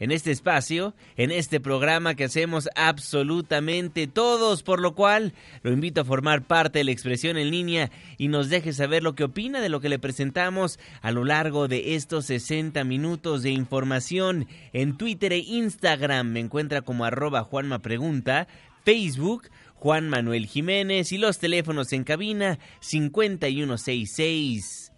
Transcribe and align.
en 0.00 0.10
este 0.10 0.30
espacio, 0.30 0.94
en 1.16 1.30
este 1.30 1.60
programa 1.60 2.14
que 2.14 2.24
hacemos 2.24 2.68
absolutamente 2.74 4.06
todos, 4.06 4.62
por 4.62 4.80
lo 4.80 4.94
cual 4.94 5.34
lo 5.62 5.72
invito 5.72 6.00
a 6.00 6.04
formar 6.04 6.42
parte 6.42 6.80
de 6.80 6.84
la 6.84 6.92
expresión 6.92 7.36
en 7.36 7.50
línea 7.50 7.90
y 8.18 8.28
nos 8.28 8.48
deje 8.48 8.72
saber 8.72 9.02
lo 9.02 9.14
que 9.14 9.24
opina 9.24 9.60
de 9.60 9.68
lo 9.68 9.80
que 9.80 9.88
le 9.88 9.98
presentamos 9.98 10.78
a 11.02 11.10
lo 11.10 11.24
largo 11.24 11.68
de 11.68 11.94
estos 11.94 12.26
60 12.26 12.82
minutos 12.84 13.42
de 13.42 13.50
información 13.50 14.46
en 14.72 14.96
Twitter 14.96 15.32
e 15.32 15.38
Instagram. 15.38 16.28
Me 16.28 16.40
encuentra 16.40 16.82
como 16.82 17.04
arroba 17.04 17.44
Juanma 17.44 17.80
Pregunta, 17.80 18.48
Facebook 18.84 19.48
Juan 19.74 20.08
Manuel 20.08 20.46
Jiménez 20.46 21.12
y 21.12 21.18
los 21.18 21.38
teléfonos 21.38 21.92
en 21.92 22.04
cabina 22.04 22.58
5166 22.80 24.92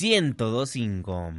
1025. 0.00 1.34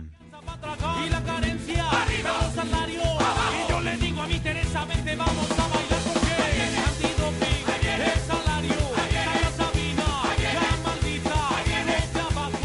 Y 2.26 3.72
yo 3.72 3.82
le 3.82 3.98
digo 3.98 4.22
a 4.22 4.28
mi 4.28 4.40
Teresa, 4.40 4.86
vamos 5.18 5.65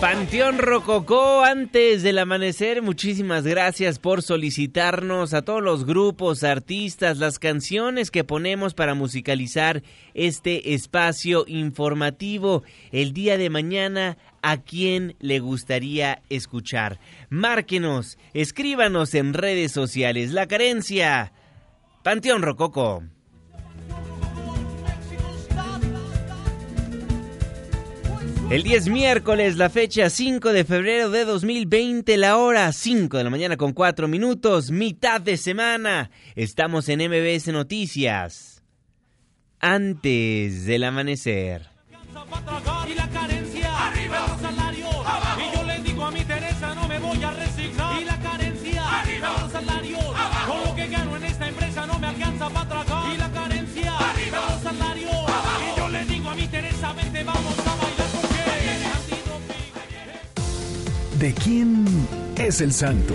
Panteón 0.00 0.56
Rococó, 0.56 1.44
antes 1.44 2.02
del 2.02 2.18
amanecer, 2.18 2.80
muchísimas 2.80 3.44
gracias 3.44 3.98
por 3.98 4.22
solicitarnos 4.22 5.34
a 5.34 5.42
todos 5.42 5.62
los 5.62 5.84
grupos, 5.84 6.42
artistas, 6.42 7.18
las 7.18 7.38
canciones 7.38 8.10
que 8.10 8.24
ponemos 8.24 8.72
para 8.72 8.94
musicalizar 8.94 9.82
este 10.14 10.72
espacio 10.72 11.44
informativo. 11.46 12.62
El 12.92 13.12
día 13.12 13.36
de 13.36 13.50
mañana 13.50 14.16
a 14.40 14.62
quién 14.62 15.16
le 15.20 15.38
gustaría 15.38 16.22
escuchar. 16.30 16.98
Márquenos, 17.28 18.16
escríbanos 18.32 19.12
en 19.14 19.34
redes 19.34 19.70
sociales. 19.70 20.32
La 20.32 20.48
carencia. 20.48 21.34
Panteón 22.02 22.40
Rococo. 22.40 23.02
El 28.50 28.64
10 28.64 28.88
miércoles, 28.88 29.56
la 29.56 29.70
fecha 29.70 30.10
5 30.10 30.52
de 30.52 30.64
febrero 30.64 31.08
de 31.08 31.24
2020, 31.24 32.16
la 32.16 32.36
hora 32.36 32.72
5 32.72 33.16
de 33.16 33.22
la 33.22 33.30
mañana 33.30 33.56
con 33.56 33.72
4 33.72 34.08
minutos, 34.08 34.72
mitad 34.72 35.20
de 35.20 35.36
semana. 35.36 36.10
Estamos 36.34 36.88
en 36.88 36.98
MBS 36.98 37.52
Noticias. 37.52 38.64
Antes 39.60 40.66
del 40.66 40.82
amanecer. 40.82 41.68
¿De 61.20 61.34
quién 61.34 61.84
es 62.38 62.62
el 62.62 62.72
santo? 62.72 63.14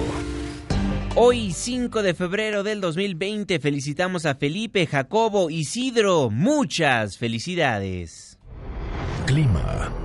Hoy, 1.16 1.52
5 1.52 2.04
de 2.04 2.14
febrero 2.14 2.62
del 2.62 2.80
2020, 2.80 3.60
felicitamos 3.60 4.28
a 4.28 4.36
Felipe, 4.36 4.86
Jacobo, 4.86 5.50
Isidro. 5.50 6.30
Muchas 6.30 7.18
felicidades. 7.18 8.38
Clima. 9.26 10.05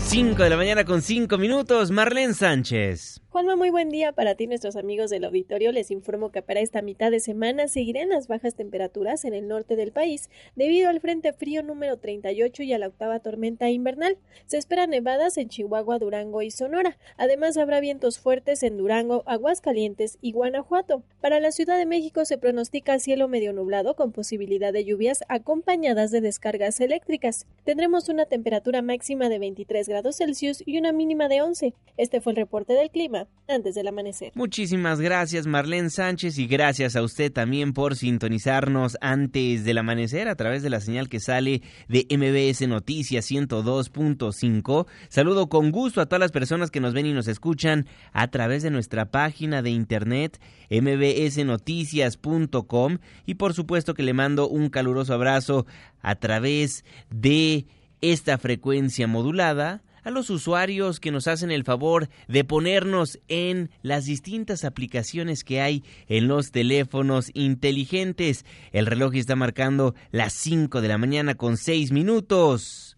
5 0.00 0.42
de 0.42 0.50
la 0.50 0.56
mañana 0.56 0.84
con 0.84 1.02
5 1.02 1.36
minutos, 1.38 1.90
Marlene 1.90 2.32
Sánchez. 2.32 3.20
Juanma, 3.30 3.56
muy 3.56 3.68
buen 3.68 3.90
día 3.90 4.12
para 4.12 4.34
ti, 4.36 4.46
nuestros 4.46 4.74
amigos 4.76 5.10
del 5.10 5.24
auditorio. 5.24 5.70
Les 5.70 5.90
informo 5.90 6.32
que 6.32 6.40
para 6.40 6.60
esta 6.60 6.80
mitad 6.80 7.10
de 7.10 7.20
semana 7.20 7.68
seguirán 7.68 8.08
las 8.08 8.26
bajas 8.26 8.54
temperaturas 8.54 9.26
en 9.26 9.34
el 9.34 9.46
norte 9.46 9.76
del 9.76 9.92
país 9.92 10.30
debido 10.56 10.88
al 10.88 11.00
Frente 11.00 11.34
Frío 11.34 11.62
número 11.62 11.98
38 11.98 12.62
y 12.62 12.72
a 12.72 12.78
la 12.78 12.88
octava 12.88 13.20
tormenta 13.20 13.68
invernal. 13.68 14.16
Se 14.46 14.56
esperan 14.56 14.90
nevadas 14.90 15.36
en 15.36 15.50
Chihuahua, 15.50 15.98
Durango 15.98 16.40
y 16.40 16.50
Sonora. 16.50 16.96
Además, 17.18 17.58
habrá 17.58 17.80
vientos 17.80 18.18
fuertes 18.18 18.62
en 18.62 18.78
Durango, 18.78 19.24
Aguascalientes 19.26 20.16
y 20.22 20.32
Guanajuato. 20.32 21.02
Para 21.20 21.38
la 21.38 21.52
Ciudad 21.52 21.76
de 21.76 21.86
México 21.86 22.24
se 22.24 22.38
pronostica 22.38 22.98
cielo 22.98 23.28
medio 23.28 23.52
nublado 23.52 23.94
con 23.94 24.12
posibilidad 24.12 24.72
de 24.72 24.86
lluvias 24.86 25.22
acompañadas 25.28 26.10
de 26.10 26.22
descargas 26.22 26.80
eléctricas. 26.80 27.46
Tendremos 27.64 28.08
una 28.08 28.24
temperatura 28.24 28.80
máxima 28.80 29.28
de 29.28 29.38
23 29.38 29.87
grados 29.88 30.18
Celsius 30.18 30.62
y 30.64 30.78
una 30.78 30.92
mínima 30.92 31.26
de 31.28 31.42
11. 31.42 31.74
Este 31.96 32.20
fue 32.20 32.30
el 32.32 32.36
reporte 32.36 32.74
del 32.74 32.90
clima 32.90 33.26
antes 33.48 33.74
del 33.74 33.88
amanecer. 33.88 34.30
Muchísimas 34.34 35.00
gracias 35.00 35.46
Marlene 35.46 35.88
Sánchez 35.90 36.38
y 36.38 36.46
gracias 36.46 36.94
a 36.94 37.02
usted 37.02 37.32
también 37.32 37.72
por 37.72 37.96
sintonizarnos 37.96 38.96
antes 39.00 39.64
del 39.64 39.78
amanecer 39.78 40.28
a 40.28 40.36
través 40.36 40.62
de 40.62 40.70
la 40.70 40.80
señal 40.80 41.08
que 41.08 41.18
sale 41.18 41.62
de 41.88 42.06
MBS 42.10 42.68
Noticias 42.68 43.28
102.5. 43.30 44.86
Saludo 45.08 45.48
con 45.48 45.72
gusto 45.72 46.00
a 46.00 46.06
todas 46.06 46.20
las 46.20 46.30
personas 46.32 46.70
que 46.70 46.80
nos 46.80 46.94
ven 46.94 47.06
y 47.06 47.14
nos 47.14 47.26
escuchan 47.26 47.86
a 48.12 48.28
través 48.28 48.62
de 48.62 48.70
nuestra 48.70 49.10
página 49.10 49.62
de 49.62 49.70
internet 49.70 50.40
mbsnoticias.com 50.70 52.98
y 53.26 53.34
por 53.34 53.54
supuesto 53.54 53.94
que 53.94 54.02
le 54.02 54.12
mando 54.12 54.48
un 54.48 54.68
caluroso 54.68 55.14
abrazo 55.14 55.64
a 56.02 56.16
través 56.16 56.84
de 57.10 57.66
esta 58.00 58.38
frecuencia 58.38 59.06
modulada 59.06 59.82
a 60.04 60.10
los 60.10 60.30
usuarios 60.30 61.00
que 61.00 61.10
nos 61.10 61.26
hacen 61.28 61.50
el 61.50 61.64
favor 61.64 62.08
de 62.28 62.44
ponernos 62.44 63.18
en 63.28 63.70
las 63.82 64.06
distintas 64.06 64.64
aplicaciones 64.64 65.44
que 65.44 65.60
hay 65.60 65.84
en 66.08 66.28
los 66.28 66.50
teléfonos 66.50 67.30
inteligentes. 67.34 68.44
El 68.72 68.86
reloj 68.86 69.14
está 69.16 69.36
marcando 69.36 69.94
las 70.10 70.32
5 70.32 70.80
de 70.80 70.88
la 70.88 70.98
mañana 70.98 71.34
con 71.34 71.56
6 71.56 71.92
minutos. 71.92 72.96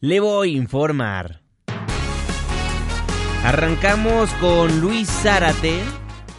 Le 0.00 0.20
voy 0.20 0.54
a 0.54 0.58
informar. 0.58 1.42
Arrancamos 3.42 4.30
con 4.34 4.80
Luis 4.80 5.08
Zárate 5.08 5.80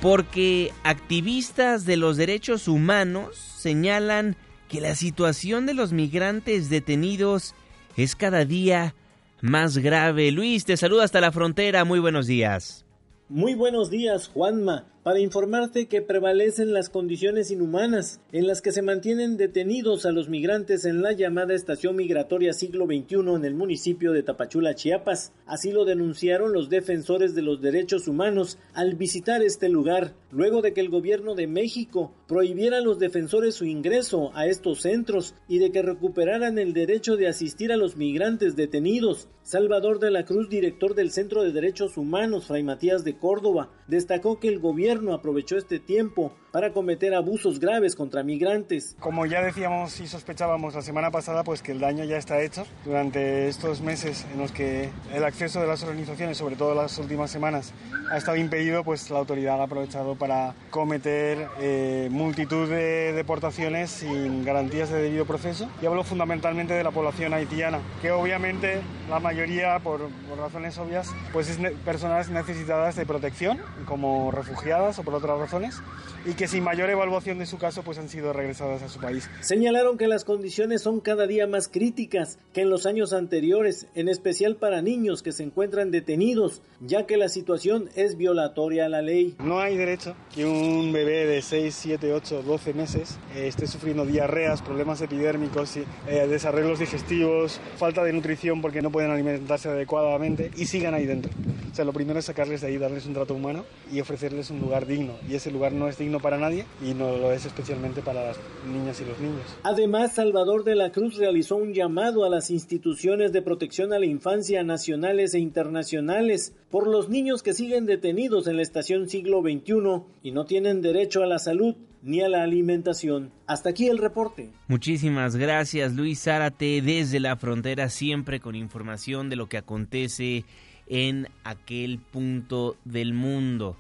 porque 0.02 0.72
activistas 0.84 1.86
de 1.86 1.98
los 1.98 2.18
derechos 2.18 2.68
humanos 2.68 3.36
señalan 3.38 4.38
que 4.70 4.80
la 4.80 4.96
situación 4.96 5.66
de 5.66 5.74
los 5.74 5.92
migrantes 5.92 6.70
detenidos 6.70 7.56
es 7.98 8.16
cada 8.16 8.46
día 8.46 8.96
más 9.42 9.78
grave. 9.80 10.32
Luis, 10.32 10.64
te 10.64 10.78
saluda 10.78 11.04
hasta 11.04 11.20
la 11.20 11.32
frontera. 11.34 11.84
Muy 11.84 12.00
buenos 12.00 12.28
días. 12.28 12.86
Muy 13.28 13.56
buenos 13.56 13.90
días, 13.90 14.30
Juanma 14.30 14.86
para 15.10 15.22
informarte 15.22 15.88
que 15.88 16.04
prevalecen 16.04 16.72
las 16.72 16.90
condiciones 16.90 17.50
inhumanas 17.50 18.22
en 18.32 18.46
las 18.46 18.62
que 18.62 18.72
se 18.72 18.84
mantienen 18.84 19.38
detenidos 19.38 20.06
a 20.06 20.12
los 20.12 20.30
migrantes 20.30 20.86
en 20.86 21.02
la 21.02 21.14
llamada 21.14 21.56
estación 21.56 21.96
migratoria 21.96 22.54
siglo 22.54 22.86
XXI 22.86 23.16
en 23.36 23.44
el 23.44 23.56
municipio 23.56 24.12
de 24.12 24.22
Tapachula, 24.22 24.76
Chiapas. 24.76 25.34
Así 25.48 25.72
lo 25.72 25.86
denunciaron 25.86 26.54
los 26.54 26.70
defensores 26.70 27.34
de 27.34 27.42
los 27.42 27.60
derechos 27.60 28.08
humanos 28.08 28.60
al 28.76 28.94
visitar 28.94 29.42
este 29.42 29.68
lugar, 29.68 30.14
luego 30.30 30.62
de 30.62 30.74
que 30.74 30.82
el 30.82 30.90
gobierno 30.90 31.34
de 31.34 31.48
México 31.48 32.14
prohibiera 32.28 32.78
a 32.78 32.82
los 32.82 33.00
defensores 33.00 33.56
su 33.56 33.66
ingreso 33.66 34.30
a 34.36 34.46
estos 34.46 34.82
centros 34.82 35.34
y 35.48 35.58
de 35.58 35.72
que 35.72 35.82
recuperaran 35.82 36.60
el 36.60 36.74
derecho 36.74 37.18
de 37.18 37.28
asistir 37.28 37.72
a 37.72 37.78
los 37.78 37.98
migrantes 37.98 38.56
detenidos. 38.56 39.28
Salvador 39.42 39.98
de 39.98 40.12
la 40.12 40.26
Cruz, 40.26 40.48
director 40.48 40.94
del 40.94 41.10
Centro 41.10 41.42
de 41.42 41.52
Derechos 41.52 41.98
Humanos, 41.98 42.46
Fray 42.46 42.62
Matías 42.62 43.04
de 43.04 43.18
Córdoba, 43.18 43.72
destacó 43.88 44.40
que 44.40 44.50
el 44.50 44.60
gobierno 44.60 44.99
aprovechó 45.14 45.58
este 45.58 45.80
tiempo 45.80 46.32
para 46.52 46.72
cometer 46.72 47.14
abusos 47.14 47.60
graves 47.60 47.96
contra 47.96 48.24
migrantes. 48.24 48.96
Como 49.00 49.26
ya 49.26 49.42
decíamos 49.42 50.00
y 50.00 50.08
sospechábamos 50.08 50.74
la 50.76 50.82
semana 50.82 51.12
pasada, 51.12 51.44
pues 51.44 51.62
que 51.62 51.72
el 51.72 51.80
daño 51.80 52.04
ya 52.04 52.18
está 52.18 52.42
hecho. 52.42 52.66
Durante 52.86 53.48
estos 53.48 53.82
meses 53.82 54.26
en 54.34 54.40
los 54.40 54.52
que 54.52 54.90
el 55.14 55.24
acceso 55.24 55.62
de 55.62 55.68
las 55.68 55.84
organizaciones, 55.84 56.38
sobre 56.38 56.56
todo 56.56 56.76
las 56.76 56.98
últimas 56.98 57.32
semanas, 57.32 57.74
ha 58.12 58.18
estado 58.18 58.38
impedido, 58.38 58.84
pues 58.84 59.10
la 59.10 59.20
autoridad 59.20 59.60
ha 59.62 59.64
aprovechado 59.64 60.16
para 60.16 60.54
cometer 60.72 61.48
eh, 61.60 62.08
multitud 62.12 62.68
de 62.68 63.14
deportaciones 63.14 63.90
sin 63.92 64.44
garantías 64.44 64.90
de 64.90 65.02
debido 65.02 65.26
proceso. 65.26 65.70
Y 65.82 65.86
hablo 65.86 66.04
fundamentalmente 66.04 66.74
de 66.74 66.84
la 66.84 66.92
población 66.92 67.34
haitiana, 67.34 67.80
que 68.02 68.12
obviamente 68.12 68.82
la 69.10 69.20
mayoría, 69.20 69.80
por, 69.80 70.10
por 70.28 70.38
razones 70.40 70.78
obvias, 70.78 71.12
pues 71.32 71.50
es 71.50 71.58
personas 71.86 72.30
necesitadas 72.30 72.96
de 72.96 73.06
protección, 73.06 73.60
como 73.86 74.32
refugiadas 74.32 74.98
o 75.00 75.04
por 75.04 75.14
otras 75.14 75.38
razones, 75.38 75.82
y 76.26 76.34
que 76.34 76.48
sin 76.48 76.64
mayor 76.64 76.90
evaluación 76.90 77.40
de 77.40 77.46
su 77.46 77.58
caso 77.58 77.84
pues 77.84 77.98
han 77.98 78.10
sido 78.10 78.34
regresadas 78.34 78.82
a 78.82 78.90
su 78.90 79.00
país. 79.00 79.30
Señalaron 79.42 79.98
que 79.98 80.08
las 80.08 80.26
condiciones 80.26 80.82
son 80.82 81.00
cada 81.00 81.28
día 81.28 81.48
más 81.48 81.68
críticas 81.68 82.38
que 82.54 82.62
en 82.62 82.70
los 82.70 82.86
años 82.86 83.14
anteriores, 83.14 83.88
en 83.96 84.10
especial 84.10 84.56
para 84.56 84.82
niños 84.82 85.24
que 85.24 85.32
se 85.32 85.44
encuentran 85.44 85.92
detenidos, 85.92 86.62
ya 86.82 87.06
que 87.06 87.18
la 87.18 87.30
situación 87.30 87.90
es 87.96 88.18
violatoria 88.18 88.86
a 88.86 88.90
la 88.90 89.02
ley. 89.02 89.36
No 89.40 89.60
hay 89.60 89.78
derecho 89.78 90.16
que 90.34 90.46
un 90.46 90.92
bebé 90.92 91.26
de 91.26 91.42
6, 91.42 91.76
7, 91.76 92.14
8, 92.14 92.44
12 92.44 92.74
meses 92.74 93.18
eh, 93.36 93.48
esté 93.48 93.68
sufriendo 93.68 94.06
diarreas, 94.06 94.62
problemas 94.62 95.02
epidérmicos, 95.02 95.78
eh, 95.78 95.86
desarreglos 96.28 96.80
digestivos, 96.80 97.60
falta 97.78 98.04
de 98.04 98.14
nutrición 98.14 98.62
porque 98.62 98.82
no 98.82 98.92
pueden 98.92 99.12
alimentarse 99.12 99.70
adecuadamente 99.70 100.52
y 100.58 100.66
sigan 100.66 100.94
ahí 100.94 101.06
dentro. 101.06 101.32
O 101.72 101.76
sea, 101.76 101.86
lo 101.86 101.94
primero 101.94 102.20
es 102.20 102.26
sacarles 102.26 102.62
de 102.62 102.68
ahí, 102.68 102.78
darles 102.78 103.06
un 103.06 103.14
trato 103.14 103.36
humano 103.36 103.64
y 103.92 104.00
ofrecerles 104.00 104.50
un 104.50 104.60
lugar 104.60 104.88
digno. 104.88 105.14
Y 105.30 105.36
ese 105.36 105.52
lugar 105.52 105.72
no 105.72 105.88
es 105.88 105.98
digno 105.98 106.09
para 106.18 106.30
para 106.30 106.42
nadie 106.42 106.66
y 106.88 106.94
no 106.94 107.18
lo 107.18 107.32
es 107.32 107.48
especialmente 107.48 108.04
para 108.04 108.24
las 108.24 108.38
niñas 108.72 109.02
y 109.02 109.06
los 109.06 109.20
niños. 109.20 109.42
Además, 109.64 110.14
Salvador 110.14 110.64
de 110.64 110.76
la 110.76 110.92
Cruz 110.92 111.18
realizó 111.18 111.56
un 111.56 111.74
llamado 111.74 112.24
a 112.24 112.30
las 112.30 112.52
instituciones 112.52 113.32
de 113.32 113.42
protección 113.42 113.94
a 113.94 113.98
la 113.98 114.06
infancia 114.06 114.64
nacionales 114.64 115.34
e 115.34 115.40
internacionales 115.40 116.54
por 116.70 116.86
los 116.86 117.10
niños 117.10 117.42
que 117.42 117.56
siguen 117.56 117.88
detenidos 117.88 118.46
en 118.46 118.58
la 118.58 118.62
estación 118.62 119.10
siglo 119.10 119.42
XXI 119.42 120.04
y 120.22 120.30
no 120.30 120.46
tienen 120.46 120.84
derecho 120.84 121.24
a 121.24 121.26
la 121.26 121.40
salud 121.40 121.76
ni 122.04 122.22
a 122.22 122.30
la 122.30 122.44
alimentación. 122.44 123.32
Hasta 123.48 123.72
aquí 123.72 123.88
el 123.88 123.98
reporte. 123.98 124.52
Muchísimas 124.68 125.36
gracias 125.36 125.96
Luis 125.96 126.22
Zárate 126.22 126.84
desde 126.84 127.20
la 127.20 127.38
frontera 127.38 127.90
siempre 127.90 128.40
con 128.40 128.54
información 128.54 129.32
de 129.32 129.36
lo 129.36 129.50
que 129.50 129.58
acontece 129.58 130.46
en 130.86 131.28
aquel 131.44 131.98
punto 131.98 132.78
del 132.86 133.16
mundo 133.16 133.78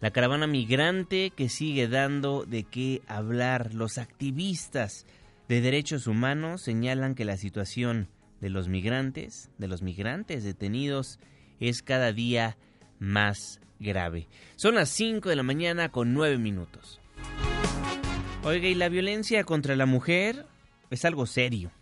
la 0.00 0.10
caravana 0.10 0.46
migrante 0.46 1.30
que 1.30 1.48
sigue 1.48 1.88
dando 1.88 2.44
de 2.44 2.64
qué 2.64 3.02
hablar. 3.08 3.74
Los 3.74 3.98
activistas 3.98 5.06
de 5.48 5.60
derechos 5.60 6.06
humanos 6.06 6.62
señalan 6.62 7.14
que 7.14 7.24
la 7.24 7.36
situación 7.36 8.08
de 8.40 8.50
los 8.50 8.68
migrantes, 8.68 9.50
de 9.58 9.68
los 9.68 9.82
migrantes 9.82 10.44
detenidos, 10.44 11.18
es 11.58 11.82
cada 11.82 12.12
día 12.12 12.56
más 13.00 13.60
grave. 13.80 14.28
Son 14.56 14.76
las 14.76 14.90
5 14.90 15.28
de 15.28 15.36
la 15.36 15.42
mañana 15.42 15.88
con 15.88 16.14
9 16.14 16.38
minutos. 16.38 17.00
Oiga, 18.44 18.68
y 18.68 18.74
la 18.74 18.88
violencia 18.88 19.42
contra 19.44 19.74
la 19.74 19.86
mujer 19.86 20.46
es 20.90 21.04
algo 21.04 21.26
serio. 21.26 21.72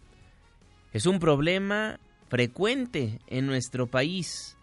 Es 0.92 1.04
un 1.04 1.18
problema 1.18 2.00
frecuente 2.28 3.20
en 3.26 3.46
nuestro 3.46 3.86
país. 3.86 4.56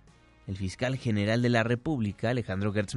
el 0.47 0.57
fiscal 0.57 0.97
general 0.97 1.43
de 1.43 1.51
la 1.51 1.63
República, 1.63 2.31
Alejandro 2.31 2.73
Gertz 2.73 2.95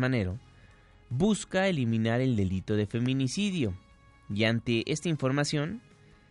busca 1.10 1.68
eliminar 1.68 2.22
el 2.22 2.36
delito 2.36 2.76
de 2.76 2.86
feminicidio. 2.86 3.78
Y 4.34 4.44
ante 4.44 4.90
esta 4.92 5.10
información 5.10 5.82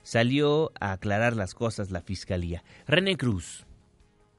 salió 0.03 0.71
a 0.81 0.93
aclarar 0.93 1.35
las 1.35 1.55
cosas 1.55 1.91
la 1.91 2.01
fiscalía. 2.01 2.63
René 2.87 3.17
Cruz, 3.17 3.66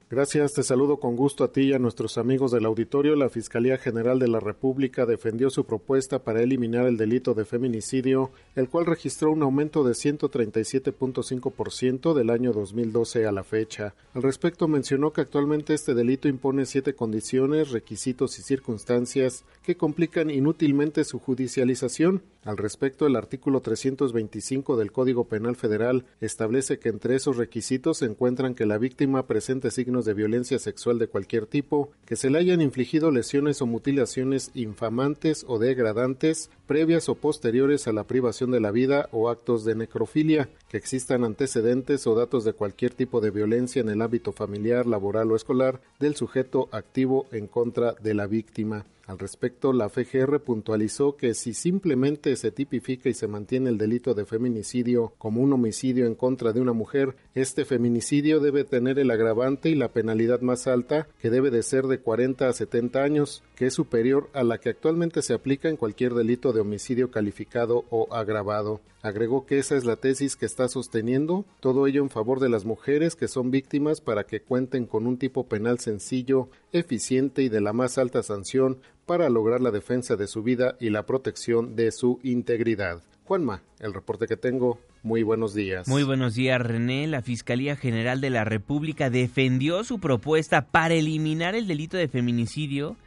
Gracias, 0.09 0.53
te 0.53 0.63
saludo 0.63 1.01
con 1.01 1.17
gusto 1.17 1.43
a 1.43 1.51
ti 1.51 1.63
y 1.63 1.73
a 1.73 1.79
nuestros 1.79 2.17
amigos 2.17 2.51
del 2.51 2.63
auditorio. 2.63 3.17
La 3.17 3.27
Fiscalía 3.27 3.77
General 3.77 4.19
de 4.19 4.29
la 4.29 4.39
República 4.39 5.05
defendió 5.05 5.49
su 5.49 5.65
propuesta 5.65 6.23
para 6.23 6.41
eliminar 6.41 6.87
el 6.87 6.95
delito 6.95 7.33
de 7.33 7.43
feminicidio, 7.43 8.31
el 8.55 8.69
cual 8.69 8.85
registró 8.85 9.33
un 9.33 9.43
aumento 9.43 9.83
de 9.83 9.91
137.5% 9.91 12.13
del 12.13 12.29
año 12.29 12.53
2012 12.53 13.25
a 13.25 13.33
la 13.33 13.43
fecha. 13.43 13.95
Al 14.13 14.23
respecto 14.23 14.69
mencionó 14.69 15.11
que 15.11 15.19
actualmente 15.19 15.73
este 15.73 15.93
delito 15.93 16.29
impone 16.29 16.65
siete 16.65 16.95
condiciones, 16.95 17.71
requisitos 17.71 18.39
y 18.39 18.43
circunstancias 18.43 19.43
que 19.61 19.75
complican 19.75 20.29
inútilmente 20.29 21.03
su 21.03 21.19
judicialización. 21.19 22.23
Al 22.45 22.55
respecto, 22.55 23.07
el 23.07 23.17
artículo 23.17 23.59
325 23.59 24.77
del 24.77 24.93
Código 24.93 25.25
Penal 25.25 25.57
Federal 25.57 26.05
establece 26.21 26.79
que 26.79 26.87
entre 26.87 27.17
esos 27.17 27.35
requisitos 27.35 27.97
se 27.97 28.05
encuentran 28.05 28.55
que 28.55 28.65
la 28.65 28.77
víctima 28.77 29.27
presente 29.27 29.69
signos 29.69 29.96
de 30.05 30.13
violencia 30.13 30.59
sexual 30.59 30.99
de 30.99 31.07
cualquier 31.07 31.45
tipo 31.45 31.89
que 32.05 32.15
se 32.15 32.29
le 32.29 32.39
hayan 32.39 32.61
infligido 32.61 33.11
lesiones 33.11 33.61
o 33.61 33.65
mutilaciones 33.65 34.51
infamantes 34.53 35.45
o 35.47 35.59
degradantes 35.59 36.49
previas 36.67 37.09
o 37.09 37.15
posteriores 37.15 37.87
a 37.87 37.93
la 37.93 38.03
privación 38.03 38.51
de 38.51 38.59
la 38.59 38.71
vida 38.71 39.09
o 39.11 39.29
actos 39.29 39.63
de 39.63 39.75
necrofilia, 39.75 40.49
que 40.69 40.77
existan 40.77 41.23
antecedentes 41.23 42.05
o 42.07 42.15
datos 42.15 42.43
de 42.43 42.53
cualquier 42.53 42.93
tipo 42.93 43.21
de 43.21 43.31
violencia 43.31 43.81
en 43.81 43.89
el 43.89 44.01
ámbito 44.01 44.31
familiar, 44.31 44.85
laboral 44.85 45.31
o 45.31 45.35
escolar 45.35 45.81
del 45.99 46.15
sujeto 46.15 46.67
activo 46.71 47.27
en 47.31 47.47
contra 47.47 47.93
de 47.93 48.13
la 48.13 48.27
víctima. 48.27 48.85
Al 49.07 49.19
respecto, 49.19 49.71
la 49.71 49.87
FGR 49.87 50.41
puntualizó 50.41 51.15
que 51.15 51.33
si 51.33 51.53
simplemente 51.53 52.35
se 52.35 52.51
tipifica 52.51 53.07
y 53.07 53.13
se 53.13 53.29
mantiene 53.29 53.69
el 53.69 53.77
delito 53.77 54.13
de 54.13 54.25
feminicidio 54.25 55.13
como 55.17 55.41
un 55.41 55.53
homicidio 55.53 56.05
en 56.05 56.13
contra 56.13 56.51
de 56.51 56.59
una 56.59 56.73
mujer, 56.73 57.15
este 57.33 57.63
feminicidio 57.63 58.41
debe 58.41 58.65
tener 58.65 58.99
el 58.99 59.09
agravante 59.09 59.69
y 59.69 59.75
la 59.75 59.93
penalidad 59.93 60.41
más 60.41 60.67
alta, 60.67 61.07
que 61.21 61.29
debe 61.29 61.51
de 61.51 61.63
ser 61.63 61.85
de 61.85 61.99
40 61.99 62.49
a 62.49 62.51
70 62.51 63.01
años, 63.01 63.43
que 63.55 63.67
es 63.67 63.73
superior 63.73 64.29
a 64.33 64.43
la 64.43 64.57
que 64.57 64.69
actualmente 64.69 65.21
se 65.21 65.33
aplica 65.33 65.69
en 65.69 65.77
cualquier 65.77 66.13
delito 66.13 66.51
de 66.51 66.59
homicidio 66.59 67.09
calificado 67.09 67.85
o 67.89 68.13
agravado. 68.13 68.81
Agregó 69.03 69.45
que 69.45 69.57
esa 69.57 69.77
es 69.77 69.85
la 69.85 69.95
tesis 69.95 70.35
que 70.35 70.45
está 70.45 70.67
sosteniendo, 70.67 71.45
todo 71.61 71.87
ello 71.87 72.01
en 72.01 72.09
favor 72.09 72.41
de 72.41 72.49
las 72.49 72.65
mujeres 72.65 73.15
que 73.15 73.29
son 73.29 73.51
víctimas 73.51 74.01
para 74.01 74.25
que 74.25 74.41
cuenten 74.41 74.85
con 74.85 75.07
un 75.07 75.17
tipo 75.17 75.47
penal 75.47 75.79
sencillo, 75.79 76.49
eficiente 76.71 77.41
y 77.43 77.49
de 77.49 77.61
la 77.61 77.73
más 77.73 77.97
alta 77.97 78.23
sanción 78.23 78.79
para 79.05 79.29
lograr 79.29 79.61
la 79.61 79.71
defensa 79.71 80.15
de 80.15 80.27
su 80.27 80.43
vida 80.43 80.75
y 80.79 80.89
la 80.89 81.05
protección 81.05 81.75
de 81.75 81.91
su 81.91 82.19
integridad. 82.23 83.01
Juanma, 83.23 83.61
el 83.79 83.93
reporte 83.93 84.27
que 84.27 84.37
tengo. 84.37 84.79
Muy 85.03 85.23
buenos 85.23 85.53
días. 85.53 85.87
Muy 85.87 86.03
buenos 86.03 86.35
días, 86.35 86.61
René. 86.61 87.07
La 87.07 87.21
Fiscalía 87.21 87.75
General 87.75 88.19
de 88.19 88.29
la 88.29 88.43
República 88.43 89.09
defendió 89.09 89.83
su 89.83 89.99
propuesta 89.99 90.67
para 90.67 90.93
eliminar 90.93 91.55
el 91.55 91.67
delito 91.67 91.97
de 91.97 92.07
feminicidio 92.07 92.97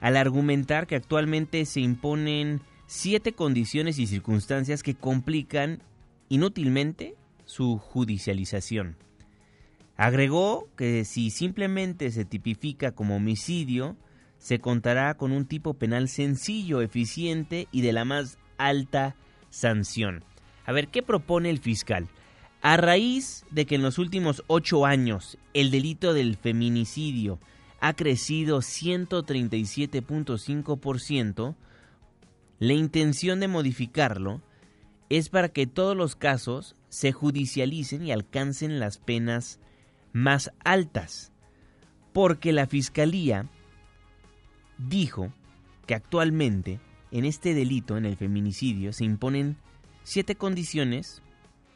al 0.00 0.16
argumentar 0.16 0.86
que 0.86 0.96
actualmente 0.96 1.64
se 1.64 1.80
imponen 1.80 2.60
siete 2.86 3.32
condiciones 3.32 3.98
y 3.98 4.06
circunstancias 4.06 4.82
que 4.82 4.94
complican 4.94 5.82
inútilmente 6.28 7.16
su 7.44 7.78
judicialización. 7.78 8.96
Agregó 9.98 10.68
que 10.76 11.04
si 11.04 11.30
simplemente 11.30 12.10
se 12.12 12.24
tipifica 12.24 12.92
como 12.92 13.16
homicidio, 13.16 13.96
se 14.38 14.60
contará 14.60 15.14
con 15.14 15.32
un 15.32 15.44
tipo 15.44 15.74
penal 15.74 16.08
sencillo, 16.08 16.82
eficiente 16.82 17.66
y 17.72 17.80
de 17.80 17.92
la 17.92 18.04
más 18.04 18.38
alta 18.58 19.16
sanción. 19.50 20.22
A 20.66 20.72
ver, 20.72 20.86
¿qué 20.86 21.02
propone 21.02 21.50
el 21.50 21.58
fiscal? 21.58 22.06
A 22.62 22.76
raíz 22.76 23.44
de 23.50 23.66
que 23.66 23.74
en 23.74 23.82
los 23.82 23.98
últimos 23.98 24.44
ocho 24.46 24.86
años 24.86 25.36
el 25.52 25.72
delito 25.72 26.14
del 26.14 26.36
feminicidio 26.36 27.40
ha 27.80 27.94
crecido 27.94 28.58
137.5%, 28.58 31.56
la 32.60 32.72
intención 32.72 33.40
de 33.40 33.48
modificarlo 33.48 34.42
es 35.08 35.28
para 35.28 35.48
que 35.48 35.66
todos 35.66 35.96
los 35.96 36.14
casos 36.14 36.76
se 36.88 37.10
judicialicen 37.10 38.06
y 38.06 38.12
alcancen 38.12 38.78
las 38.78 38.98
penas 38.98 39.58
más 40.12 40.52
altas, 40.64 41.32
porque 42.12 42.52
la 42.52 42.66
Fiscalía 42.66 43.46
dijo 44.78 45.32
que 45.86 45.94
actualmente 45.94 46.80
en 47.10 47.24
este 47.24 47.54
delito, 47.54 47.96
en 47.96 48.04
el 48.04 48.16
feminicidio, 48.16 48.92
se 48.92 49.04
imponen 49.04 49.56
siete 50.02 50.34
condiciones, 50.34 51.22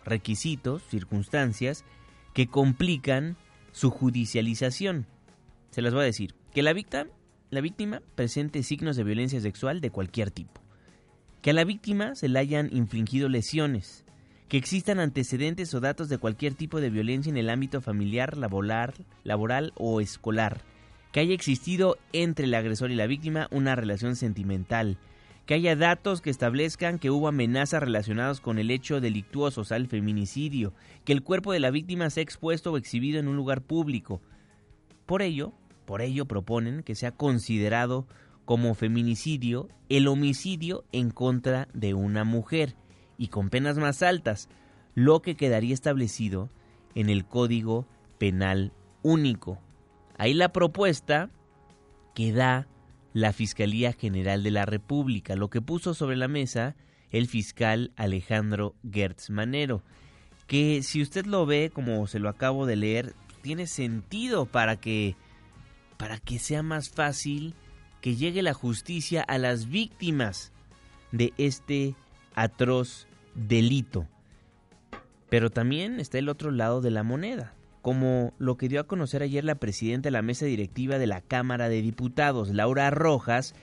requisitos, 0.05 0.83
circunstancias 0.89 1.85
que 2.35 2.47
complican 2.47 3.37
su 3.73 3.91
judicialización. 3.91 5.07
Se 5.71 5.83
las 5.83 5.95
voy 5.95 6.03
a 6.03 6.07
decir. 6.07 6.35
Que 6.53 6.63
la 6.63 6.75
víctima, 6.75 7.07
la 7.51 7.63
víctima 7.63 8.03
presente 8.15 8.63
signos 8.63 8.97
de 8.97 9.05
violencia 9.05 9.41
sexual 9.41 9.81
de 9.81 9.91
cualquier 9.91 10.31
tipo. 10.31 10.61
Que 11.41 11.51
a 11.51 11.55
la 11.55 11.65
víctima 11.65 12.15
se 12.15 12.29
le 12.29 12.39
hayan 12.39 12.69
infligido 12.73 13.29
lesiones. 13.29 14.02
Que 14.53 14.59
existan 14.59 15.01
antecedentes 15.01 15.73
o 15.73 15.81
datos 15.81 16.11
de 16.11 16.19
cualquier 16.19 16.53
tipo 16.53 16.83
de 16.83 16.91
violencia 16.91 17.31
en 17.31 17.39
el 17.39 17.49
ámbito 17.49 17.81
familiar, 17.81 18.37
laboral, 18.37 18.93
laboral 19.25 19.73
o 19.77 20.03
escolar. 20.03 20.61
Que 21.11 21.21
haya 21.21 21.33
existido 21.33 21.97
entre 22.13 22.45
el 22.45 22.53
agresor 22.53 22.91
y 22.91 22.95
la 22.95 23.07
víctima 23.07 23.49
una 23.51 23.77
relación 23.77 24.15
sentimental, 24.15 24.99
que 25.47 25.55
haya 25.55 25.75
datos 25.75 26.21
que 26.21 26.29
establezcan 26.29 26.99
que 26.99 27.11
hubo 27.11 27.29
amenazas 27.29 27.83
relacionadas 27.83 28.43
con 28.43 28.59
el 28.59 28.71
hecho 28.71 29.01
delictuoso, 29.01 29.63
o 29.63 29.65
sea, 29.65 29.79
el 29.79 29.89
feminicidio, 29.89 30.75
que 31.07 31.15
el 31.15 31.23
cuerpo 31.23 31.55
de 31.55 31.61
la 31.61 31.71
víctima 31.71 32.11
sea 32.11 32.23
expuesto 32.23 32.73
o 32.73 32.77
exhibido 32.77 33.19
en 33.21 33.29
un 33.29 33.37
lugar 33.37 33.63
público. 33.63 34.21
Por 35.07 35.23
ello, 35.23 35.55
por 35.87 36.03
ello 36.03 36.27
proponen 36.27 36.83
que 36.83 36.95
sea 36.95 37.13
considerado 37.13 38.07
como 38.45 38.75
feminicidio 38.75 39.71
el 39.89 40.09
homicidio 40.09 40.85
en 40.93 41.09
contra 41.09 41.69
de 41.73 41.95
una 41.95 42.25
mujer 42.25 42.77
y 43.23 43.29
con 43.29 43.51
penas 43.51 43.79
más 43.79 44.03
altas, 44.03 44.49
lo 44.97 45.23
que 45.23 45.37
quedaría 45.37 45.73
establecido 45.73 46.51
en 46.97 47.09
el 47.09 47.25
Código 47.25 47.87
Penal 48.19 48.73
Único. 49.03 49.61
Ahí 50.19 50.35
la 50.35 50.53
propuesta 50.53 51.31
que 52.17 52.33
da 52.33 52.67
la 53.13 53.33
Fiscalía 53.33 53.93
General 53.93 54.43
de 54.43 54.51
la 54.51 54.67
República, 54.67 55.37
lo 55.37 55.51
que 55.51 55.61
puso 55.61 55.95
sobre 55.95 56.17
la 56.17 56.27
mesa 56.27 56.75
el 57.13 57.29
fiscal 57.29 57.93
Alejandro 57.95 58.75
Gertz 58.91 59.31
Manero, 59.31 59.85
que 60.49 60.83
si 60.83 61.01
usted 61.01 61.25
lo 61.25 61.47
ve 61.47 61.71
como 61.73 62.09
se 62.09 62.19
lo 62.19 62.29
acabo 62.29 62.67
de 62.67 62.75
leer, 62.75 63.15
tiene 63.41 63.69
sentido 63.69 64.47
para 64.47 64.75
que 64.81 65.15
para 65.97 66.19
que 66.19 66.41
sea 66.41 66.65
más 66.65 66.91
fácil 66.91 67.55
que 68.01 68.17
llegue 68.17 68.43
la 68.43 68.53
justicia 68.53 69.23
a 69.23 69.39
las 69.39 69.69
víctimas 69.69 70.51
de 71.13 71.33
este 71.39 71.95
atroz 72.35 73.07
delito. 73.35 74.07
Pero 75.29 75.51
también 75.51 76.01
está 76.01 76.19
el 76.19 76.29
otro 76.29 76.51
lado 76.51 76.81
de 76.81 76.91
la 76.91 77.03
moneda 77.03 77.55
como 77.83 78.33
lo 78.39 78.57
que 78.57 78.69
dio 78.69 78.81
a 78.81 78.87
conocer 78.87 79.23
ayer 79.23 79.45
la 79.45 79.57
presidenta 79.57 80.07
de 80.07 80.13
la 80.13 80.23
mesa 80.23 80.47
directiva 80.47 80.99
de 80.99 81.09
la 81.09 81.21
Cámara 81.21 81.69
de 81.69 81.83
Diputados, 81.83 82.51
Laura 82.51 82.89
Rojas, 82.91 83.55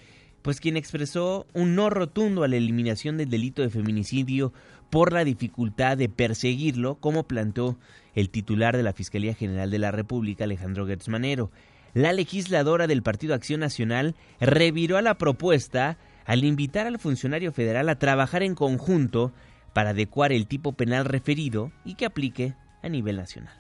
pues 0.42 0.60
quien 0.60 0.78
expresó 0.78 1.48
un 1.54 1.74
no 1.74 1.90
rotundo 1.90 2.44
a 2.44 2.48
la 2.48 2.58
eliminación 2.58 3.18
del 3.18 3.30
delito 3.30 3.62
de 3.62 3.70
feminicidio 3.70 4.54
por 4.90 5.14
la 5.14 5.24
dificultad 5.24 5.98
de 5.98 6.10
perseguirlo, 6.10 6.96
como 6.96 7.24
planteó 7.24 7.78
el 8.14 8.30
titular 8.30 8.76
de 8.76 8.84
la 8.84 8.94
Fiscalía 8.94 9.34
General 9.34 9.72
de 9.72 9.80
la 9.80 9.92
República, 9.92 10.44
Alejandro 10.44 10.86
Gertzmanero. 10.86 11.50
La 11.94 12.12
legisladora 12.12 12.88
del 12.88 13.02
Partido 13.04 13.34
Acción 13.34 13.62
Nacional 13.62 14.16
reviró 14.40 14.98
a 14.98 15.02
la 15.02 15.18
propuesta 15.18 15.98
al 16.26 16.44
invitar 16.44 16.88
al 16.88 17.00
funcionario 17.00 17.52
federal 17.52 17.90
a 17.90 17.98
trabajar 17.98 18.44
en 18.44 18.54
conjunto 18.54 19.32
para 19.80 19.92
adecuar 19.92 20.34
el 20.34 20.46
tipo 20.46 20.74
penal 20.74 21.06
referido 21.06 21.72
y 21.86 21.96
que 21.96 22.06
aplique 22.06 22.54
a 22.82 22.90
nivel 22.90 23.16
nacional. 23.16 23.54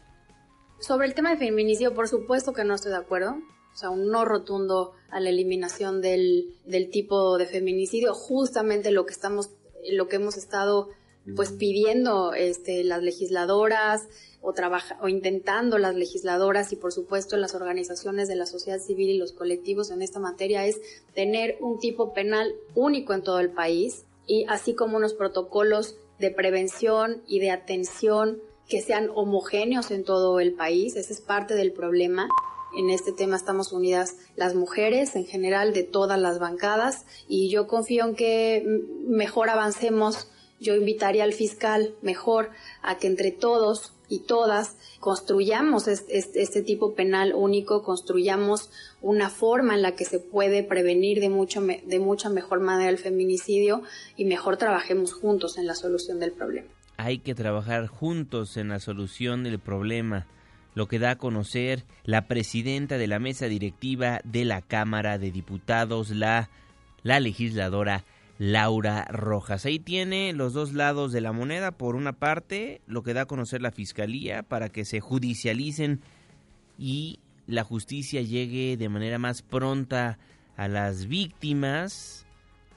Sobre 0.81 1.07
el 1.07 1.13
tema 1.13 1.29
de 1.29 1.37
feminicidio, 1.37 1.93
por 1.93 2.09
supuesto 2.09 2.51
que 2.51 2.65
no 2.65 2.75
estoy 2.75 2.91
de 2.91 2.97
acuerdo. 2.97 3.37
O 3.73 3.77
sea, 3.77 3.89
un 3.89 4.11
no 4.11 4.25
rotundo 4.25 4.91
a 5.11 5.21
la 5.21 5.29
eliminación 5.29 6.01
del, 6.01 6.53
del 6.65 6.89
tipo 6.89 7.37
de 7.37 7.45
feminicidio, 7.45 8.13
justamente 8.13 8.91
lo 8.91 9.05
que 9.05 9.13
estamos, 9.13 9.51
lo 9.89 10.09
que 10.09 10.17
hemos 10.17 10.35
estado 10.35 10.89
pues 11.37 11.53
pidiendo 11.53 12.33
este, 12.33 12.83
las 12.83 13.01
legisladoras 13.01 14.09
o, 14.41 14.51
trabaja, 14.51 14.99
o 15.01 15.07
intentando 15.07 15.77
las 15.77 15.95
legisladoras 15.95 16.73
y 16.73 16.75
por 16.75 16.91
supuesto 16.91 17.37
las 17.37 17.55
organizaciones 17.55 18.27
de 18.27 18.35
la 18.35 18.45
sociedad 18.45 18.79
civil 18.79 19.09
y 19.09 19.17
los 19.17 19.31
colectivos 19.31 19.89
en 19.89 20.01
esta 20.01 20.19
materia 20.19 20.65
es 20.65 20.81
tener 21.15 21.55
un 21.61 21.79
tipo 21.79 22.13
penal 22.13 22.55
único 22.75 23.13
en 23.13 23.23
todo 23.23 23.39
el 23.39 23.51
país 23.51 24.03
y 24.29 24.45
así 24.47 24.75
como 24.75 24.97
unos 24.97 25.13
protocolos 25.13 25.95
de 26.19 26.31
prevención 26.31 27.23
y 27.27 27.39
de 27.39 27.51
atención 27.51 28.39
que 28.67 28.81
sean 28.81 29.09
homogéneos 29.15 29.91
en 29.91 30.03
todo 30.03 30.39
el 30.39 30.53
país. 30.53 30.95
Ese 30.95 31.13
es 31.13 31.21
parte 31.21 31.55
del 31.55 31.73
problema. 31.73 32.27
En 32.77 32.91
este 32.91 33.11
tema 33.11 33.35
estamos 33.35 33.71
unidas 33.71 34.15
las 34.35 34.53
mujeres 34.53 35.15
en 35.15 35.25
general 35.25 35.73
de 35.73 35.83
todas 35.83 36.19
las 36.19 36.37
bancadas 36.37 37.05
y 37.27 37.49
yo 37.49 37.67
confío 37.67 38.05
en 38.05 38.15
que 38.15 38.63
mejor 39.07 39.49
avancemos. 39.49 40.29
Yo 40.59 40.75
invitaría 40.75 41.23
al 41.23 41.33
fiscal 41.33 41.95
mejor 42.01 42.51
a 42.83 42.97
que 42.97 43.07
entre 43.07 43.31
todos 43.31 43.93
y 44.09 44.19
todas 44.19 44.75
construyamos 44.99 45.87
este, 45.87 46.61
tipo 46.63 46.95
penal 46.95 47.33
único, 47.33 47.83
construyamos 47.83 48.69
una 49.01 49.29
forma 49.29 49.75
en 49.75 49.83
la 49.83 49.95
que 49.95 50.03
se 50.03 50.19
puede 50.19 50.63
prevenir 50.63 51.19
de, 51.19 51.29
mucho, 51.29 51.61
de 51.61 51.99
mucha 51.99 52.29
mejor 52.29 52.59
manera 52.59 52.89
el 52.89 52.97
feminicidio 52.97 53.83
y 54.17 54.25
mejor 54.25 54.57
trabajemos 54.57 55.13
juntos 55.13 55.57
en 55.57 55.67
la 55.67 55.75
solución 55.75 56.19
del 56.19 56.31
problema. 56.31 56.67
Hay 56.97 57.19
que 57.19 57.35
trabajar 57.35 57.87
juntos 57.87 58.57
en 58.57 58.67
la 58.69 58.79
solución 58.79 59.43
del 59.43 59.59
problema, 59.59 60.27
lo 60.75 60.87
que 60.87 60.99
da 60.99 61.11
a 61.11 61.17
conocer 61.17 61.83
la 62.03 62.27
presidenta 62.27 62.97
de 62.97 63.07
la 63.07 63.19
mesa 63.19 63.45
directiva 63.45 64.19
de 64.25 64.43
la 64.43 64.61
Cámara 64.61 65.17
de 65.17 65.31
Diputados, 65.31 66.09
la, 66.09 66.49
la 67.03 67.19
legisladora 67.19 68.03
Laura 68.39 69.05
Rojas. 69.11 69.65
Ahí 69.65 69.79
tiene 69.79 70.31
los 70.31 70.53
dos 70.53 70.73
lados 70.73 71.11
de 71.11 71.19
la 71.19 71.33
moneda. 71.33 71.71
Por 71.71 71.95
una 71.95 72.13
parte, 72.13 72.79
lo 72.87 73.03
que 73.03 73.13
da 73.13 73.23
a 73.23 73.25
conocer 73.27 73.61
la 73.61 73.71
Fiscalía 73.71 74.43
para 74.43 74.69
que 74.69 74.85
se 74.85 75.01
judicialicen 75.01 75.99
y 76.77 77.19
la 77.47 77.65
justicia 77.65 78.21
llegue 78.21 78.77
de 78.77 78.87
manera 78.87 79.19
más 79.19 79.41
pronta 79.41 80.17
a 80.55 80.69
las 80.69 81.07
víctimas, 81.07 82.25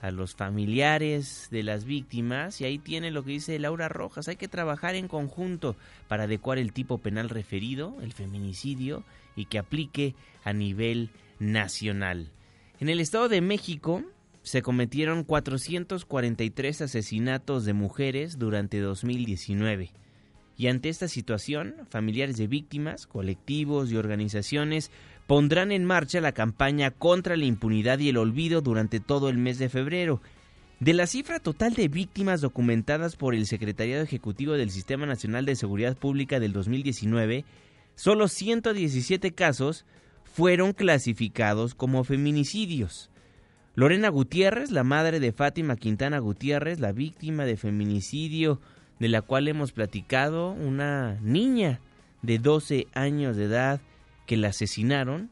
a 0.01 0.11
los 0.11 0.35
familiares 0.35 1.47
de 1.53 1.63
las 1.63 1.85
víctimas, 1.85 2.61
y 2.61 2.65
ahí 2.65 2.79
tiene 2.79 3.13
lo 3.13 3.23
que 3.23 3.31
dice 3.31 3.59
Laura 3.61 3.89
Rojas, 3.89 4.27
hay 4.27 4.37
que 4.37 4.49
trabajar 4.49 4.97
en 4.97 5.07
conjunto 5.07 5.77
para 6.09 6.25
adecuar 6.25 6.59
el 6.59 6.73
tipo 6.73 6.99
penal 6.99 7.29
referido, 7.29 7.97
el 8.03 8.13
feminicidio, 8.13 9.05
y 9.37 9.45
que 9.45 9.59
aplique 9.59 10.17
a 10.43 10.53
nivel 10.53 11.11
nacional. 11.39 12.31
En 12.81 12.89
el 12.89 12.99
Estado 12.99 13.29
de 13.29 13.41
México 13.41 14.03
se 14.43 14.63
cometieron 14.63 15.25
443 15.25 16.83
asesinatos 16.83 17.65
de 17.65 17.73
mujeres 17.73 18.39
durante 18.39 18.81
2019. 18.81 19.93
Y 20.57 20.67
ante 20.67 20.89
esta 20.89 21.09
situación, 21.09 21.77
familiares 21.89 22.37
de 22.37 22.47
víctimas, 22.47 23.07
colectivos 23.07 23.91
y 23.91 23.97
organizaciones 23.97 24.91
pondrán 25.27 25.73
en 25.73 25.85
marcha 25.85 26.21
la 26.21 26.33
campaña 26.33 26.91
contra 26.91 27.37
la 27.37 27.45
impunidad 27.45 27.99
y 28.01 28.09
el 28.09 28.19
olvido 28.19 28.61
durante 28.61 29.01
todo 29.01 29.29
el 29.29 29.39
mes 29.39 29.59
de 29.59 29.69
febrero. 29.69 30.21
De 30.81 30.95
la 30.95 31.07
cifra 31.07 31.39
total 31.39 31.75
de 31.75 31.87
víctimas 31.87 32.41
documentadas 32.41 33.15
por 33.15 33.35
el 33.35 33.47
Secretariado 33.47 34.03
Ejecutivo 34.03 34.55
del 34.55 34.71
Sistema 34.71 35.07
Nacional 35.07 35.47
de 35.47 35.55
Seguridad 35.55 35.97
Pública 35.97 36.41
del 36.41 36.53
2019, 36.53 37.45
solo 37.95 38.27
117 38.27 39.33
casos 39.33 39.87
fueron 40.25 40.73
clasificados 40.73 41.75
como 41.75 42.03
feminicidios. 42.03 43.12
Lorena 43.75 44.11
Gutiérrez, 44.11 44.71
la 44.71 44.85
madre 44.85 45.19
de 45.19 45.33
Fátima 45.33 45.77
Quintana 45.77 46.19
Gutiérrez, 46.19 46.79
la 46.79 46.93
víctima 46.93 47.47
de 47.47 47.57
feminicidio 47.57 48.61
de 48.99 49.09
la 49.09 49.23
cual 49.23 49.49
hemos 49.49 49.73
platicado, 49.73 50.51
una 50.51 51.19
niña 51.23 51.81
de 52.21 52.39
12 52.39 52.89
años 52.93 53.35
de 53.35 53.45
edad 53.45 53.81
que 54.27 54.37
la 54.37 54.49
asesinaron. 54.49 55.31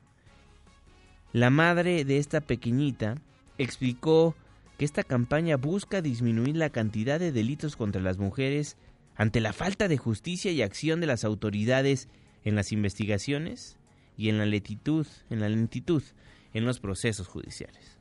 La 1.35 1.51
madre 1.51 2.07
de 2.07 2.17
esta 2.17 2.41
pequeñita 2.41 3.17
explicó 3.59 4.35
que 4.79 4.87
esta 4.87 5.05
campaña 5.05 5.59
busca 5.59 6.01
disminuir 6.01 6.57
la 6.57 6.71
cantidad 6.71 7.21
de 7.21 7.33
delitos 7.33 7.77
contra 7.77 8.01
las 8.01 8.17
mujeres 8.17 8.79
ante 9.17 9.43
la 9.43 9.53
falta 9.53 9.87
de 9.87 9.99
justicia 9.99 10.51
y 10.51 10.63
acción 10.63 11.01
de 11.01 11.07
las 11.07 11.25
autoridades 11.25 12.09
en 12.43 12.55
las 12.55 12.73
investigaciones 12.73 13.77
y 14.17 14.31
en 14.31 14.39
la 14.39 14.47
lentitud, 14.47 15.07
en 15.29 15.41
la 15.41 15.51
lentitud 15.51 16.03
en 16.55 16.65
los 16.65 16.81
procesos 16.81 17.29
judiciales. 17.29 18.00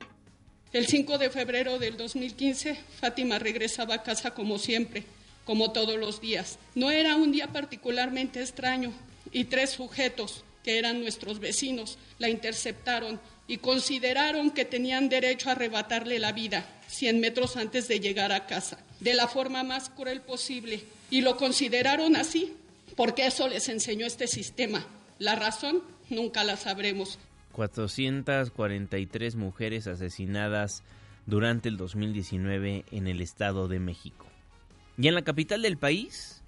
El 0.72 0.86
5 0.86 1.18
de 1.18 1.30
febrero 1.30 1.80
del 1.80 1.96
2015, 1.96 2.78
Fátima 3.00 3.40
regresaba 3.40 3.96
a 3.96 4.02
casa 4.04 4.34
como 4.34 4.56
siempre, 4.56 5.02
como 5.44 5.72
todos 5.72 5.98
los 5.98 6.20
días. 6.20 6.60
No 6.76 6.92
era 6.92 7.16
un 7.16 7.32
día 7.32 7.48
particularmente 7.48 8.40
extraño 8.40 8.92
y 9.32 9.44
tres 9.44 9.70
sujetos, 9.70 10.44
que 10.62 10.78
eran 10.78 11.00
nuestros 11.00 11.40
vecinos, 11.40 11.98
la 12.18 12.28
interceptaron 12.28 13.20
y 13.48 13.56
consideraron 13.56 14.52
que 14.52 14.64
tenían 14.64 15.08
derecho 15.08 15.48
a 15.48 15.52
arrebatarle 15.52 16.20
la 16.20 16.30
vida 16.30 16.64
100 16.86 17.18
metros 17.18 17.56
antes 17.56 17.88
de 17.88 17.98
llegar 17.98 18.30
a 18.30 18.46
casa, 18.46 18.78
de 19.00 19.14
la 19.14 19.26
forma 19.26 19.64
más 19.64 19.90
cruel 19.90 20.20
posible. 20.20 20.84
Y 21.10 21.22
lo 21.22 21.36
consideraron 21.36 22.14
así 22.14 22.52
porque 22.94 23.26
eso 23.26 23.48
les 23.48 23.68
enseñó 23.68 24.06
este 24.06 24.28
sistema. 24.28 24.86
La 25.18 25.34
razón 25.34 25.82
nunca 26.10 26.44
la 26.44 26.56
sabremos. 26.56 27.18
443 27.52 29.36
mujeres 29.36 29.86
asesinadas 29.86 30.82
durante 31.26 31.68
el 31.68 31.76
2019 31.76 32.84
en 32.90 33.06
el 33.06 33.20
Estado 33.20 33.68
de 33.68 33.80
México. 33.80 34.26
Y 34.96 35.08
en 35.08 35.14
la 35.14 35.22
capital 35.22 35.62
del 35.62 35.78
país, 35.78 36.42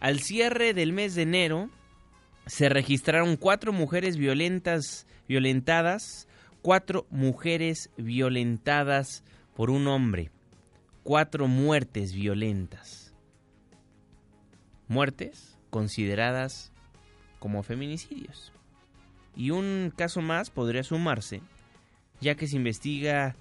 al 0.00 0.20
cierre 0.20 0.74
del 0.74 0.92
mes 0.92 1.14
de 1.14 1.22
enero, 1.22 1.70
se 2.46 2.68
registraron 2.68 3.36
cuatro 3.36 3.72
mujeres 3.72 4.16
violentas, 4.16 5.06
violentadas, 5.28 6.26
cuatro 6.60 7.06
mujeres 7.10 7.90
violentadas 7.96 9.22
por 9.54 9.70
un 9.70 9.86
hombre, 9.86 10.30
cuatro 11.02 11.46
muertes 11.46 12.12
violentas. 12.12 13.14
Muertes 14.88 15.58
consideradas 15.70 16.72
como 17.38 17.62
feminicidios. 17.62 18.51
Y 19.36 19.50
un 19.50 19.92
caso 19.96 20.20
más 20.20 20.50
podría 20.50 20.82
sumarse, 20.82 21.40
ya 22.20 22.34
que 22.34 22.46
se 22.46 22.56
investiga 22.56 23.36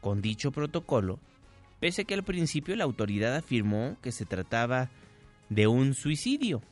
con 0.00 0.22
dicho 0.22 0.52
protocolo, 0.52 1.18
pese 1.80 2.04
que 2.04 2.14
al 2.14 2.24
principio 2.24 2.76
la 2.76 2.84
autoridad 2.84 3.36
afirmó 3.36 3.96
que 4.02 4.12
se 4.12 4.26
trataba 4.26 4.90
de 5.48 5.66
un 5.66 5.94
suicidio. 5.94 6.62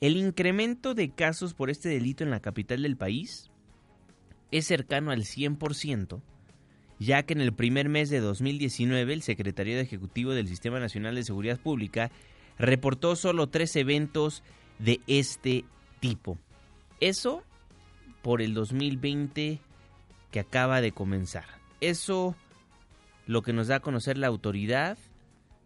El 0.00 0.16
incremento 0.16 0.94
de 0.94 1.10
casos 1.10 1.54
por 1.54 1.70
este 1.70 1.88
delito 1.88 2.22
en 2.22 2.30
la 2.30 2.40
capital 2.40 2.82
del 2.82 2.96
país 2.96 3.50
es 4.50 4.66
cercano 4.66 5.10
al 5.10 5.22
100%, 5.22 6.20
ya 6.98 7.22
que 7.24 7.34
en 7.34 7.40
el 7.40 7.52
primer 7.52 7.88
mes 7.88 8.10
de 8.10 8.20
2019 8.20 9.12
el 9.12 9.22
Secretario 9.22 9.78
Ejecutivo 9.78 10.32
del 10.32 10.48
Sistema 10.48 10.80
Nacional 10.80 11.14
de 11.14 11.24
Seguridad 11.24 11.58
Pública 11.58 12.10
reportó 12.58 13.16
solo 13.16 13.48
tres 13.48 13.76
eventos 13.76 14.42
de 14.78 15.00
este 15.06 15.64
tipo. 16.00 16.38
Eso 17.00 17.42
por 18.26 18.42
el 18.42 18.54
2020 18.54 19.60
que 20.32 20.40
acaba 20.40 20.80
de 20.80 20.90
comenzar. 20.90 21.44
Eso 21.80 22.34
lo 23.28 23.42
que 23.42 23.52
nos 23.52 23.68
da 23.68 23.76
a 23.76 23.80
conocer 23.80 24.18
la 24.18 24.26
autoridad 24.26 24.98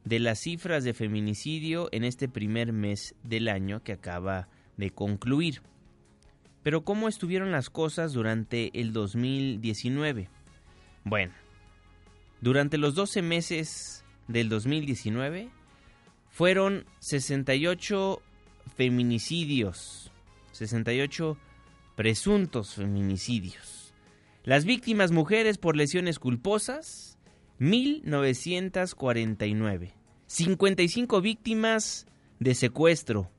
de 0.04 0.18
las 0.18 0.40
cifras 0.40 0.84
de 0.84 0.92
feminicidio 0.92 1.88
en 1.90 2.04
este 2.04 2.28
primer 2.28 2.74
mes 2.74 3.14
del 3.22 3.48
año 3.48 3.82
que 3.82 3.92
acaba 3.92 4.48
de 4.76 4.90
concluir. 4.90 5.62
Pero 6.62 6.84
¿cómo 6.84 7.08
estuvieron 7.08 7.50
las 7.50 7.70
cosas 7.70 8.12
durante 8.12 8.78
el 8.78 8.92
2019? 8.92 10.28
Bueno, 11.04 11.32
durante 12.42 12.76
los 12.76 12.94
12 12.94 13.22
meses 13.22 14.04
del 14.28 14.50
2019 14.50 15.48
fueron 16.28 16.84
68 16.98 18.20
feminicidios, 18.76 20.12
68 20.52 21.38
presuntos 22.00 22.76
feminicidios. 22.76 23.92
Las 24.42 24.64
víctimas 24.64 25.12
mujeres 25.12 25.58
por 25.58 25.76
lesiones 25.76 26.18
culposas, 26.18 27.18
1949. 27.58 29.92
55 30.26 31.20
víctimas 31.20 32.06
de 32.38 32.54
secuestro. 32.54 33.30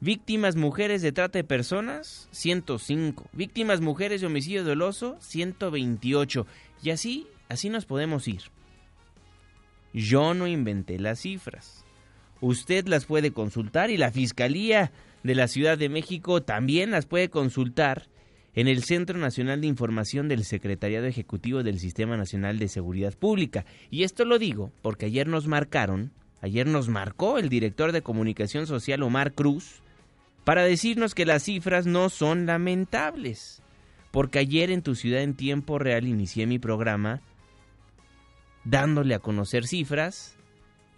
Víctimas 0.00 0.54
mujeres 0.54 1.00
de 1.00 1.12
trata 1.12 1.38
de 1.38 1.44
personas, 1.44 2.28
105. 2.30 3.30
Víctimas 3.32 3.80
mujeres 3.80 4.20
de 4.20 4.26
homicidio 4.26 4.64
doloso, 4.64 5.16
128. 5.20 6.46
Y 6.82 6.90
así, 6.90 7.26
así 7.48 7.70
nos 7.70 7.86
podemos 7.86 8.28
ir. 8.28 8.42
Yo 9.94 10.34
no 10.34 10.46
inventé 10.46 10.98
las 10.98 11.20
cifras. 11.20 11.86
Usted 12.40 12.86
las 12.86 13.04
puede 13.04 13.32
consultar 13.32 13.90
y 13.90 13.96
la 13.96 14.12
Fiscalía 14.12 14.92
de 15.22 15.34
la 15.34 15.48
Ciudad 15.48 15.76
de 15.76 15.88
México 15.88 16.42
también 16.42 16.90
las 16.90 17.06
puede 17.06 17.28
consultar 17.28 18.06
en 18.54 18.68
el 18.68 18.82
Centro 18.82 19.18
Nacional 19.18 19.60
de 19.60 19.66
Información 19.66 20.28
del 20.28 20.44
Secretariado 20.44 21.06
Ejecutivo 21.06 21.62
del 21.62 21.78
Sistema 21.78 22.16
Nacional 22.16 22.58
de 22.58 22.68
Seguridad 22.68 23.14
Pública. 23.14 23.64
Y 23.90 24.04
esto 24.04 24.24
lo 24.24 24.38
digo 24.38 24.72
porque 24.82 25.06
ayer 25.06 25.26
nos 25.26 25.46
marcaron, 25.46 26.12
ayer 26.40 26.66
nos 26.66 26.88
marcó 26.88 27.38
el 27.38 27.48
director 27.48 27.92
de 27.92 28.02
Comunicación 28.02 28.66
Social 28.66 29.02
Omar 29.02 29.32
Cruz 29.32 29.82
para 30.44 30.62
decirnos 30.62 31.14
que 31.14 31.26
las 31.26 31.42
cifras 31.42 31.86
no 31.86 32.08
son 32.08 32.46
lamentables. 32.46 33.62
Porque 34.10 34.38
ayer 34.38 34.70
en 34.70 34.82
tu 34.82 34.94
ciudad 34.94 35.22
en 35.22 35.34
tiempo 35.34 35.78
real 35.78 36.06
inicié 36.06 36.46
mi 36.46 36.58
programa 36.58 37.20
dándole 38.64 39.14
a 39.14 39.18
conocer 39.18 39.66
cifras 39.66 40.37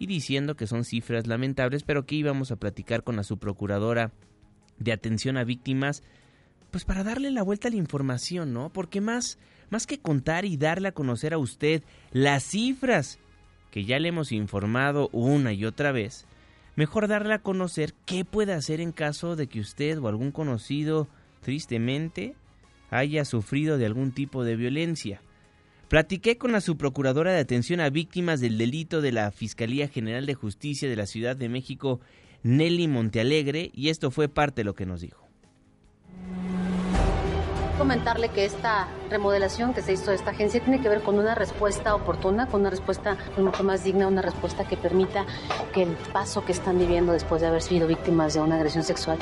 y 0.01 0.07
diciendo 0.07 0.55
que 0.55 0.65
son 0.65 0.83
cifras 0.83 1.27
lamentables, 1.27 1.83
pero 1.83 2.07
que 2.07 2.15
íbamos 2.15 2.49
a 2.49 2.55
platicar 2.55 3.03
con 3.03 3.17
la 3.17 3.23
subprocuradora 3.23 4.11
de 4.79 4.93
atención 4.93 5.37
a 5.37 5.43
víctimas, 5.43 6.01
pues 6.71 6.85
para 6.85 7.03
darle 7.03 7.29
la 7.29 7.43
vuelta 7.43 7.67
a 7.67 7.71
la 7.71 7.77
información, 7.77 8.51
¿no? 8.51 8.73
Porque 8.73 8.99
más, 8.99 9.37
más 9.69 9.85
que 9.85 9.99
contar 9.99 10.43
y 10.43 10.57
darle 10.57 10.87
a 10.87 10.93
conocer 10.93 11.35
a 11.35 11.37
usted 11.37 11.83
las 12.11 12.41
cifras 12.41 13.19
que 13.69 13.85
ya 13.85 13.99
le 13.99 14.07
hemos 14.09 14.31
informado 14.31 15.07
una 15.11 15.53
y 15.53 15.65
otra 15.65 15.91
vez, 15.91 16.25
mejor 16.75 17.07
darle 17.07 17.35
a 17.35 17.43
conocer 17.43 17.93
qué 18.07 18.25
puede 18.25 18.53
hacer 18.53 18.81
en 18.81 18.93
caso 18.93 19.35
de 19.35 19.45
que 19.45 19.59
usted 19.59 19.99
o 19.99 20.07
algún 20.07 20.31
conocido 20.31 21.09
tristemente 21.41 22.33
haya 22.89 23.23
sufrido 23.23 23.77
de 23.77 23.85
algún 23.85 24.13
tipo 24.13 24.43
de 24.43 24.55
violencia. 24.55 25.21
Platiqué 25.91 26.37
con 26.37 26.53
la 26.53 26.61
subprocuradora 26.61 27.33
de 27.33 27.41
atención 27.41 27.81
a 27.81 27.89
víctimas 27.89 28.39
del 28.39 28.57
delito 28.57 29.01
de 29.01 29.11
la 29.11 29.29
Fiscalía 29.29 29.89
General 29.89 30.25
de 30.25 30.35
Justicia 30.35 30.87
de 30.87 30.95
la 30.95 31.05
Ciudad 31.05 31.35
de 31.35 31.49
México, 31.49 31.99
Nelly 32.43 32.87
Montealegre, 32.87 33.71
y 33.73 33.89
esto 33.89 34.09
fue 34.09 34.29
parte 34.29 34.61
de 34.61 34.63
lo 34.63 34.73
que 34.73 34.85
nos 34.85 35.01
dijo. 35.01 35.27
Comentarle 37.77 38.29
que 38.29 38.45
esta 38.45 38.87
remodelación 39.11 39.73
que 39.73 39.81
se 39.81 39.93
hizo 39.93 40.09
de 40.09 40.15
esta 40.15 40.31
agencia 40.31 40.61
tiene 40.61 40.81
que 40.81 40.89
ver 40.89 41.01
con 41.01 41.19
una 41.19 41.35
respuesta 41.35 41.93
oportuna, 41.93 42.47
con 42.47 42.61
una 42.61 42.69
respuesta 42.69 43.17
mucho 43.37 43.63
más 43.63 43.83
digna, 43.83 44.07
una 44.07 44.21
respuesta 44.21 44.63
que 44.63 44.77
permita 44.77 45.25
que 45.73 45.83
el 45.83 45.95
paso 46.13 46.43
que 46.43 46.53
están 46.53 46.79
viviendo 46.79 47.11
después 47.11 47.41
de 47.41 47.47
haber 47.47 47.61
sido 47.61 47.87
víctimas 47.87 48.33
de 48.33 48.39
una 48.39 48.55
agresión 48.55 48.83
sexual 48.83 49.19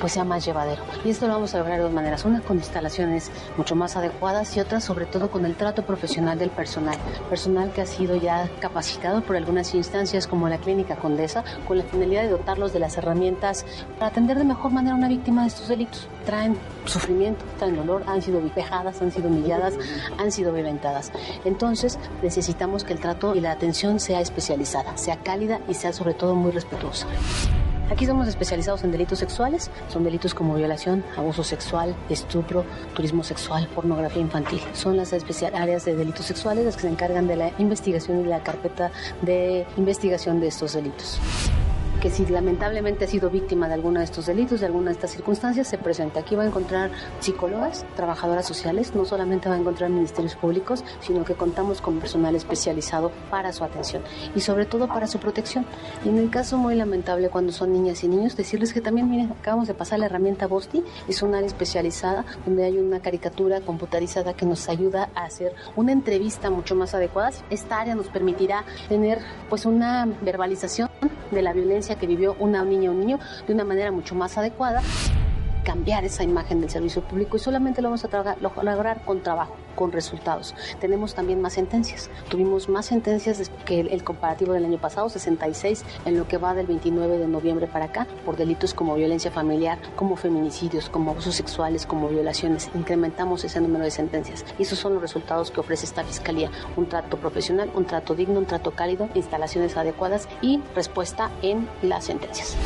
pues 0.00 0.12
sea 0.12 0.24
más 0.24 0.44
llevadero. 0.44 0.82
Y 1.04 1.10
esto 1.10 1.26
lo 1.26 1.34
vamos 1.34 1.54
a 1.54 1.58
lograr 1.58 1.78
de 1.78 1.84
dos 1.84 1.92
maneras, 1.92 2.24
una 2.24 2.40
con 2.40 2.56
instalaciones 2.56 3.30
mucho 3.56 3.74
más 3.74 3.96
adecuadas 3.96 4.56
y 4.56 4.60
otra 4.60 4.80
sobre 4.80 5.06
todo 5.06 5.30
con 5.30 5.44
el 5.44 5.56
trato 5.56 5.84
profesional 5.84 6.38
del 6.38 6.50
personal, 6.50 6.96
personal 7.28 7.72
que 7.72 7.82
ha 7.82 7.86
sido 7.86 8.16
ya 8.16 8.48
capacitado 8.60 9.22
por 9.22 9.36
algunas 9.36 9.74
instancias 9.74 10.26
como 10.26 10.48
la 10.48 10.58
Clínica 10.58 10.96
Condesa 10.96 11.44
con 11.66 11.78
la 11.78 11.84
finalidad 11.84 12.22
de 12.22 12.28
dotarlos 12.28 12.72
de 12.72 12.78
las 12.78 12.96
herramientas 12.96 13.66
para 13.98 14.06
atender 14.12 14.38
de 14.38 14.44
mejor 14.44 14.70
manera 14.70 14.94
a 14.94 14.98
una 14.98 15.08
víctima 15.08 15.42
de 15.42 15.48
estos 15.48 15.68
delitos. 15.68 16.08
Traen 16.24 16.56
sufrimiento, 16.84 17.44
traen 17.58 17.76
dolor, 17.76 18.04
han 18.06 18.22
sido 18.22 18.40
vejadas, 18.54 19.02
han 19.02 19.10
sido 19.10 19.28
humilladas, 19.32 19.74
han 20.18 20.30
sido 20.30 20.52
violentadas. 20.52 21.12
Entonces 21.44 21.98
necesitamos 22.22 22.84
que 22.84 22.92
el 22.92 23.00
trato 23.00 23.34
y 23.34 23.40
la 23.40 23.52
atención 23.52 24.00
sea 24.00 24.20
especializada, 24.20 24.96
sea 24.96 25.16
cálida 25.16 25.60
y 25.68 25.74
sea 25.74 25.92
sobre 25.92 26.14
todo 26.14 26.34
muy 26.34 26.52
respetuosa. 26.52 27.06
Aquí 27.90 28.06
somos 28.06 28.26
especializados 28.26 28.84
en 28.84 28.92
delitos 28.92 29.18
sexuales, 29.18 29.70
son 29.88 30.02
delitos 30.02 30.32
como 30.32 30.54
violación, 30.54 31.04
abuso 31.14 31.44
sexual, 31.44 31.94
estupro, 32.08 32.64
turismo 32.94 33.22
sexual, 33.22 33.68
pornografía 33.74 34.22
infantil. 34.22 34.62
Son 34.72 34.96
las 34.96 35.12
especial 35.12 35.54
áreas 35.54 35.84
de 35.84 35.94
delitos 35.94 36.24
sexuales 36.24 36.64
las 36.64 36.76
que 36.76 36.82
se 36.82 36.88
encargan 36.88 37.26
de 37.26 37.36
la 37.36 37.50
investigación 37.58 38.22
y 38.22 38.24
la 38.24 38.42
carpeta 38.42 38.90
de 39.20 39.66
investigación 39.76 40.40
de 40.40 40.48
estos 40.48 40.72
delitos 40.72 41.20
que 42.02 42.10
si 42.10 42.26
lamentablemente 42.26 43.04
ha 43.04 43.08
sido 43.08 43.30
víctima 43.30 43.68
de 43.68 43.74
alguno 43.74 44.00
de 44.00 44.04
estos 44.06 44.26
delitos, 44.26 44.58
de 44.58 44.66
alguna 44.66 44.86
de 44.86 44.94
estas 44.94 45.12
circunstancias, 45.12 45.68
se 45.68 45.78
presenta. 45.78 46.18
Aquí 46.18 46.34
va 46.34 46.42
a 46.42 46.46
encontrar 46.46 46.90
psicólogas, 47.20 47.86
trabajadoras 47.94 48.44
sociales, 48.44 48.92
no 48.96 49.04
solamente 49.04 49.48
va 49.48 49.54
a 49.54 49.58
encontrar 49.58 49.88
ministerios 49.88 50.34
públicos, 50.34 50.82
sino 50.98 51.24
que 51.24 51.34
contamos 51.34 51.80
con 51.80 52.00
personal 52.00 52.34
especializado 52.34 53.12
para 53.30 53.52
su 53.52 53.62
atención 53.62 54.02
y 54.34 54.40
sobre 54.40 54.66
todo 54.66 54.88
para 54.88 55.06
su 55.06 55.20
protección. 55.20 55.64
Y 56.04 56.08
en 56.08 56.18
el 56.18 56.28
caso 56.28 56.58
muy 56.58 56.74
lamentable 56.74 57.28
cuando 57.28 57.52
son 57.52 57.72
niñas 57.72 58.02
y 58.02 58.08
niños, 58.08 58.36
decirles 58.36 58.72
que 58.72 58.80
también, 58.80 59.08
miren, 59.08 59.30
acabamos 59.30 59.68
de 59.68 59.74
pasar 59.74 60.00
la 60.00 60.06
herramienta 60.06 60.48
Bosti, 60.48 60.82
es 61.06 61.22
un 61.22 61.36
área 61.36 61.46
especializada 61.46 62.24
donde 62.44 62.64
hay 62.64 62.78
una 62.78 62.98
caricatura 62.98 63.60
computarizada 63.60 64.34
que 64.34 64.44
nos 64.44 64.68
ayuda 64.68 65.10
a 65.14 65.22
hacer 65.22 65.54
una 65.76 65.92
entrevista 65.92 66.50
mucho 66.50 66.74
más 66.74 66.96
adecuada. 66.96 67.30
Esta 67.48 67.78
área 67.78 67.94
nos 67.94 68.08
permitirá 68.08 68.64
tener 68.88 69.20
pues 69.48 69.66
una 69.66 70.08
verbalización 70.20 70.90
de 71.30 71.42
la 71.42 71.52
violencia 71.52 71.91
que 71.96 72.06
vivió 72.06 72.36
una 72.38 72.64
niña 72.64 72.90
o 72.90 72.92
un 72.92 73.00
niño 73.00 73.18
de 73.46 73.52
una 73.52 73.64
manera 73.64 73.90
mucho 73.90 74.14
más 74.14 74.36
adecuada 74.38 74.82
cambiar 75.62 76.04
esa 76.04 76.22
imagen 76.22 76.60
del 76.60 76.70
servicio 76.70 77.02
público 77.02 77.36
y 77.36 77.40
solamente 77.40 77.82
lo 77.82 77.88
vamos 77.88 78.04
a 78.04 78.36
lograr 78.62 79.04
con 79.04 79.22
trabajo, 79.22 79.56
con 79.74 79.92
resultados. 79.92 80.54
Tenemos 80.80 81.14
también 81.14 81.40
más 81.40 81.54
sentencias. 81.54 82.10
Tuvimos 82.28 82.68
más 82.68 82.86
sentencias 82.86 83.50
que 83.64 83.80
el, 83.80 84.04
comparativo 84.04 84.52
del 84.52 84.64
año 84.64 84.78
pasado, 84.78 85.08
66 85.08 85.84
en 86.04 86.18
lo 86.18 86.26
que 86.26 86.38
va 86.38 86.54
del 86.54 86.66
29 86.66 87.18
de 87.18 87.28
noviembre 87.28 87.66
para 87.66 87.86
acá, 87.86 88.06
por 88.24 88.36
delitos 88.36 88.74
como 88.74 88.94
violencia 88.94 89.30
familiar, 89.30 89.78
como 89.96 90.16
feminicidios, 90.16 90.88
como 90.88 91.12
abusos 91.12 91.34
sexuales, 91.34 91.86
como 91.86 92.08
violaciones. 92.08 92.70
Incrementamos 92.74 93.44
ese 93.44 93.60
número 93.60 93.84
de 93.84 93.90
sentencias. 93.90 94.44
Y 94.58 94.62
esos 94.62 94.78
son 94.78 94.94
los 94.94 95.02
resultados 95.02 95.50
que 95.50 95.60
ofrece 95.60 95.86
esta 95.86 96.02
Fiscalía. 96.04 96.50
Un 96.76 96.88
trato 96.88 97.16
profesional, 97.16 97.70
un 97.74 97.84
trato 97.84 98.14
digno, 98.14 98.38
un 98.38 98.46
trato 98.46 98.72
cálido, 98.72 99.08
instalaciones 99.14 99.76
adecuadas 99.76 100.28
y 100.40 100.60
respuesta 100.74 101.30
en 101.42 101.68
las 101.82 102.04
sentencias. 102.04 102.56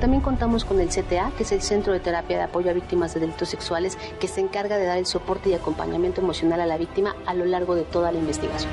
También 0.00 0.22
contamos 0.22 0.64
con 0.64 0.80
el 0.80 0.88
CTA, 0.88 1.30
que 1.36 1.42
es 1.42 1.52
el 1.52 1.60
Centro 1.60 1.92
de 1.92 2.00
Terapia 2.00 2.29
de 2.36 2.42
Apoyo 2.42 2.70
a 2.70 2.74
Víctimas 2.74 3.14
de 3.14 3.20
Delitos 3.20 3.48
Sexuales, 3.48 3.96
que 4.18 4.28
se 4.28 4.40
encarga 4.40 4.78
de 4.78 4.86
dar 4.86 4.98
el 4.98 5.06
soporte 5.06 5.50
y 5.50 5.54
acompañamiento 5.54 6.20
emocional 6.20 6.60
a 6.60 6.66
la 6.66 6.78
víctima 6.78 7.16
a 7.26 7.34
lo 7.34 7.44
largo 7.44 7.74
de 7.74 7.84
toda 7.84 8.12
la 8.12 8.18
investigación. 8.18 8.70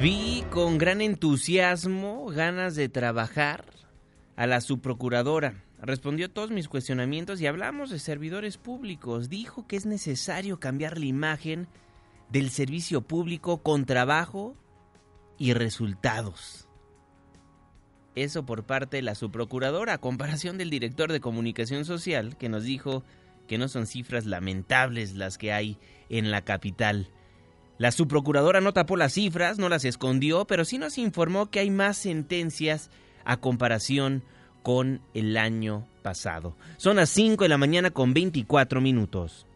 Vi 0.00 0.44
con 0.50 0.78
gran 0.78 1.00
entusiasmo 1.00 2.26
ganas 2.26 2.76
de 2.76 2.88
trabajar 2.88 3.64
a 4.36 4.46
la 4.46 4.60
subprocuradora. 4.60 5.64
Respondió 5.80 6.30
todos 6.30 6.50
mis 6.50 6.68
cuestionamientos 6.68 7.40
y 7.40 7.46
hablamos 7.46 7.90
de 7.90 7.98
servidores 7.98 8.58
públicos. 8.58 9.28
Dijo 9.28 9.66
que 9.66 9.76
es 9.76 9.86
necesario 9.86 10.60
cambiar 10.60 10.98
la 10.98 11.06
imagen 11.06 11.68
del 12.30 12.50
servicio 12.50 13.02
público 13.02 13.62
con 13.62 13.84
trabajo 13.84 14.54
y 15.38 15.52
resultados. 15.52 16.65
Eso 18.16 18.44
por 18.44 18.64
parte 18.64 18.96
de 18.96 19.02
la 19.02 19.14
subprocuradora, 19.14 19.92
a 19.92 19.98
comparación 19.98 20.58
del 20.58 20.70
director 20.70 21.12
de 21.12 21.20
comunicación 21.20 21.84
social, 21.84 22.36
que 22.36 22.48
nos 22.48 22.64
dijo 22.64 23.04
que 23.46 23.58
no 23.58 23.68
son 23.68 23.86
cifras 23.86 24.24
lamentables 24.26 25.14
las 25.14 25.38
que 25.38 25.52
hay 25.52 25.78
en 26.08 26.30
la 26.30 26.40
capital. 26.42 27.10
La 27.78 27.92
subprocuradora 27.92 28.62
no 28.62 28.72
tapó 28.72 28.96
las 28.96 29.12
cifras, 29.12 29.58
no 29.58 29.68
las 29.68 29.84
escondió, 29.84 30.46
pero 30.46 30.64
sí 30.64 30.78
nos 30.78 30.96
informó 30.96 31.50
que 31.50 31.60
hay 31.60 31.70
más 31.70 31.98
sentencias 31.98 32.90
a 33.24 33.36
comparación 33.36 34.22
con 34.62 35.02
el 35.12 35.36
año 35.36 35.86
pasado. 36.02 36.56
Son 36.78 36.96
las 36.96 37.10
5 37.10 37.44
de 37.44 37.48
la 37.48 37.58
mañana 37.58 37.90
con 37.90 38.14
24 38.14 38.80
minutos. 38.80 39.46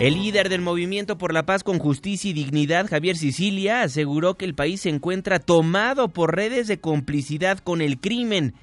El 0.00 0.14
líder 0.14 0.48
del 0.48 0.60
Movimiento 0.60 1.16
por 1.16 1.32
la 1.32 1.46
Paz 1.46 1.62
con 1.62 1.78
Justicia 1.78 2.28
y 2.30 2.34
Dignidad, 2.34 2.88
Javier 2.88 3.16
Sicilia, 3.16 3.82
aseguró 3.82 4.34
que 4.34 4.44
el 4.44 4.54
país 4.54 4.80
se 4.80 4.88
encuentra 4.88 5.38
tomado 5.38 6.08
por 6.08 6.34
redes 6.34 6.66
de 6.66 6.80
complicidad 6.80 7.58
con 7.58 7.80
el 7.80 8.00
crimen, 8.00 8.54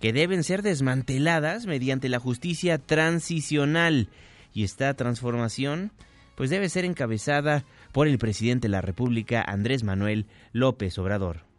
que 0.00 0.14
deben 0.14 0.42
ser 0.42 0.62
desmanteladas 0.62 1.66
mediante 1.66 2.08
la 2.08 2.18
justicia 2.18 2.78
transicional. 2.78 4.08
Y 4.54 4.64
esta 4.64 4.94
transformación, 4.94 5.92
pues 6.34 6.48
debe 6.48 6.70
ser 6.70 6.86
encabezada 6.86 7.64
por 7.92 8.08
el 8.08 8.18
presidente 8.18 8.66
de 8.66 8.72
la 8.72 8.80
República, 8.80 9.44
Andrés 9.46 9.84
Manuel 9.84 10.26
López 10.52 10.98
Obrador. 10.98 11.49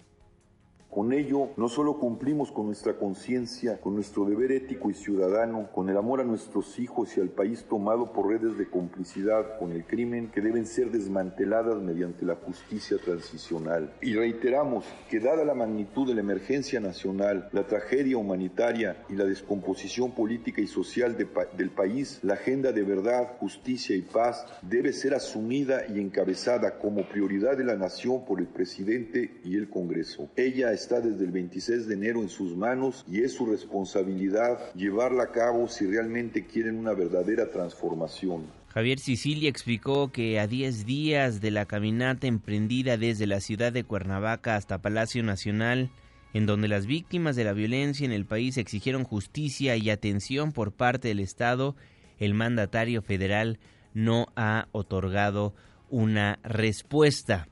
Con 0.91 1.13
ello, 1.13 1.51
no 1.55 1.69
solo 1.69 1.97
cumplimos 1.99 2.51
con 2.51 2.65
nuestra 2.65 2.97
conciencia, 2.97 3.79
con 3.79 3.95
nuestro 3.95 4.25
deber 4.25 4.51
ético 4.51 4.89
y 4.89 4.93
ciudadano, 4.93 5.69
con 5.73 5.89
el 5.89 5.95
amor 5.95 6.19
a 6.19 6.25
nuestros 6.25 6.77
hijos 6.79 7.15
y 7.15 7.21
al 7.21 7.29
país 7.29 7.63
tomado 7.63 8.11
por 8.11 8.27
redes 8.27 8.57
de 8.57 8.67
complicidad 8.67 9.57
con 9.57 9.71
el 9.71 9.85
crimen 9.85 10.29
que 10.31 10.41
deben 10.41 10.65
ser 10.65 10.91
desmanteladas 10.91 11.81
mediante 11.81 12.25
la 12.25 12.35
justicia 12.35 12.97
transicional. 12.97 13.93
Y 14.01 14.15
reiteramos 14.15 14.83
que 15.09 15.21
dada 15.21 15.45
la 15.45 15.53
magnitud 15.53 16.09
de 16.09 16.15
la 16.15 16.19
emergencia 16.19 16.81
nacional, 16.81 17.47
la 17.53 17.65
tragedia 17.65 18.17
humanitaria 18.17 19.05
y 19.07 19.15
la 19.15 19.23
descomposición 19.23 20.11
política 20.11 20.59
y 20.59 20.67
social 20.67 21.15
del 21.15 21.69
país, 21.69 22.19
la 22.21 22.33
agenda 22.33 22.73
de 22.73 22.83
verdad, 22.83 23.37
justicia 23.39 23.95
y 23.95 24.01
paz 24.01 24.45
debe 24.61 24.91
ser 24.91 25.13
asumida 25.13 25.87
y 25.87 26.01
encabezada 26.01 26.79
como 26.79 27.07
prioridad 27.07 27.57
de 27.57 27.63
la 27.63 27.77
nación 27.77 28.25
por 28.25 28.41
el 28.41 28.47
presidente 28.47 29.39
y 29.45 29.55
el 29.55 29.69
Congreso. 29.69 30.27
Ella 30.35 30.73
está 30.81 30.99
desde 30.99 31.25
el 31.25 31.31
26 31.31 31.87
de 31.87 31.93
enero 31.93 32.21
en 32.21 32.29
sus 32.29 32.57
manos 32.57 33.05
y 33.07 33.21
es 33.21 33.33
su 33.33 33.45
responsabilidad 33.45 34.73
llevarla 34.73 35.23
a 35.23 35.31
cabo 35.31 35.67
si 35.67 35.85
realmente 35.85 36.45
quieren 36.45 36.75
una 36.77 36.93
verdadera 36.93 37.51
transformación. 37.51 38.45
Javier 38.69 38.99
Sicilia 38.99 39.49
explicó 39.49 40.11
que 40.11 40.39
a 40.39 40.47
10 40.47 40.85
días 40.85 41.39
de 41.39 41.51
la 41.51 41.65
caminata 41.65 42.25
emprendida 42.25 42.97
desde 42.97 43.27
la 43.27 43.41
ciudad 43.41 43.71
de 43.71 43.83
Cuernavaca 43.83 44.55
hasta 44.55 44.81
Palacio 44.81 45.21
Nacional, 45.23 45.91
en 46.33 46.45
donde 46.47 46.67
las 46.67 46.87
víctimas 46.87 47.35
de 47.35 47.43
la 47.43 47.53
violencia 47.53 48.05
en 48.05 48.11
el 48.11 48.25
país 48.25 48.57
exigieron 48.57 49.03
justicia 49.03 49.75
y 49.75 49.89
atención 49.89 50.51
por 50.51 50.71
parte 50.71 51.09
del 51.09 51.19
Estado, 51.19 51.75
el 52.17 52.33
mandatario 52.33 53.01
federal 53.01 53.59
no 53.93 54.27
ha 54.35 54.67
otorgado 54.71 55.53
una 55.89 56.39
respuesta. 56.43 57.47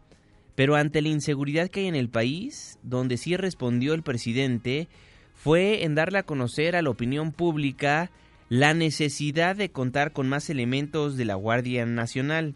Pero 0.60 0.76
ante 0.76 1.02
la 1.02 1.08
inseguridad 1.08 1.70
que 1.70 1.80
hay 1.80 1.88
en 1.88 1.96
el 1.96 2.10
país, 2.10 2.80
donde 2.84 3.16
sí 3.16 3.38
respondió 3.38 3.94
el 3.94 4.04
presidente, 4.04 4.90
fue 5.34 5.86
en 5.86 5.96
darle 5.96 6.20
a 6.20 6.24
conocer 6.24 6.76
a 6.76 6.82
la 6.82 6.90
opinión 6.90 7.32
pública 7.32 8.12
la 8.50 8.74
necesidad 8.74 9.56
de 9.56 9.72
contar 9.72 10.12
con 10.12 10.28
más 10.28 10.50
elementos 10.50 11.16
de 11.16 11.24
la 11.24 11.36
Guardia 11.36 11.86
Nacional. 11.86 12.56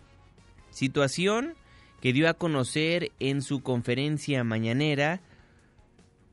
Situación 0.70 1.54
que 2.02 2.12
dio 2.12 2.28
a 2.28 2.34
conocer 2.34 3.14
en 3.22 3.42
su 3.42 3.62
conferencia 3.64 4.44
mañanera 4.44 5.22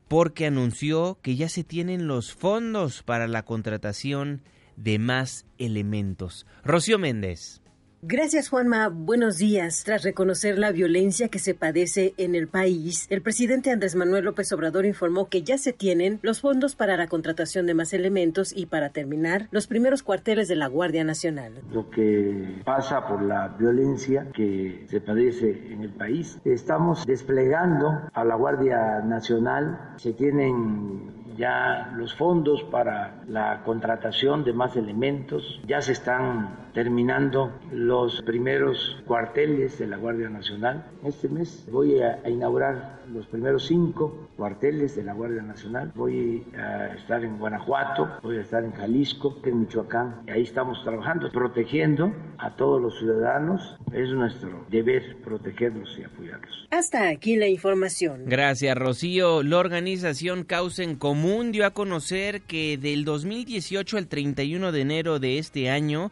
porque 0.09 0.47
anunció 0.47 1.19
que 1.21 1.37
ya 1.37 1.47
se 1.47 1.63
tienen 1.63 2.05
los 2.05 2.33
fondos 2.33 3.01
para 3.01 3.29
la 3.29 3.43
contratación 3.43 4.41
de 4.75 4.99
más 4.99 5.45
elementos. 5.57 6.45
Rocío 6.65 6.99
Méndez. 6.99 7.60
Gracias 8.03 8.49
Juanma, 8.49 8.89
buenos 8.89 9.37
días. 9.37 9.83
Tras 9.83 10.01
reconocer 10.01 10.57
la 10.57 10.71
violencia 10.71 11.29
que 11.29 11.37
se 11.37 11.53
padece 11.53 12.15
en 12.17 12.33
el 12.33 12.47
país, 12.47 13.05
el 13.11 13.21
presidente 13.21 13.69
Andrés 13.69 13.95
Manuel 13.95 14.25
López 14.25 14.51
Obrador 14.53 14.87
informó 14.87 15.29
que 15.29 15.43
ya 15.43 15.59
se 15.59 15.71
tienen 15.71 16.17
los 16.23 16.41
fondos 16.41 16.75
para 16.75 16.97
la 16.97 17.05
contratación 17.05 17.67
de 17.67 17.75
más 17.75 17.93
elementos 17.93 18.57
y 18.57 18.65
para 18.65 18.89
terminar 18.89 19.49
los 19.51 19.67
primeros 19.67 20.01
cuarteles 20.01 20.47
de 20.47 20.55
la 20.55 20.65
Guardia 20.65 21.03
Nacional. 21.03 21.61
Lo 21.71 21.91
que 21.91 22.63
pasa 22.65 23.07
por 23.07 23.21
la 23.21 23.49
violencia 23.49 24.31
que 24.33 24.87
se 24.89 24.99
padece 24.99 25.71
en 25.71 25.83
el 25.83 25.91
país, 25.91 26.39
estamos 26.43 27.05
desplegando 27.05 28.09
a 28.11 28.25
la 28.25 28.33
Guardia 28.33 29.01
Nacional, 29.01 29.93
se 29.97 30.13
tienen 30.13 31.20
ya 31.41 31.91
los 31.97 32.13
fondos 32.13 32.61
para 32.65 33.23
la 33.27 33.63
contratación 33.65 34.43
de 34.43 34.53
más 34.53 34.75
elementos, 34.75 35.59
ya 35.65 35.81
se 35.81 35.93
están 35.93 36.69
terminando 36.75 37.51
los 37.71 38.21
primeros 38.21 39.01
cuarteles 39.07 39.79
de 39.79 39.87
la 39.87 39.97
Guardia 39.97 40.29
Nacional. 40.29 40.85
Este 41.03 41.27
mes 41.29 41.67
voy 41.71 41.99
a, 41.99 42.19
inaugurar 42.29 42.99
los 43.13 43.25
primeros 43.27 43.67
cinco 43.67 44.29
cuarteles 44.37 44.95
de 44.95 45.03
la 45.03 45.13
Guardia 45.13 45.41
Nacional. 45.41 45.91
Voy 45.95 46.45
a 46.57 46.93
estar 46.95 47.23
en 47.23 47.37
Guanajuato, 47.37 48.09
voy 48.23 48.37
a 48.37 48.41
estar 48.41 48.63
en 48.63 48.71
Jalisco, 48.71 49.37
en 49.43 49.61
Michoacán. 49.61 50.21
Y 50.27 50.31
ahí 50.31 50.43
estamos 50.43 50.83
trabajando, 50.83 51.31
protegiendo 51.31 52.13
a 52.37 52.55
todos 52.55 52.81
los 52.81 52.97
ciudadanos. 52.99 53.77
Es 53.93 54.09
nuestro 54.09 54.65
deber 54.69 55.17
protegerlos 55.23 55.97
y 55.99 56.03
apoyarlos. 56.03 56.67
Hasta 56.71 57.09
aquí 57.09 57.35
la 57.35 57.47
información. 57.47 58.23
Gracias, 58.25 58.77
Rocío. 58.77 59.43
La 59.43 59.57
organización 59.57 60.43
Causa 60.43 60.83
en 60.83 60.95
Común 60.95 61.51
dio 61.51 61.65
a 61.65 61.71
conocer 61.71 62.41
que 62.41 62.77
del 62.77 63.05
2018 63.05 63.97
al 63.97 64.07
31 64.07 64.71
de 64.71 64.81
enero 64.81 65.19
de 65.19 65.37
este 65.37 65.69
año, 65.69 66.11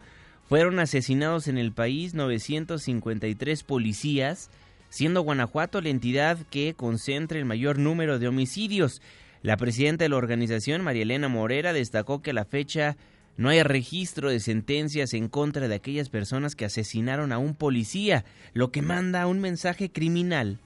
fueron 0.49 0.79
asesinados 0.79 1.47
en 1.47 1.59
el 1.59 1.71
país 1.71 2.15
953 2.15 3.63
policías, 3.63 4.49
siendo 4.89 5.21
Guanajuato 5.21 5.81
la 5.81 5.89
entidad 5.89 6.37
que 6.49 6.73
concentra 6.73 7.37
el 7.37 7.45
mayor 7.45 7.79
número 7.79 8.19
de 8.19 8.27
homicidios. 8.27 9.01
La 9.41 9.57
presidenta 9.57 10.03
de 10.03 10.09
la 10.09 10.17
organización, 10.17 10.83
María 10.83 11.03
Elena 11.03 11.29
Morera, 11.29 11.73
destacó 11.73 12.21
que 12.21 12.31
a 12.31 12.33
la 12.33 12.45
fecha 12.45 12.97
no 13.37 13.49
hay 13.49 13.63
registro 13.63 14.29
de 14.29 14.41
sentencias 14.41 15.13
en 15.13 15.29
contra 15.29 15.67
de 15.67 15.75
aquellas 15.75 16.09
personas 16.09 16.55
que 16.55 16.65
asesinaron 16.65 17.31
a 17.31 17.37
un 17.37 17.55
policía, 17.55 18.25
lo 18.53 18.71
que 18.71 18.81
manda 18.81 19.27
un 19.27 19.39
mensaje 19.39 19.89
criminal 19.91 20.59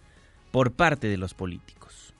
por 0.51 0.71
parte 0.71 1.07
de 1.07 1.17
los 1.17 1.35
políticos. 1.35 2.12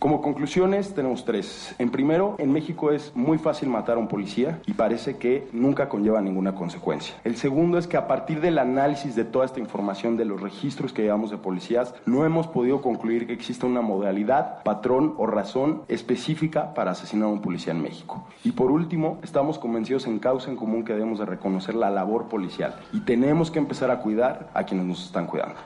Como 0.00 0.22
conclusiones 0.22 0.94
tenemos 0.94 1.26
tres. 1.26 1.74
En 1.78 1.90
primero, 1.90 2.34
en 2.38 2.50
México 2.50 2.90
es 2.90 3.14
muy 3.14 3.36
fácil 3.36 3.68
matar 3.68 3.98
a 3.98 4.00
un 4.00 4.08
policía 4.08 4.58
y 4.64 4.72
parece 4.72 5.18
que 5.18 5.46
nunca 5.52 5.90
conlleva 5.90 6.22
ninguna 6.22 6.54
consecuencia. 6.54 7.16
El 7.22 7.36
segundo 7.36 7.76
es 7.76 7.86
que 7.86 7.98
a 7.98 8.08
partir 8.08 8.40
del 8.40 8.56
análisis 8.56 9.14
de 9.14 9.26
toda 9.26 9.44
esta 9.44 9.60
información 9.60 10.16
de 10.16 10.24
los 10.24 10.40
registros 10.40 10.94
que 10.94 11.02
llevamos 11.02 11.30
de 11.30 11.36
policías, 11.36 11.94
no 12.06 12.24
hemos 12.24 12.46
podido 12.46 12.80
concluir 12.80 13.26
que 13.26 13.34
exista 13.34 13.66
una 13.66 13.82
modalidad, 13.82 14.62
patrón 14.62 15.12
o 15.18 15.26
razón 15.26 15.82
específica 15.88 16.72
para 16.72 16.92
asesinar 16.92 17.28
a 17.28 17.32
un 17.32 17.42
policía 17.42 17.74
en 17.74 17.82
México. 17.82 18.26
Y 18.42 18.52
por 18.52 18.70
último, 18.70 19.18
estamos 19.22 19.58
convencidos 19.58 20.06
en 20.06 20.18
causa 20.18 20.50
en 20.50 20.56
común 20.56 20.82
que 20.82 20.94
debemos 20.94 21.18
de 21.18 21.26
reconocer 21.26 21.74
la 21.74 21.90
labor 21.90 22.30
policial 22.30 22.74
y 22.94 23.00
tenemos 23.00 23.50
que 23.50 23.58
empezar 23.58 23.90
a 23.90 24.00
cuidar 24.00 24.48
a 24.54 24.64
quienes 24.64 24.86
nos 24.86 25.04
están 25.04 25.26
cuidando 25.26 25.60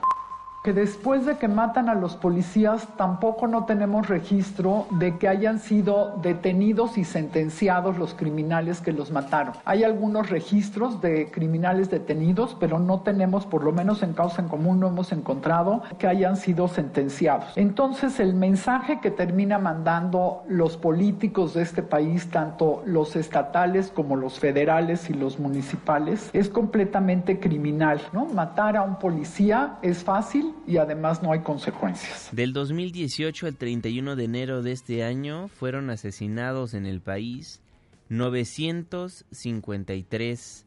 que 0.65 0.73
después 0.73 1.27
de 1.27 1.37
que 1.37 1.47
matan 1.47 1.89
a 1.89 1.93
los 1.93 2.15
policías 2.15 2.87
tampoco 2.97 3.45
no 3.45 3.65
tenemos 3.65 4.07
registro 4.07 4.87
de 4.89 5.19
que 5.19 5.27
hayan 5.27 5.59
sido 5.59 6.17
detenidos 6.23 6.97
y 6.97 7.03
sentenciados 7.03 7.99
los 7.99 8.15
criminales 8.15 8.81
que 8.81 8.91
los 8.91 9.11
mataron. 9.11 9.53
Hay 9.63 9.83
algunos 9.83 10.31
registros 10.31 11.01
de 11.01 11.29
criminales 11.29 11.91
detenidos, 11.91 12.57
pero 12.59 12.79
no 12.79 13.01
tenemos, 13.01 13.45
por 13.45 13.63
lo 13.63 13.73
menos 13.73 14.01
en 14.01 14.13
causa 14.13 14.41
en 14.41 14.47
común, 14.47 14.79
no 14.79 14.87
hemos 14.87 15.11
encontrado 15.11 15.83
que 15.99 16.07
hayan 16.07 16.35
sido 16.35 16.67
sentenciados. 16.67 17.55
Entonces 17.55 18.19
el 18.19 18.33
mensaje 18.33 18.99
que 19.01 19.11
termina 19.11 19.59
mandando 19.59 20.45
los 20.47 20.77
políticos 20.77 21.53
de 21.53 21.61
este 21.61 21.83
país, 21.83 22.31
tanto 22.31 22.81
los 22.87 23.15
estatales 23.15 23.91
como 23.93 24.15
los 24.15 24.39
federales 24.39 25.11
y 25.11 25.13
los 25.13 25.37
municipales, 25.37 26.31
es 26.33 26.49
completamente 26.49 27.39
criminal. 27.39 28.01
¿no? 28.13 28.25
Matar 28.25 28.77
a 28.77 28.81
un 28.81 28.95
policía 28.95 29.75
es 29.83 30.03
fácil, 30.03 30.54
y 30.67 30.77
además 30.77 31.21
no 31.21 31.31
hay 31.31 31.41
consecuencias. 31.41 32.29
Del 32.31 32.53
2018 32.53 33.47
al 33.47 33.55
31 33.55 34.15
de 34.15 34.23
enero 34.23 34.61
de 34.61 34.71
este 34.71 35.03
año 35.03 35.47
fueron 35.47 35.89
asesinados 35.89 36.73
en 36.73 36.85
el 36.85 37.01
país 37.01 37.61
953 38.09 40.65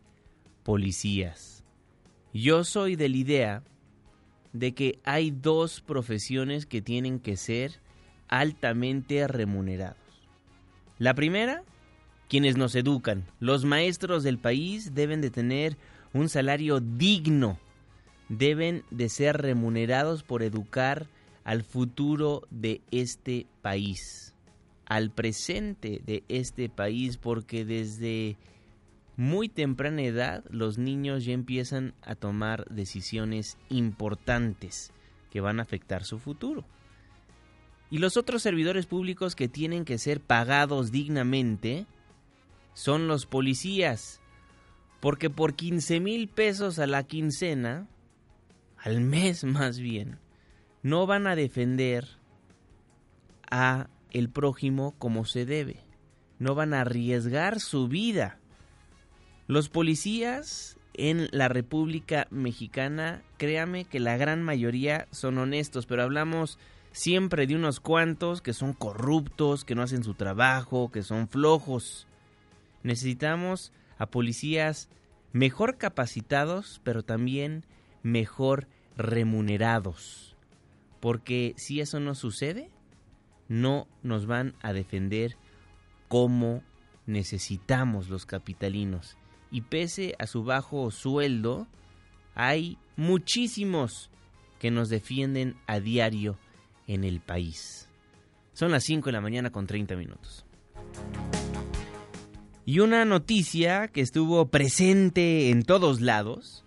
policías. 0.63 1.65
Yo 2.33 2.65
soy 2.65 2.97
de 2.97 3.09
la 3.09 3.17
idea 3.17 3.63
de 4.53 4.75
que 4.75 4.99
hay 5.05 5.31
dos 5.31 5.81
profesiones 5.81 6.67
que 6.67 6.83
tienen 6.83 7.21
que 7.21 7.37
ser 7.37 7.81
altamente 8.29 9.27
remunerados. 9.29 9.97
La 10.99 11.15
primera, 11.15 11.63
quienes 12.29 12.57
nos 12.57 12.75
educan. 12.75 13.25
Los 13.41 13.65
maestros 13.65 14.23
del 14.23 14.39
país 14.39 14.95
deben 14.95 15.21
de 15.21 15.31
tener 15.31 15.77
un 16.13 16.29
salario 16.29 16.81
digno 16.81 17.59
deben 18.29 18.85
de 18.91 19.09
ser 19.09 19.39
remunerados 19.39 20.23
por 20.23 20.43
educar 20.43 21.07
al 21.45 21.63
futuro 21.63 22.43
de 22.51 22.83
este 22.91 23.47
país, 23.63 24.35
al 24.87 25.11
presente 25.11 26.03
de 26.05 26.25
este 26.29 26.69
país, 26.69 27.17
porque 27.17 27.65
desde 27.65 28.37
muy 29.17 29.49
temprana 29.49 30.03
edad 30.03 30.45
los 30.51 30.79
niños 30.79 31.25
ya 31.25 31.33
empiezan 31.33 31.95
a 32.03 32.15
tomar 32.15 32.67
decisiones 32.69 33.57
importantes 33.69 34.93
que 35.31 35.41
van 35.41 35.59
a 35.59 35.63
afectar 35.63 36.05
su 36.05 36.19
futuro. 36.19 36.65
Y 37.91 37.99
los 37.99 38.17
otros 38.17 38.43
servidores 38.43 38.87
públicos 38.87 39.35
que 39.35 39.49
tienen 39.49 39.85
que 39.85 39.99
ser 39.99 40.21
pagados 40.21 40.93
dignamente 40.93 41.87
son 42.75 43.09
los 43.09 43.27
policías, 43.27 44.21
porque 45.01 45.31
por 45.31 45.55
15 45.55 45.99
mil 46.01 46.29
pesos 46.29 46.79
a 46.79 46.87
la 46.87 47.03
quincena, 47.03 47.89
al 48.89 49.01
mes 49.01 49.45
más 49.45 49.79
bien, 49.79 50.19
no 50.83 51.07
van 51.07 51.27
a 51.27 51.37
defender 51.37 52.07
a 53.51 53.89
el 54.11 54.31
prójimo 54.31 54.95
como 54.99 55.25
se 55.25 55.45
debe. 55.45 55.85
No 56.39 56.55
van 56.55 56.73
a 56.73 56.83
arriesgar 56.83 57.61
su 57.61 57.89
vida. 57.89 58.39
Los 59.47 59.69
policías 59.69 60.79
en 60.95 61.29
la 61.33 61.49
República 61.49 62.27
Mexicana, 62.31 63.23
créame 63.37 63.85
que 63.85 64.01
la 64.01 64.17
gran 64.17 64.43
mayoría 64.43 65.09
son 65.11 65.39
honestos, 65.39 65.87
pero 65.87 66.03
hablamos 66.03 66.59
siempre 66.93 67.47
de 67.47 67.57
unos 67.57 67.81
cuantos 67.81 68.41
que 68.41 68.55
son 68.55 68.73
corruptos, 68.73 69.65
que 69.65 69.75
no 69.75 69.83
hacen 69.83 70.05
su 70.05 70.15
trabajo, 70.15 70.91
que 70.91 71.03
son 71.03 71.29
flojos. 71.29 72.07
Necesitamos 72.83 73.73
a 73.99 74.07
policías 74.07 74.89
mejor 75.33 75.77
capacitados, 75.77 76.81
pero 76.85 77.03
también 77.03 77.65
mejor 78.03 78.67
remunerados. 78.99 80.37
Porque 81.01 81.55
si 81.57 81.81
eso 81.81 82.01
no 82.01 82.15
sucede, 82.15 82.71
no 83.49 83.89
nos 84.03 84.27
van 84.27 84.55
a 84.61 84.73
defender 84.75 85.37
como 86.09 86.63
necesitamos 87.07 88.09
los 88.09 88.27
capitalinos. 88.27 89.17
Y 89.51 89.63
pese 89.63 90.15
a 90.19 90.27
su 90.27 90.45
bajo 90.45 90.91
sueldo, 90.91 91.67
hay 92.35 92.77
muchísimos 92.97 94.11
que 94.59 94.71
nos 94.71 94.91
defienden 94.91 95.57
a 95.67 95.81
diario 95.81 96.39
en 96.87 97.05
el 97.05 97.21
país. 97.21 97.89
Son 98.53 98.73
las 98.73 98.85
5 98.85 99.07
de 99.07 99.13
la 99.13 99.21
mañana 99.21 99.51
con 99.51 99.67
30 99.67 99.97
minutos. 99.97 100.45
Y 102.67 102.81
una 102.81 103.05
noticia 103.05 103.89
que 103.89 104.01
estuvo 104.01 104.49
presente 104.49 105.51
en 105.51 105.63
todos 105.63 106.01
lados 106.01 106.65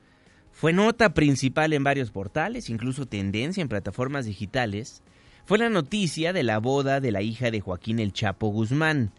fue 0.61 0.73
nota 0.73 1.15
principal 1.15 1.73
en 1.73 1.83
varios 1.83 2.11
portales, 2.11 2.69
incluso 2.69 3.07
tendencia 3.07 3.63
en 3.63 3.67
plataformas 3.67 4.27
digitales. 4.27 5.01
Fue 5.43 5.57
la 5.57 5.69
noticia 5.69 6.33
de 6.33 6.43
la 6.43 6.59
boda 6.59 6.99
de 6.99 7.11
la 7.11 7.23
hija 7.23 7.49
de 7.49 7.61
Joaquín 7.61 7.97
El 7.97 8.13
Chapo 8.13 8.49
Guzmán. 8.49 9.11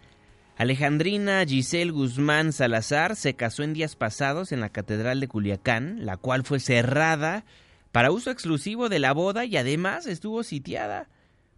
Alejandrina 0.56 1.44
Giselle 1.44 1.90
Guzmán 1.90 2.52
Salazar 2.52 3.16
se 3.16 3.34
casó 3.34 3.64
en 3.64 3.74
días 3.74 3.96
pasados 3.96 4.52
en 4.52 4.60
la 4.60 4.68
Catedral 4.68 5.18
de 5.18 5.26
Culiacán, 5.26 6.06
la 6.06 6.16
cual 6.16 6.44
fue 6.44 6.60
cerrada 6.60 7.44
para 7.90 8.12
uso 8.12 8.30
exclusivo 8.30 8.88
de 8.88 9.00
la 9.00 9.12
boda 9.12 9.44
y 9.44 9.56
además 9.56 10.06
estuvo 10.06 10.44
sitiada 10.44 11.08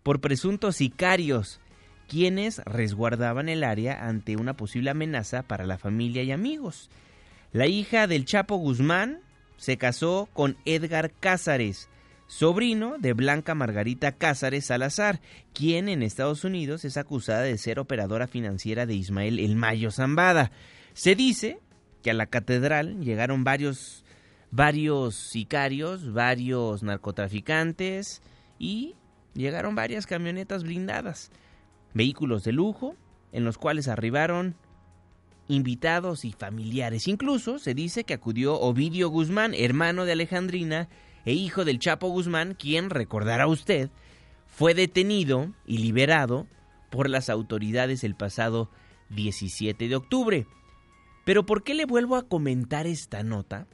por 0.03 0.23
presuntos 0.23 0.77
sicarios, 0.77 1.61
quienes 2.09 2.63
resguardaban 2.65 3.51
el 3.51 3.63
área 3.63 4.09
ante 4.09 4.37
una 4.37 4.55
posible 4.55 4.89
amenaza 4.89 5.43
para 5.43 5.67
la 5.67 5.77
familia 5.77 6.23
y 6.23 6.33
amigos. 6.33 6.89
La 7.53 7.67
hija 7.67 8.07
del 8.07 8.25
Chapo 8.25 8.57
Guzmán 8.57 9.21
se 9.57 9.77
casó 9.77 10.29
con 10.33 10.57
Edgar 10.65 11.13
Cázares, 11.13 11.89
sobrino 12.27 12.97
de 12.99 13.13
Blanca 13.13 13.55
Margarita 13.55 14.13
Cázares 14.13 14.67
Salazar, 14.67 15.21
quien 15.53 15.89
en 15.89 16.03
Estados 16.03 16.45
Unidos 16.45 16.85
es 16.85 16.97
acusada 16.97 17.43
de 17.43 17.59
ser 17.59 17.79
operadora 17.79 18.27
financiera 18.27 18.87
de 18.87 18.95
Ismael 18.95 19.39
El 19.39 19.57
Mayo 19.57 19.91
Zambada. 19.91 20.51
Se 20.93 21.15
dice 21.15 21.59
que 22.03 22.11
a 22.11 22.15
la 22.15 22.27
catedral 22.27 23.01
llegaron 23.01 23.45
varios 23.45 24.05
varios 24.51 25.17
sicarios, 25.17 26.13
varios 26.13 26.85
narcotraficantes 26.85 28.23
y 28.57 28.95
llegaron 29.35 29.75
varias 29.75 30.07
camionetas 30.07 30.63
blindadas, 30.63 31.33
vehículos 31.93 32.45
de 32.45 32.53
lujo 32.53 32.95
en 33.33 33.45
los 33.45 33.59
cuales 33.59 33.89
arribaron 33.89 34.55
invitados 35.49 36.25
y 36.25 36.33
familiares. 36.33 37.09
Incluso 37.09 37.59
se 37.59 37.75
dice 37.75 38.05
que 38.05 38.15
acudió 38.15 38.59
Ovidio 38.61 39.09
Guzmán, 39.09 39.55
hermano 39.55 40.05
de 40.05 40.13
Alejandrina 40.13 40.89
e 41.25 41.33
hijo 41.33 41.65
del 41.65 41.79
Chapo 41.79 42.09
Guzmán, 42.09 42.55
quien, 42.55 42.91
recordará 42.91 43.47
usted, 43.47 43.91
fue 44.47 44.75
detenido 44.75 45.53
y 45.67 45.79
liberado 45.79 46.47
por 46.91 47.11
las 47.11 47.29
autoridades 47.29 48.05
el 48.05 48.15
pasado 48.15 48.71
17 49.11 49.89
de 49.89 49.97
octubre. 49.97 50.47
Pero 51.25 51.47
¿por 51.47 51.63
qué 51.63 51.75
le 51.75 51.87
vuelvo 51.87 52.17
a 52.17 52.29
comentar 52.29 52.87
esta 52.87 53.23
nota? 53.23 53.67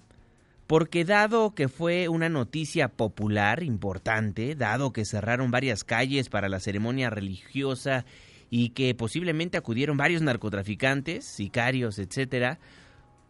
Porque 0.67 1.05
dado 1.05 1.55
que 1.55 1.69
fue 1.69 2.09
una 2.09 2.29
noticia 2.29 2.89
popular 2.89 3.65
importante, 3.65 4.55
dado 4.55 4.93
que 4.93 5.05
cerraron 5.05 5.51
varias 5.51 5.83
calles 5.83 6.29
para 6.29 6.49
la 6.49 6.61
ceremonia 6.61 7.11
religiosa 7.11 8.05
y 8.51 8.71
que 8.71 8.95
posiblemente 8.95 9.57
acudieron 9.57 9.97
varios 9.97 10.23
narcotraficantes, 10.23 11.25
sicarios, 11.25 11.99
etcétera, 11.99 12.59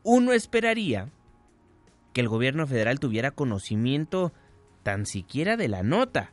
uno 0.03 0.33
esperaría 0.33 1.09
que 2.13 2.23
el 2.23 2.29
gobierno 2.29 2.67
federal 2.67 2.99
tuviera 2.99 3.31
conocimiento 3.31 4.33
tan 4.83 5.07
siquiera 5.07 5.57
de 5.57 5.69
la 5.69 5.83
nota. 5.83 6.33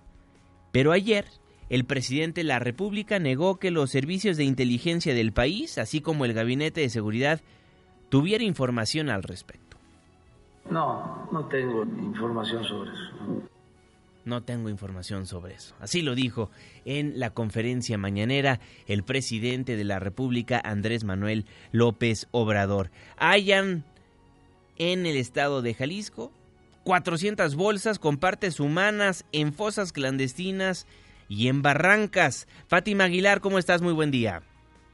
Pero 0.71 0.93
ayer, 0.93 1.25
el 1.69 1.85
presidente 1.85 2.41
de 2.41 2.45
la 2.45 2.59
República 2.59 3.19
negó 3.19 3.57
que 3.57 3.71
los 3.71 3.91
servicios 3.91 4.37
de 4.37 4.45
inteligencia 4.45 5.13
del 5.13 5.33
país, 5.33 5.77
así 5.77 6.01
como 6.01 6.23
el 6.23 6.33
gabinete 6.33 6.81
de 6.81 6.89
seguridad, 6.89 7.41
tuviera 8.09 8.43
información 8.43 9.09
al 9.09 9.23
respecto. 9.23 9.77
No, 10.69 11.27
no 11.31 11.45
tengo 11.45 11.83
información 11.83 12.63
sobre 12.63 12.91
eso. 12.91 13.56
No 14.27 14.43
tengo 14.43 14.67
información 14.67 15.25
sobre 15.25 15.55
eso. 15.55 15.73
Así 15.79 16.01
lo 16.01 16.13
dijo 16.13 16.51
en 16.83 17.17
la 17.17 17.29
conferencia 17.29 17.97
mañanera 17.97 18.59
el 18.85 19.03
presidente 19.03 19.77
de 19.77 19.85
la 19.85 19.99
República, 19.99 20.61
Andrés 20.61 21.05
Manuel 21.05 21.45
López 21.71 22.27
Obrador. 22.31 22.91
Hayan 23.15 23.85
en 24.77 25.05
el 25.05 25.15
estado 25.15 25.61
de 25.61 25.73
Jalisco 25.73 26.33
400 26.83 27.55
bolsas 27.55 27.99
con 27.99 28.17
partes 28.17 28.59
humanas 28.59 29.23
en 29.31 29.53
fosas 29.53 29.93
clandestinas 29.93 30.87
y 31.29 31.47
en 31.47 31.61
barrancas. 31.61 32.49
Fátima 32.67 33.05
Aguilar, 33.05 33.39
¿cómo 33.39 33.59
estás? 33.59 33.81
Muy 33.81 33.93
buen 33.93 34.11
día. 34.11 34.43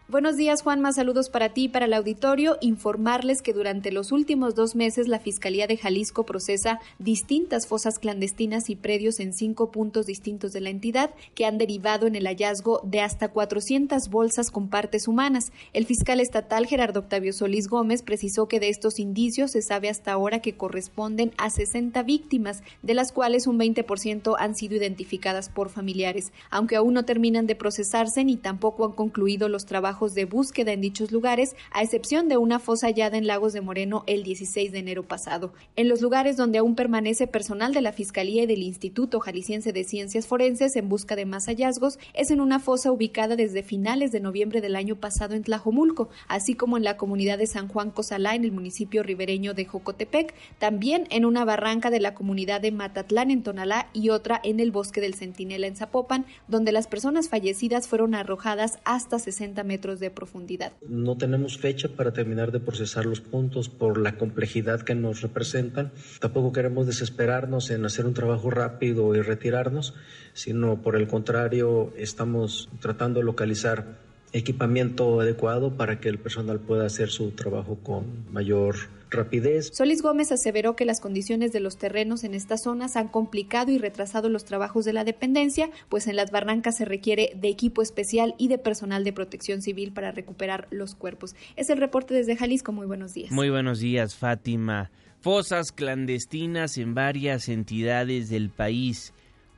Buenos 0.09 0.35
días, 0.35 0.63
Juan. 0.63 0.81
Más 0.81 0.95
saludos 0.95 1.29
para 1.29 1.53
ti 1.53 1.63
y 1.63 1.69
para 1.69 1.85
el 1.85 1.93
auditorio. 1.93 2.57
Informarles 2.59 3.41
que 3.41 3.53
durante 3.53 3.89
los 3.89 4.11
últimos 4.11 4.53
dos 4.53 4.75
meses 4.75 5.07
la 5.07 5.17
Fiscalía 5.17 5.65
de 5.65 5.77
Jalisco 5.77 6.25
procesa 6.25 6.81
distintas 6.99 7.67
fosas 7.67 7.99
clandestinas 7.99 8.69
y 8.69 8.75
predios 8.75 9.21
en 9.21 9.31
cinco 9.31 9.71
puntos 9.71 10.05
distintos 10.05 10.51
de 10.51 10.59
la 10.59 10.71
entidad 10.71 11.11
que 11.35 11.45
han 11.45 11.57
derivado 11.57 12.05
en 12.05 12.15
el 12.15 12.27
hallazgo 12.27 12.81
de 12.83 12.99
hasta 12.99 13.29
400 13.29 14.09
bolsas 14.09 14.51
con 14.51 14.67
partes 14.67 15.07
humanas. 15.07 15.53
El 15.71 15.85
fiscal 15.85 16.19
estatal 16.19 16.65
Gerardo 16.65 16.99
Octavio 16.99 17.31
Solís 17.31 17.69
Gómez 17.69 18.03
precisó 18.03 18.49
que 18.49 18.59
de 18.59 18.67
estos 18.67 18.99
indicios 18.99 19.51
se 19.51 19.61
sabe 19.61 19.87
hasta 19.87 20.11
ahora 20.11 20.41
que 20.41 20.57
corresponden 20.57 21.31
a 21.37 21.49
60 21.49 22.03
víctimas, 22.03 22.61
de 22.81 22.93
las 22.93 23.13
cuales 23.13 23.47
un 23.47 23.57
20% 23.57 24.35
han 24.37 24.55
sido 24.55 24.75
identificadas 24.75 25.47
por 25.47 25.69
familiares, 25.69 26.33
aunque 26.49 26.75
aún 26.75 26.93
no 26.93 27.05
terminan 27.05 27.47
de 27.47 27.55
procesarse 27.55 28.25
ni 28.25 28.35
tampoco 28.35 28.83
han 28.83 28.91
concluido 28.91 29.47
los 29.47 29.65
trabajos 29.65 29.92
de 29.93 30.25
búsqueda 30.25 30.73
en 30.73 30.81
dichos 30.81 31.11
lugares, 31.11 31.55
a 31.71 31.83
excepción 31.83 32.27
de 32.27 32.37
una 32.37 32.59
fosa 32.59 32.87
hallada 32.87 33.15
en 33.17 33.27
Lagos 33.27 33.53
de 33.53 33.61
Moreno 33.61 34.03
el 34.07 34.23
16 34.23 34.71
de 34.71 34.79
enero 34.79 35.03
pasado. 35.03 35.53
En 35.75 35.87
los 35.87 36.01
lugares 36.01 36.35
donde 36.35 36.57
aún 36.57 36.75
permanece 36.75 37.27
personal 37.27 37.73
de 37.73 37.81
la 37.81 37.93
Fiscalía 37.93 38.43
y 38.43 38.45
del 38.47 38.63
Instituto 38.63 39.19
Jalisciense 39.19 39.71
de 39.71 39.83
Ciencias 39.83 40.25
Forenses 40.27 40.75
en 40.75 40.89
busca 40.89 41.15
de 41.15 41.25
más 41.25 41.45
hallazgos, 41.45 41.99
es 42.13 42.31
en 42.31 42.41
una 42.41 42.59
fosa 42.59 42.91
ubicada 42.91 43.35
desde 43.35 43.63
finales 43.63 44.11
de 44.11 44.19
noviembre 44.19 44.61
del 44.61 44.75
año 44.75 44.95
pasado 44.95 45.35
en 45.35 45.43
Tlajomulco, 45.43 46.09
así 46.27 46.55
como 46.55 46.75
en 46.75 46.83
la 46.83 46.97
comunidad 46.97 47.37
de 47.37 47.47
San 47.47 47.67
Juan 47.67 47.91
Cosalá 47.91 48.35
en 48.35 48.43
el 48.43 48.51
municipio 48.51 49.03
ribereño 49.03 49.53
de 49.53 49.65
Jocotepec, 49.65 50.33
también 50.57 51.07
en 51.11 51.23
una 51.23 51.45
barranca 51.45 51.91
de 51.91 51.99
la 51.99 52.15
comunidad 52.15 52.61
de 52.61 52.71
Matatlán 52.71 53.31
en 53.31 53.43
Tonalá 53.43 53.89
y 53.93 54.09
otra 54.09 54.41
en 54.43 54.59
el 54.59 54.71
bosque 54.71 55.01
del 55.01 55.13
Centinela 55.13 55.67
en 55.67 55.75
Zapopan, 55.75 56.25
donde 56.47 56.71
las 56.71 56.87
personas 56.87 57.29
fallecidas 57.29 57.87
fueron 57.87 58.15
arrojadas 58.15 58.79
hasta 58.83 59.19
60 59.19 59.63
metros 59.63 59.82
de 59.83 60.09
profundidad. 60.09 60.73
No 60.87 61.17
tenemos 61.17 61.57
fecha 61.57 61.89
para 61.89 62.13
terminar 62.13 62.51
de 62.51 62.59
procesar 62.59 63.05
los 63.05 63.21
puntos 63.21 63.69
por 63.69 63.97
la 63.97 64.17
complejidad 64.17 64.81
que 64.81 64.95
nos 64.95 65.21
representan. 65.21 65.91
Tampoco 66.19 66.53
queremos 66.53 66.87
desesperarnos 66.87 67.69
en 67.69 67.85
hacer 67.85 68.05
un 68.05 68.13
trabajo 68.13 68.49
rápido 68.49 69.13
y 69.15 69.21
retirarnos, 69.21 69.93
sino 70.33 70.81
por 70.81 70.95
el 70.95 71.07
contrario, 71.07 71.93
estamos 71.97 72.69
tratando 72.79 73.19
de 73.19 73.25
localizar 73.25 73.99
equipamiento 74.31 75.19
adecuado 75.19 75.77
para 75.77 75.99
que 75.99 76.09
el 76.09 76.17
personal 76.17 76.59
pueda 76.59 76.85
hacer 76.85 77.09
su 77.09 77.31
trabajo 77.31 77.77
con 77.83 78.31
mayor 78.31 78.75
rapidez. 79.13 79.69
Solís 79.73 80.01
Gómez 80.01 80.31
aseveró 80.31 80.75
que 80.75 80.85
las 80.85 80.99
condiciones 80.99 81.51
de 81.51 81.59
los 81.59 81.77
terrenos 81.77 82.23
en 82.23 82.33
estas 82.33 82.63
zonas 82.63 82.95
han 82.95 83.07
complicado 83.07 83.71
y 83.71 83.77
retrasado 83.77 84.29
los 84.29 84.45
trabajos 84.45 84.85
de 84.85 84.93
la 84.93 85.03
dependencia, 85.03 85.69
pues 85.89 86.07
en 86.07 86.15
las 86.15 86.31
barrancas 86.31 86.77
se 86.77 86.85
requiere 86.85 87.31
de 87.35 87.49
equipo 87.49 87.81
especial 87.81 88.35
y 88.37 88.47
de 88.47 88.57
personal 88.57 89.03
de 89.03 89.13
protección 89.13 89.61
civil 89.61 89.93
para 89.93 90.11
recuperar 90.11 90.67
los 90.71 90.95
cuerpos. 90.95 91.35
Es 91.55 91.69
el 91.69 91.77
reporte 91.77 92.13
desde 92.13 92.35
Jalisco. 92.35 92.71
Muy 92.71 92.87
buenos 92.87 93.13
días. 93.13 93.31
Muy 93.31 93.49
buenos 93.49 93.79
días, 93.79 94.15
Fátima. 94.15 94.91
Fosas 95.21 95.71
clandestinas 95.71 96.77
en 96.77 96.93
varias 96.93 97.47
entidades 97.47 98.29
del 98.29 98.49
país. 98.49 99.13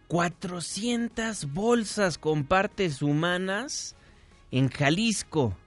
400 0.07 1.51
bolsas 1.53 2.17
con 2.19 2.43
partes 2.43 3.01
humanas 3.01 3.95
en 4.51 4.69
Jalisco. 4.69 5.57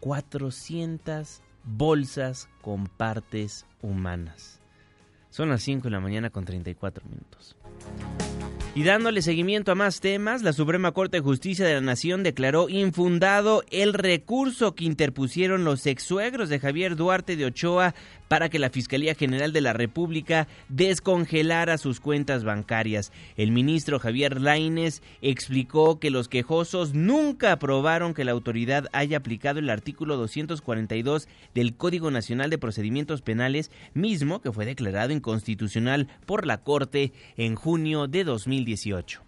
400 0.00 1.40
bolsas 1.64 2.48
con 2.64 2.86
partes 2.86 3.66
humanas. 3.82 4.58
Son 5.28 5.50
las 5.50 5.62
5 5.62 5.84
de 5.84 5.90
la 5.90 6.00
mañana 6.00 6.30
con 6.30 6.46
34 6.46 7.04
minutos. 7.06 7.56
Y 8.74 8.84
dándole 8.84 9.20
seguimiento 9.20 9.70
a 9.70 9.74
más 9.74 10.00
temas, 10.00 10.42
la 10.42 10.54
Suprema 10.54 10.92
Corte 10.92 11.18
de 11.18 11.22
Justicia 11.22 11.66
de 11.66 11.74
la 11.74 11.82
Nación 11.82 12.22
declaró 12.22 12.70
infundado 12.70 13.64
el 13.70 13.92
recurso 13.92 14.74
que 14.74 14.84
interpusieron 14.84 15.64
los 15.64 15.86
exsuegros 15.86 16.48
de 16.48 16.58
Javier 16.58 16.96
Duarte 16.96 17.36
de 17.36 17.44
Ochoa 17.44 17.94
para 18.28 18.48
que 18.48 18.58
la 18.58 18.70
Fiscalía 18.70 19.14
General 19.14 19.52
de 19.52 19.60
la 19.60 19.72
República 19.72 20.48
descongelara 20.68 21.78
sus 21.78 22.00
cuentas 22.00 22.44
bancarias. 22.44 23.12
El 23.36 23.52
ministro 23.52 23.98
Javier 23.98 24.40
Laines 24.40 25.02
explicó 25.22 25.98
que 25.98 26.10
los 26.10 26.28
quejosos 26.28 26.94
nunca 26.94 27.52
aprobaron 27.52 28.14
que 28.14 28.24
la 28.24 28.32
autoridad 28.32 28.88
haya 28.92 29.18
aplicado 29.18 29.58
el 29.58 29.70
artículo 29.70 30.16
242 30.16 31.28
del 31.54 31.76
Código 31.76 32.10
Nacional 32.10 32.50
de 32.50 32.58
Procedimientos 32.58 33.22
Penales, 33.22 33.70
mismo 33.94 34.40
que 34.40 34.52
fue 34.52 34.66
declarado 34.66 35.12
inconstitucional 35.12 36.08
por 36.26 36.46
la 36.46 36.58
Corte 36.58 37.12
en 37.36 37.54
junio 37.54 38.06
de 38.06 38.24
2018 38.24 39.24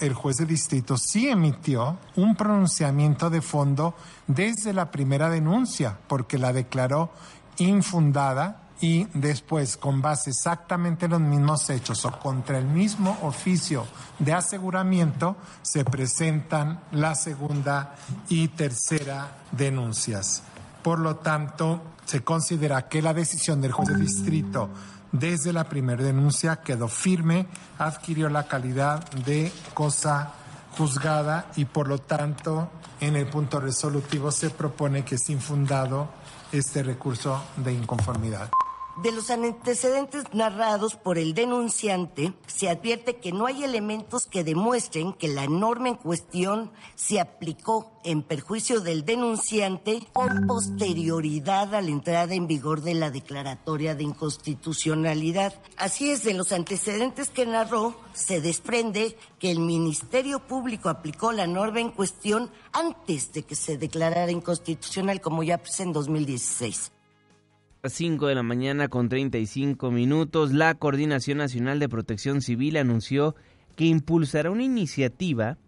el 0.00 0.14
juez 0.14 0.36
de 0.36 0.46
distrito 0.46 0.96
sí 0.96 1.28
emitió 1.28 1.98
un 2.16 2.34
pronunciamiento 2.34 3.30
de 3.30 3.40
fondo 3.40 3.94
desde 4.26 4.72
la 4.72 4.90
primera 4.90 5.30
denuncia, 5.30 5.98
porque 6.08 6.38
la 6.38 6.52
declaró 6.52 7.10
infundada 7.58 8.62
y 8.80 9.06
después, 9.14 9.76
con 9.76 10.02
base 10.02 10.30
exactamente 10.30 11.06
en 11.06 11.12
los 11.12 11.20
mismos 11.20 11.70
hechos 11.70 12.04
o 12.04 12.12
contra 12.18 12.58
el 12.58 12.66
mismo 12.66 13.16
oficio 13.22 13.86
de 14.18 14.34
aseguramiento, 14.34 15.36
se 15.62 15.84
presentan 15.84 16.80
la 16.92 17.14
segunda 17.14 17.94
y 18.28 18.48
tercera 18.48 19.38
denuncias. 19.52 20.42
Por 20.82 20.98
lo 20.98 21.16
tanto, 21.16 21.82
se 22.04 22.22
considera 22.22 22.88
que 22.88 23.02
la 23.02 23.14
decisión 23.14 23.60
del 23.60 23.72
juez 23.72 23.88
de 23.88 23.96
distrito 23.96 24.68
desde 25.10 25.52
la 25.52 25.64
primera 25.64 26.02
denuncia 26.02 26.56
quedó 26.56 26.88
firme, 26.88 27.46
adquirió 27.78 28.28
la 28.28 28.46
calidad 28.46 29.08
de 29.10 29.50
cosa 29.72 30.32
juzgada 30.76 31.46
y 31.56 31.64
por 31.64 31.88
lo 31.88 31.98
tanto 31.98 32.70
en 33.00 33.16
el 33.16 33.26
punto 33.26 33.60
resolutivo 33.60 34.30
se 34.30 34.50
propone 34.50 35.04
que 35.04 35.14
es 35.14 35.30
infundado 35.30 36.10
este 36.58 36.82
recurso 36.82 37.42
de 37.56 37.72
inconformidad. 37.72 38.50
De 39.02 39.12
los 39.12 39.28
antecedentes 39.28 40.24
narrados 40.32 40.96
por 40.96 41.18
el 41.18 41.34
denunciante, 41.34 42.32
se 42.46 42.70
advierte 42.70 43.16
que 43.16 43.30
no 43.30 43.44
hay 43.44 43.62
elementos 43.62 44.24
que 44.24 44.42
demuestren 44.42 45.12
que 45.12 45.28
la 45.28 45.46
norma 45.46 45.88
en 45.88 45.96
cuestión 45.96 46.72
se 46.94 47.20
aplicó 47.20 47.92
en 48.04 48.22
perjuicio 48.22 48.80
del 48.80 49.04
denunciante 49.04 50.00
por 50.14 50.46
posterioridad 50.46 51.74
a 51.74 51.82
la 51.82 51.90
entrada 51.90 52.34
en 52.34 52.46
vigor 52.46 52.80
de 52.80 52.94
la 52.94 53.10
declaratoria 53.10 53.94
de 53.94 54.04
inconstitucionalidad. 54.04 55.52
Así 55.76 56.10
es, 56.10 56.24
de 56.24 56.32
los 56.32 56.52
antecedentes 56.52 57.28
que 57.28 57.44
narró, 57.44 58.00
se 58.14 58.40
desprende 58.40 59.18
que 59.38 59.50
el 59.50 59.60
Ministerio 59.60 60.38
Público 60.46 60.88
aplicó 60.88 61.32
la 61.32 61.46
norma 61.46 61.80
en 61.80 61.90
cuestión 61.90 62.50
antes 62.72 63.30
de 63.34 63.42
que 63.42 63.56
se 63.56 63.76
declarara 63.76 64.32
inconstitucional, 64.32 65.20
como 65.20 65.42
ya 65.42 65.58
pues 65.58 65.80
en 65.80 65.92
2016. 65.92 66.92
5 67.84 68.26
de 68.26 68.34
la 68.34 68.42
mañana 68.42 68.88
con 68.88 69.08
35 69.08 69.90
minutos, 69.90 70.52
la 70.52 70.74
Coordinación 70.74 71.38
Nacional 71.38 71.78
de 71.78 71.88
Protección 71.88 72.40
Civil 72.40 72.76
anunció 72.76 73.34
que 73.76 73.84
impulsará 73.84 74.50
una 74.50 74.64
iniciativa 74.64 75.58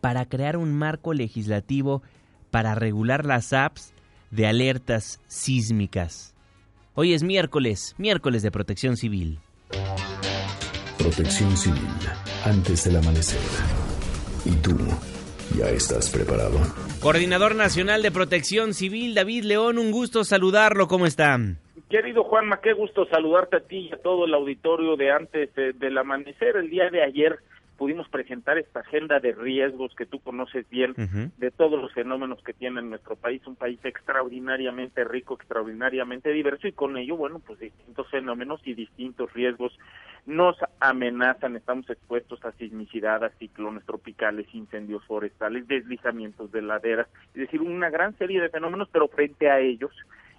para 0.00 0.26
crear 0.26 0.56
un 0.56 0.72
marco 0.72 1.14
legislativo 1.14 2.02
para 2.50 2.74
regular 2.74 3.26
las 3.26 3.52
apps 3.52 3.92
de 4.30 4.46
alertas 4.46 5.20
sísmicas. 5.26 6.34
Hoy 6.94 7.14
es 7.14 7.22
miércoles, 7.22 7.94
miércoles 7.98 8.42
de 8.42 8.50
Protección 8.50 8.96
Civil. 8.96 9.38
Protección 10.98 11.56
Civil, 11.56 11.88
antes 12.44 12.84
del 12.84 12.96
amanecer. 12.96 13.40
¿Y 14.44 14.50
tú? 14.56 14.76
¿Ya 15.56 15.68
estás 15.70 16.10
preparado? 16.10 16.58
Coordinador 17.02 17.54
Nacional 17.54 18.02
de 18.02 18.10
Protección 18.10 18.72
Civil, 18.72 19.14
David 19.14 19.44
León, 19.44 19.78
un 19.78 19.90
gusto 19.90 20.24
saludarlo. 20.24 20.86
¿Cómo 20.86 21.06
está? 21.06 21.38
Querido 21.88 22.22
Juanma, 22.24 22.60
qué 22.60 22.72
gusto 22.72 23.06
saludarte 23.06 23.56
a 23.56 23.60
ti 23.60 23.88
y 23.90 23.92
a 23.92 23.96
todo 23.96 24.26
el 24.26 24.34
auditorio 24.34 24.96
de 24.96 25.10
antes 25.10 25.50
del 25.54 25.98
amanecer. 25.98 26.56
El 26.56 26.70
día 26.70 26.88
de 26.88 27.02
ayer 27.02 27.40
pudimos 27.76 28.08
presentar 28.10 28.58
esta 28.58 28.80
agenda 28.80 29.18
de 29.18 29.32
riesgos 29.32 29.94
que 29.96 30.06
tú 30.06 30.20
conoces 30.20 30.68
bien, 30.68 30.94
de 31.38 31.50
todos 31.50 31.80
los 31.80 31.90
fenómenos 31.94 32.42
que 32.44 32.52
tiene 32.52 32.82
nuestro 32.82 33.16
país, 33.16 33.40
un 33.46 33.56
país 33.56 33.80
extraordinariamente 33.82 35.02
rico, 35.02 35.34
extraordinariamente 35.34 36.30
diverso 36.30 36.68
y 36.68 36.72
con 36.72 36.98
ello, 36.98 37.16
bueno, 37.16 37.40
pues 37.44 37.58
distintos 37.58 38.06
fenómenos 38.10 38.60
y 38.66 38.74
distintos 38.74 39.32
riesgos 39.32 39.72
nos 40.26 40.56
amenazan, 40.80 41.56
estamos 41.56 41.88
expuestos 41.90 42.44
a 42.44 42.52
sismicidad, 42.52 43.24
a 43.24 43.30
ciclones 43.30 43.84
tropicales, 43.84 44.46
incendios 44.54 45.04
forestales, 45.04 45.66
deslizamientos 45.66 46.52
de 46.52 46.62
laderas, 46.62 47.08
es 47.34 47.40
decir, 47.42 47.60
una 47.60 47.90
gran 47.90 48.16
serie 48.18 48.40
de 48.40 48.48
fenómenos, 48.48 48.88
pero 48.92 49.08
frente 49.08 49.50
a 49.50 49.60
ellos 49.60 49.92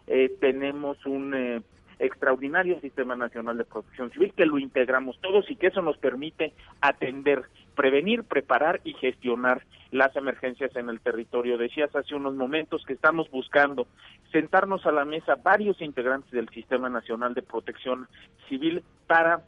eh, 0.07 0.31
tenemos 0.39 1.05
un... 1.05 1.33
Eh, 1.33 1.61
extraordinario 2.01 2.79
Sistema 2.81 3.15
Nacional 3.15 3.57
de 3.57 3.63
Protección 3.63 4.11
Civil, 4.11 4.33
que 4.35 4.47
lo 4.47 4.57
integramos 4.57 5.19
todos 5.21 5.49
y 5.51 5.55
que 5.55 5.67
eso 5.67 5.83
nos 5.83 5.97
permite 5.97 6.53
atender, 6.81 7.43
prevenir, 7.75 8.23
preparar 8.23 8.81
y 8.83 8.93
gestionar 8.93 9.61
las 9.91 10.15
emergencias 10.15 10.75
en 10.75 10.89
el 10.89 10.99
territorio. 10.99 11.57
Decías 11.57 11.95
hace 11.95 12.15
unos 12.15 12.33
momentos 12.33 12.83
que 12.85 12.93
estamos 12.93 13.29
buscando 13.29 13.87
sentarnos 14.31 14.85
a 14.85 14.91
la 14.91 15.05
mesa 15.05 15.35
varios 15.35 15.79
integrantes 15.81 16.31
del 16.31 16.49
Sistema 16.49 16.89
Nacional 16.89 17.35
de 17.35 17.43
Protección 17.43 18.07
Civil 18.49 18.83
para 19.05 19.43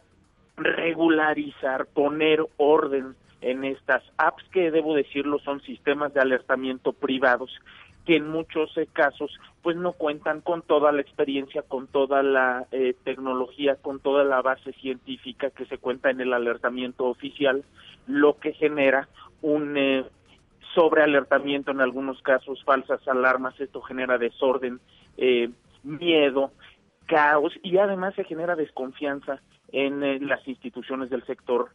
regularizar, 0.58 1.88
poner 1.88 2.46
orden 2.58 3.16
en 3.42 3.66
estas 3.66 4.04
apps 4.18 4.44
que 4.52 4.72
debo 4.72 4.96
decirlo 4.96 5.40
son 5.40 5.62
sistemas 5.62 6.14
de 6.14 6.22
alertamiento 6.22 6.94
privados 6.94 7.52
que 8.06 8.18
en 8.18 8.30
muchos 8.30 8.72
casos 8.92 9.32
pues 9.62 9.78
no 9.78 9.94
cuentan 9.94 10.42
con 10.42 10.62
toda 10.62 10.92
la 10.92 11.02
experiencia, 11.02 11.62
con 11.62 11.88
toda 11.88 12.22
la 12.22 12.68
eh, 12.72 12.96
tecnología, 13.04 13.78
con 13.78 14.00
toda 14.00 14.24
la 14.26 14.42
base 14.42 14.74
científica 14.74 15.52
que 15.52 15.66
se 15.66 15.78
cuenta 15.78 16.10
en 16.10 16.20
el 16.20 16.34
alertamiento 16.34 17.06
oficial, 17.06 17.64
lo 18.08 18.38
que 18.40 18.54
genera 18.54 19.08
un 19.42 19.78
eh, 19.78 20.04
sobrealertamiento 20.76 21.72
en 21.72 21.80
algunos 21.80 22.22
casos, 22.22 22.64
falsas 22.66 23.08
alarmas, 23.08 23.60
esto 23.60 23.82
genera 23.82 24.18
desorden, 24.18 24.82
eh, 25.18 25.50
miedo, 25.84 26.52
caos 27.06 27.54
y 27.64 27.78
además 27.78 28.16
se 28.16 28.26
genera 28.26 28.56
desconfianza 28.56 29.42
en 29.74 30.28
las 30.28 30.48
instituciones 30.48 31.10
del 31.10 31.26
sector 31.26 31.72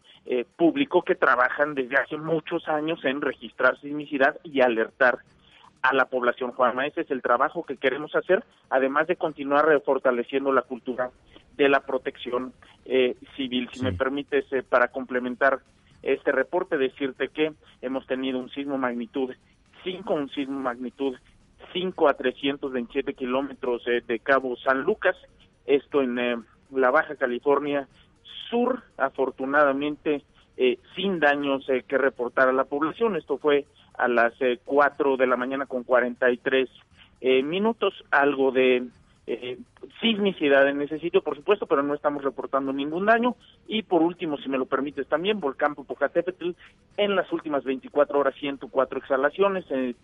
público 0.56 1.02
que 1.02 1.16
trabajan 1.16 1.74
desde 1.74 1.96
hace 1.96 2.16
muchos 2.16 2.66
años 2.68 3.04
en 3.04 3.20
registrar 3.20 3.78
sismicidad 3.80 4.38
y 4.44 4.60
alertar 4.60 5.18
a 5.82 5.94
la 5.94 6.06
población, 6.06 6.52
Juanma. 6.52 6.86
Ese 6.86 7.02
es 7.02 7.10
el 7.10 7.22
trabajo 7.22 7.64
que 7.64 7.76
queremos 7.76 8.14
hacer, 8.14 8.44
además 8.70 9.06
de 9.06 9.16
continuar 9.16 9.66
fortaleciendo 9.84 10.52
la 10.52 10.62
cultura 10.62 11.10
de 11.56 11.68
la 11.68 11.80
protección 11.80 12.52
eh, 12.84 13.16
civil. 13.36 13.68
Si 13.72 13.82
me 13.82 13.92
permites, 13.92 14.50
eh, 14.52 14.62
para 14.62 14.88
complementar 14.88 15.60
este 16.02 16.32
reporte, 16.32 16.78
decirte 16.78 17.28
que 17.28 17.52
hemos 17.82 18.06
tenido 18.06 18.38
un 18.38 18.48
sismo 18.50 18.78
magnitud 18.78 19.34
5, 19.84 20.14
un 20.14 20.30
sismo 20.30 20.60
magnitud 20.60 21.16
5 21.72 22.08
a 22.08 22.14
327 22.14 23.14
kilómetros 23.14 23.82
eh, 23.86 24.02
de 24.06 24.20
Cabo 24.20 24.56
San 24.56 24.82
Lucas, 24.82 25.16
esto 25.66 26.00
en 26.00 26.44
la 26.74 26.90
Baja 26.90 27.16
California 27.16 27.88
Sur, 28.50 28.82
afortunadamente 28.96 30.22
sin 30.96 31.20
daños 31.20 31.64
que 31.86 31.98
reportar 31.98 32.48
a 32.48 32.52
la 32.52 32.64
población. 32.64 33.14
Esto 33.14 33.38
fue 33.38 33.64
a 33.94 34.08
las 34.08 34.32
eh, 34.40 34.58
4 34.64 35.16
de 35.16 35.26
la 35.28 35.36
mañana 35.36 35.66
con 35.66 35.84
43 35.84 36.68
eh, 37.20 37.42
minutos, 37.42 37.94
algo 38.10 38.50
de 38.50 38.88
eh, 39.26 39.58
sismicidad 40.00 40.68
en 40.68 40.80
ese 40.80 40.98
sitio, 41.00 41.20
por 41.22 41.36
supuesto, 41.36 41.66
pero 41.66 41.82
no 41.82 41.92
estamos 41.92 42.22
reportando 42.22 42.72
ningún 42.72 43.06
daño. 43.06 43.36
Y 43.66 43.82
por 43.82 44.00
último, 44.00 44.38
si 44.38 44.48
me 44.48 44.56
lo 44.56 44.66
permites 44.66 45.06
también, 45.06 45.38
volcán 45.40 45.74
Popocatépetl, 45.74 46.52
en 46.96 47.14
las 47.14 47.30
últimas 47.32 47.64
24 47.64 48.18
horas 48.18 48.34
104 48.36 48.98
exhalaciones, 49.00 49.66
eh, 49.70 49.94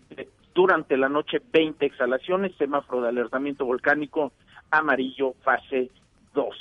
durante 0.53 0.95
la 0.97 1.09
noche 1.09 1.41
20 1.51 1.85
exhalaciones, 1.85 2.55
semáforo 2.57 3.01
de 3.01 3.09
alertamiento 3.09 3.65
volcánico 3.65 4.31
amarillo 4.69 5.33
fase 5.41 5.89
2. 6.35 6.55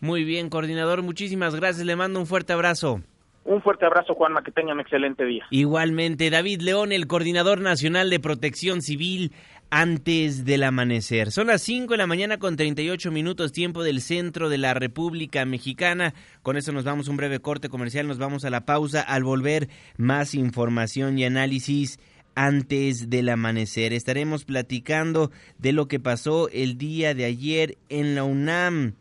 Muy 0.00 0.24
bien, 0.24 0.50
coordinador, 0.50 1.02
muchísimas 1.02 1.54
gracias, 1.54 1.86
le 1.86 1.94
mando 1.96 2.18
un 2.18 2.26
fuerte 2.26 2.52
abrazo. 2.52 3.00
Un 3.44 3.60
fuerte 3.62 3.84
abrazo, 3.84 4.14
Juanma, 4.14 4.42
que 4.42 4.50
tengan 4.50 4.76
un 4.76 4.80
excelente 4.80 5.24
día. 5.24 5.44
Igualmente, 5.50 6.30
David 6.30 6.62
León, 6.62 6.92
el 6.92 7.06
Coordinador 7.06 7.60
Nacional 7.60 8.08
de 8.08 8.18
Protección 8.18 8.80
Civil, 8.80 9.32
antes 9.70 10.44
del 10.44 10.62
amanecer. 10.62 11.30
Son 11.30 11.48
las 11.48 11.60
5 11.62 11.94
de 11.94 11.98
la 11.98 12.06
mañana 12.06 12.38
con 12.38 12.56
38 12.56 13.10
minutos, 13.10 13.52
tiempo 13.52 13.82
del 13.82 14.00
centro 14.00 14.48
de 14.48 14.56
la 14.56 14.72
República 14.72 15.44
Mexicana. 15.44 16.14
Con 16.42 16.56
eso 16.56 16.72
nos 16.72 16.84
vamos 16.84 17.08
a 17.08 17.10
un 17.10 17.16
breve 17.16 17.40
corte 17.40 17.68
comercial, 17.68 18.06
nos 18.06 18.18
vamos 18.18 18.44
a 18.44 18.50
la 18.50 18.64
pausa. 18.64 19.02
Al 19.02 19.24
volver, 19.24 19.68
más 19.96 20.34
información 20.34 21.18
y 21.18 21.24
análisis 21.24 21.98
antes 22.34 23.10
del 23.10 23.28
amanecer. 23.28 23.92
Estaremos 23.92 24.44
platicando 24.44 25.30
de 25.58 25.72
lo 25.72 25.88
que 25.88 26.00
pasó 26.00 26.48
el 26.50 26.78
día 26.78 27.14
de 27.14 27.24
ayer 27.24 27.78
en 27.88 28.14
la 28.14 28.24
UNAM. 28.24 28.94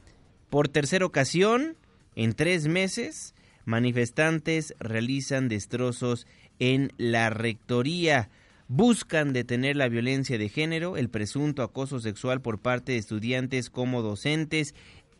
Por 0.50 0.70
tercera 0.70 1.06
ocasión, 1.06 1.76
en 2.16 2.34
tres 2.34 2.68
meses, 2.68 3.34
manifestantes 3.66 4.76
realizan 4.80 5.50
destrozos 5.50 6.28
en 6.60 6.92
la 6.98 7.30
rectoría. 7.30 8.30
Buscan 8.68 9.34
detener 9.34 9.76
la 9.76 9.90
violencia 9.90 10.38
de 10.38 10.50
género, 10.50 10.98
el 10.98 11.10
presunto 11.10 11.64
acoso 11.64 12.00
sexual 12.00 12.42
por 12.42 12.60
parte 12.60 12.94
de 12.94 12.98
estudiantes 12.98 13.70
como 13.70 14.02
docentes, 14.02 14.74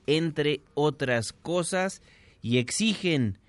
entre 0.08 0.62
otras 0.74 1.34
cosas, 1.34 2.02
y 2.42 2.58
exigen 2.58 3.40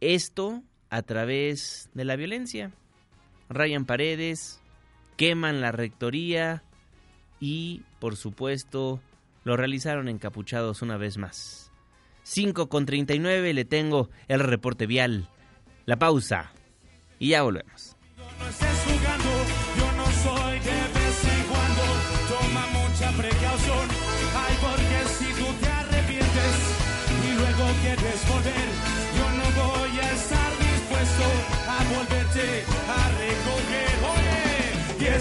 esto 0.00 0.62
a 0.88 1.02
través 1.02 1.90
de 1.94 2.04
la 2.04 2.16
violencia. 2.16 2.72
Rayan 3.48 3.84
paredes, 3.84 4.60
queman 5.16 5.60
la 5.60 5.72
rectoría 5.72 6.62
y, 7.40 7.82
por 8.00 8.16
supuesto, 8.16 9.00
lo 9.44 9.56
realizaron 9.56 10.08
encapuchados 10.08 10.82
una 10.82 10.96
vez 10.96 11.18
más. 11.18 11.70
5 12.24 12.68
con 12.68 12.86
39 12.86 13.54
le 13.54 13.64
tengo 13.64 14.10
el 14.26 14.40
reporte 14.40 14.86
vial. 14.86 15.28
La 15.84 15.96
pausa. 15.96 16.50
Y 17.20 17.28
ya 17.28 17.42
volvemos. 17.42 17.96
Yo 29.16 29.30
no 29.30 29.44
voy 29.62 29.98
a 29.98 30.12
estar 30.12 30.50
dispuesto 30.58 31.24
a 31.68 31.84
volverte. 31.96 32.64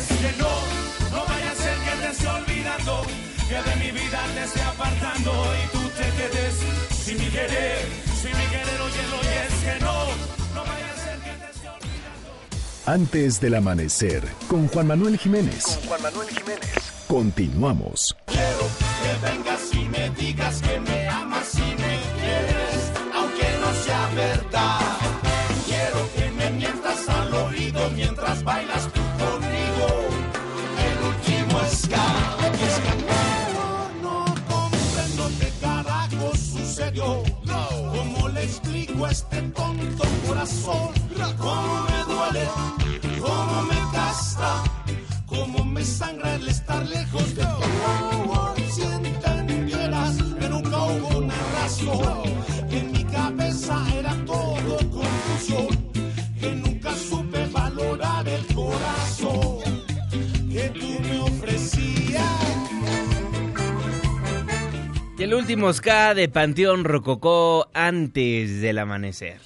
Oye, 0.09 0.31
que 0.31 0.37
no, 0.37 0.49
no 1.11 1.25
vaya 1.25 1.51
a 1.51 1.55
ser 1.55 1.77
que 1.77 2.01
te 2.01 2.11
esté 2.11 2.27
olvidando, 2.27 3.05
que 3.49 3.69
de 3.69 3.75
mi 3.77 3.91
vida 3.91 4.19
te 4.33 4.43
esté 4.43 4.61
apartando 4.61 5.31
y 5.31 5.77
tú 5.77 5.89
te 5.89 6.03
quedes 6.17 6.55
si 7.03 7.13
mi 7.15 7.27
querer, 7.29 7.85
si 8.21 8.27
mi 8.27 8.45
querer, 8.49 8.81
óyelo 8.81 9.17
y 9.23 9.27
es 9.45 9.53
que 9.63 9.79
no, 9.83 10.05
no 10.55 10.61
vaya 10.65 10.91
a 10.91 11.03
ser 11.03 11.19
que 11.19 11.45
te 11.45 11.51
esté 11.51 11.69
olvidando. 11.69 12.29
Antes 12.85 13.39
del 13.41 13.55
amanecer, 13.55 14.23
con 14.47 14.67
Juan 14.67 14.87
Manuel 14.87 15.17
Jiménez. 15.17 15.63
Con 15.65 15.87
Juan 15.87 16.01
Manuel 16.01 16.29
Jiménez. 16.29 16.73
Continuamos. 17.07 18.15
Quiero 18.25 18.67
que 19.01 19.27
vengas 19.27 19.61
y 19.73 19.89
me 19.89 20.09
digas 20.11 20.61
que 20.61 20.79
me 20.79 20.94
este 39.15 39.41
tonto 39.57 40.03
corazón? 40.27 40.89
¿Cómo 41.37 41.73
me 41.89 41.99
duele? 42.13 42.45
¿Cómo 43.21 43.61
me 43.71 43.79
gasta? 43.93 44.49
¿Cómo 45.25 45.63
me 45.63 45.83
sangra 45.85 46.35
el 46.35 46.47
estar 46.49 46.85
lejos 46.85 47.27
de 47.35 47.43
ti? 47.43 48.63
Si 48.73 48.81
entendieras 48.81 50.17
que 50.39 50.49
nunca 50.49 50.77
hubo 50.83 51.17
una 51.19 51.39
razón, 51.57 52.24
el 65.25 65.33
último 65.33 65.73
ska 65.73 66.13
de 66.13 66.29
Panteón 66.29 66.83
Rococó 66.83 67.67
antes 67.73 68.61
del 68.61 68.77
amanecer. 68.77 69.41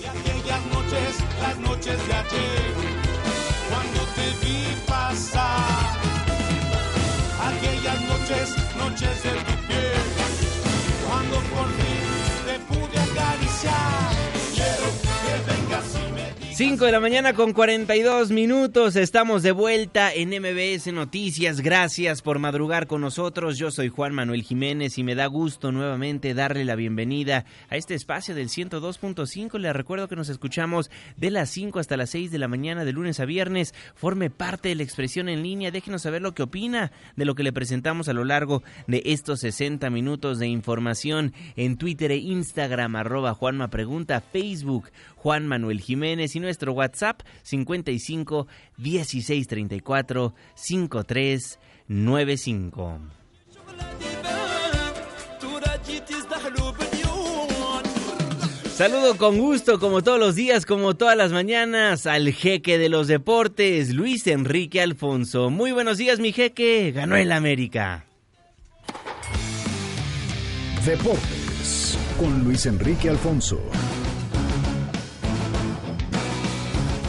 Y 0.00 0.04
aquellas 0.06 0.64
noches 0.66 1.24
las 1.40 1.58
noches 1.58 2.06
de 2.06 2.12
ayer, 2.14 2.72
cuando 3.68 4.00
te 4.14 4.46
vi 4.46 4.64
pasar, 4.86 5.61
5 16.54 16.84
de 16.84 16.92
la 16.92 17.00
mañana 17.00 17.32
con 17.32 17.54
42 17.54 18.30
minutos. 18.30 18.94
Estamos 18.96 19.42
de 19.42 19.52
vuelta 19.52 20.12
en 20.12 20.28
MBS 20.28 20.92
Noticias. 20.92 21.62
Gracias 21.62 22.20
por 22.20 22.38
madrugar 22.38 22.86
con 22.86 23.00
nosotros. 23.00 23.56
Yo 23.56 23.70
soy 23.70 23.88
Juan 23.88 24.12
Manuel 24.12 24.42
Jiménez 24.42 24.98
y 24.98 25.02
me 25.02 25.14
da 25.14 25.24
gusto 25.26 25.72
nuevamente 25.72 26.34
darle 26.34 26.66
la 26.66 26.74
bienvenida 26.74 27.46
a 27.70 27.76
este 27.76 27.94
espacio 27.94 28.34
del 28.34 28.50
102.5. 28.50 29.58
Le 29.58 29.72
recuerdo 29.72 30.08
que 30.08 30.16
nos 30.16 30.28
escuchamos 30.28 30.90
de 31.16 31.30
las 31.30 31.48
5 31.48 31.78
hasta 31.78 31.96
las 31.96 32.10
6 32.10 32.30
de 32.30 32.38
la 32.38 32.48
mañana 32.48 32.84
de 32.84 32.92
lunes 32.92 33.18
a 33.20 33.24
viernes. 33.24 33.72
Forme 33.94 34.28
parte 34.28 34.68
de 34.68 34.74
la 34.74 34.82
expresión 34.82 35.30
en 35.30 35.42
línea. 35.42 35.70
Déjenos 35.70 36.02
saber 36.02 36.20
lo 36.20 36.34
que 36.34 36.42
opina 36.42 36.92
de 37.16 37.24
lo 37.24 37.34
que 37.34 37.44
le 37.44 37.54
presentamos 37.54 38.08
a 38.08 38.12
lo 38.12 38.24
largo 38.24 38.62
de 38.86 39.02
estos 39.06 39.40
60 39.40 39.88
minutos 39.88 40.38
de 40.38 40.48
información 40.48 41.32
en 41.56 41.78
Twitter 41.78 42.12
e 42.12 42.18
Instagram, 42.18 42.96
arroba 42.96 43.32
Juanma 43.32 43.68
Pregunta, 43.68 44.20
Facebook, 44.20 44.90
Juan 45.16 45.46
Manuel 45.46 45.80
Jiménez 45.80 46.34
nuestro 46.42 46.72
WhatsApp 46.72 47.22
55 47.42 48.46
16 48.76 49.46
34 49.46 50.34
53 50.54 51.58
95. 51.88 53.00
Saludo 58.74 59.16
con 59.16 59.38
gusto, 59.38 59.78
como 59.78 60.02
todos 60.02 60.18
los 60.18 60.34
días, 60.34 60.66
como 60.66 60.94
todas 60.94 61.16
las 61.16 61.30
mañanas, 61.30 62.06
al 62.06 62.32
jeque 62.32 62.78
de 62.78 62.88
los 62.88 63.06
deportes, 63.06 63.94
Luis 63.94 64.26
Enrique 64.26 64.80
Alfonso. 64.80 65.50
Muy 65.50 65.72
buenos 65.72 65.98
días, 65.98 66.18
mi 66.18 66.32
jeque. 66.32 66.90
Ganó 66.90 67.16
el 67.16 67.30
América. 67.30 68.06
Deportes 70.84 71.96
con 72.18 72.42
Luis 72.42 72.66
Enrique 72.66 73.08
Alfonso. 73.08 73.60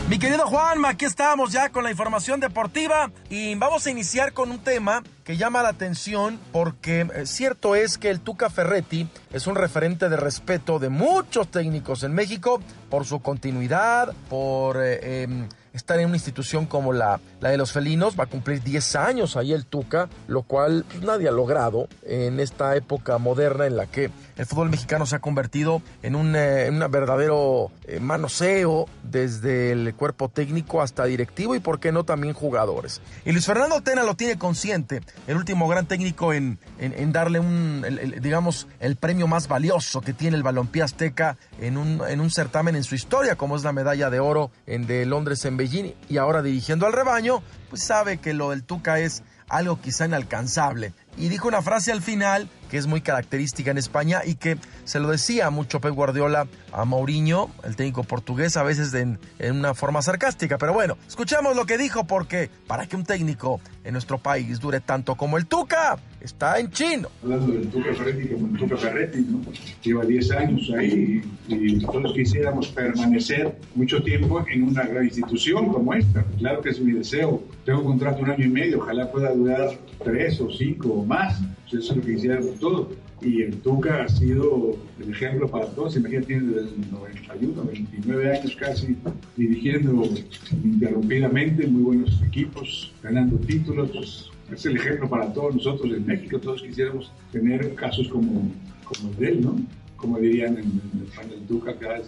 Mi 0.09 0.19
querido 0.19 0.45
Juanma, 0.45 0.89
aquí 0.89 1.05
estamos 1.05 1.53
ya 1.53 1.69
con 1.69 1.85
la 1.85 1.89
información 1.89 2.41
deportiva 2.41 3.09
y 3.29 3.55
vamos 3.55 3.87
a 3.87 3.89
iniciar 3.89 4.33
con 4.33 4.51
un 4.51 4.59
tema 4.59 5.01
que 5.23 5.37
llama 5.37 5.63
la 5.63 5.69
atención 5.69 6.39
porque 6.51 7.07
eh, 7.15 7.25
cierto 7.25 7.75
es 7.75 7.97
que 7.97 8.09
el 8.09 8.19
Tuca 8.19 8.49
Ferretti 8.49 9.07
es 9.31 9.47
un 9.47 9.55
referente 9.55 10.09
de 10.09 10.17
respeto 10.17 10.77
de 10.77 10.89
muchos 10.89 11.47
técnicos 11.47 12.03
en 12.03 12.13
México 12.13 12.59
por 12.89 13.05
su 13.05 13.21
continuidad, 13.21 14.13
por 14.29 14.83
eh, 14.83 14.99
eh, 15.01 15.47
estar 15.71 15.97
en 15.99 16.07
una 16.07 16.17
institución 16.17 16.65
como 16.65 16.91
la, 16.91 17.21
la 17.39 17.49
de 17.49 17.57
los 17.57 17.71
felinos. 17.71 18.19
Va 18.19 18.25
a 18.25 18.27
cumplir 18.27 18.61
10 18.61 18.95
años 18.97 19.37
ahí 19.37 19.53
el 19.53 19.65
Tuca, 19.65 20.09
lo 20.27 20.43
cual 20.43 20.85
nadie 21.01 21.29
ha 21.29 21.31
logrado 21.31 21.87
en 22.03 22.41
esta 22.41 22.75
época 22.75 23.17
moderna 23.19 23.67
en 23.67 23.77
la 23.77 23.85
que 23.85 24.11
el 24.37 24.45
fútbol 24.45 24.69
mexicano 24.69 25.05
se 25.05 25.15
ha 25.15 25.19
convertido 25.19 25.81
en 26.01 26.15
un, 26.15 26.35
eh, 26.35 26.69
verdadero 26.89 27.71
eh, 27.85 27.99
manoseo 27.99 28.87
desde 29.03 29.71
el 29.71 29.93
cuerpo 29.95 30.29
técnico 30.29 30.81
hasta 30.81 31.05
directivo 31.05 31.55
y 31.55 31.59
por 31.59 31.79
qué 31.79 31.91
no 31.91 32.03
también 32.03 32.33
jugadores. 32.33 33.01
Y 33.25 33.31
Luis 33.31 33.45
Fernando 33.45 33.81
Tena 33.81 34.03
lo 34.03 34.15
tiene 34.15 34.37
consciente, 34.37 35.01
el 35.27 35.37
último 35.37 35.67
gran 35.67 35.85
técnico 35.85 36.33
en, 36.33 36.59
en, 36.79 37.11
darle 37.11 37.39
un, 37.39 37.85
digamos, 38.21 38.67
el 38.79 38.95
premio 38.95 39.27
más 39.27 39.47
valioso 39.47 40.01
que 40.01 40.13
tiene 40.13 40.37
el 40.37 40.43
balompié 40.43 40.83
azteca 40.83 41.37
en 41.59 41.77
un, 41.77 42.01
en 42.07 42.19
un 42.19 42.31
certamen 42.31 42.75
en 42.75 42.83
su 42.83 42.95
historia, 42.95 43.35
como 43.35 43.55
es 43.55 43.63
la 43.63 43.71
medalla 43.71 44.09
de 44.09 44.19
oro 44.19 44.51
en 44.65 44.87
de 44.87 45.05
Londres 45.05 45.45
en 45.45 45.57
Beijing 45.57 45.93
y 46.09 46.17
ahora 46.17 46.41
dirigiendo 46.41 46.85
al 46.85 46.93
rebaño, 46.93 47.43
pues 47.69 47.83
sabe 47.83 48.17
que 48.17 48.33
lo 48.33 48.49
del 48.51 48.63
Tuca 48.63 48.99
es 48.99 49.23
algo 49.49 49.79
quizá 49.79 50.05
inalcanzable. 50.05 50.93
Y 51.17 51.29
dijo 51.29 51.47
una 51.47 51.61
frase 51.61 51.91
al 51.91 52.01
final 52.01 52.49
que 52.73 52.79
es 52.79 52.87
muy 52.87 53.01
característica 53.01 53.69
en 53.69 53.77
España 53.77 54.21
y 54.25 54.33
que 54.33 54.57
se 54.83 54.99
lo 54.99 55.11
decía 55.11 55.51
mucho 55.51 55.79
Pep 55.79 55.93
Guardiola 55.93 56.47
a 56.71 56.85
Mourinho, 56.85 57.51
el 57.63 57.75
técnico 57.75 58.03
portugués, 58.03 58.57
a 58.57 58.63
veces 58.63 58.91
en, 58.95 59.19
en 59.37 59.59
una 59.59 59.75
forma 59.75 60.01
sarcástica. 60.01 60.57
Pero 60.57 60.73
bueno, 60.73 60.97
escuchamos 61.07 61.55
lo 61.55 61.67
que 61.67 61.77
dijo 61.77 62.07
porque 62.07 62.49
para 62.65 62.87
que 62.87 62.95
un 62.95 63.03
técnico 63.03 63.61
en 63.83 63.93
nuestro 63.93 64.17
país 64.17 64.59
dure 64.59 64.79
tanto 64.79 65.13
como 65.13 65.37
el 65.37 65.45
Tuca, 65.45 65.99
está 66.19 66.57
en 66.57 66.71
chino. 66.71 67.09
hablando 67.21 67.53
del 67.53 67.67
Tuca 67.69 67.93
Ferretti 67.93 68.27
como 68.29 68.47
el 68.47 68.57
Tuca 68.57 68.77
Ferretti, 68.77 69.19
¿no? 69.19 69.41
Lleva 69.83 70.03
10 70.05 70.31
años 70.31 70.71
ahí 70.75 71.21
y, 71.47 71.75
y 71.75 71.79
todos 71.85 72.11
quisiéramos 72.13 72.69
permanecer 72.69 73.55
mucho 73.75 74.01
tiempo 74.01 74.43
en 74.49 74.63
una 74.63 74.81
gran 74.81 75.03
institución 75.05 75.71
como 75.71 75.93
esta. 75.93 76.23
Claro 76.39 76.61
que 76.61 76.69
es 76.69 76.79
mi 76.79 76.93
deseo. 76.93 77.43
Tengo 77.65 77.81
un 77.81 77.85
contrato 77.85 78.23
un 78.23 78.31
año 78.31 78.45
y 78.45 78.49
medio, 78.49 78.79
ojalá 78.79 79.11
pueda 79.11 79.31
durar 79.31 79.77
tres 80.03 80.41
o 80.41 80.49
cinco 80.49 80.89
o 80.89 81.05
más. 81.05 81.39
Eso 81.67 81.79
es 81.79 81.95
lo 81.95 82.01
que 82.01 82.15
quisiéramos 82.15 82.59
todos. 82.59 82.87
Y 83.21 83.41
el 83.41 83.57
Tuca 83.57 84.03
ha 84.03 84.07
sido 84.09 84.77
el 84.99 85.09
ejemplo 85.09 85.47
para 85.47 85.67
todos. 85.67 85.95
Imagínate, 85.95 86.27
tiene 86.27 86.47
desde 86.53 86.75
el 86.75 86.91
91, 86.91 87.63
29 87.63 88.37
años 88.37 88.55
casi 88.55 88.97
dirigiendo 89.37 90.03
ininterrumpidamente 90.51 91.65
muy 91.67 91.81
buenos 91.83 92.21
equipos, 92.21 92.93
ganando 93.01 93.37
títulos. 93.37 93.91
Pues, 93.91 94.29
es 94.51 94.65
el 94.65 94.75
ejemplo 94.75 95.09
para 95.09 95.31
todos 95.33 95.55
nosotros 95.55 95.91
en 95.91 96.05
México. 96.05 96.39
Todos 96.39 96.61
quisiéramos 96.61 97.11
tener 97.31 97.73
casos 97.75 98.07
como, 98.09 98.51
como 98.83 99.09
el 99.09 99.15
de 99.17 99.27
él, 99.29 99.41
¿no? 99.41 99.55
Como 99.95 100.19
dirían 100.19 100.57
en, 100.57 100.65
en 100.65 101.31
el 101.33 101.45
Tuca, 101.47 101.71
el 101.71 102.03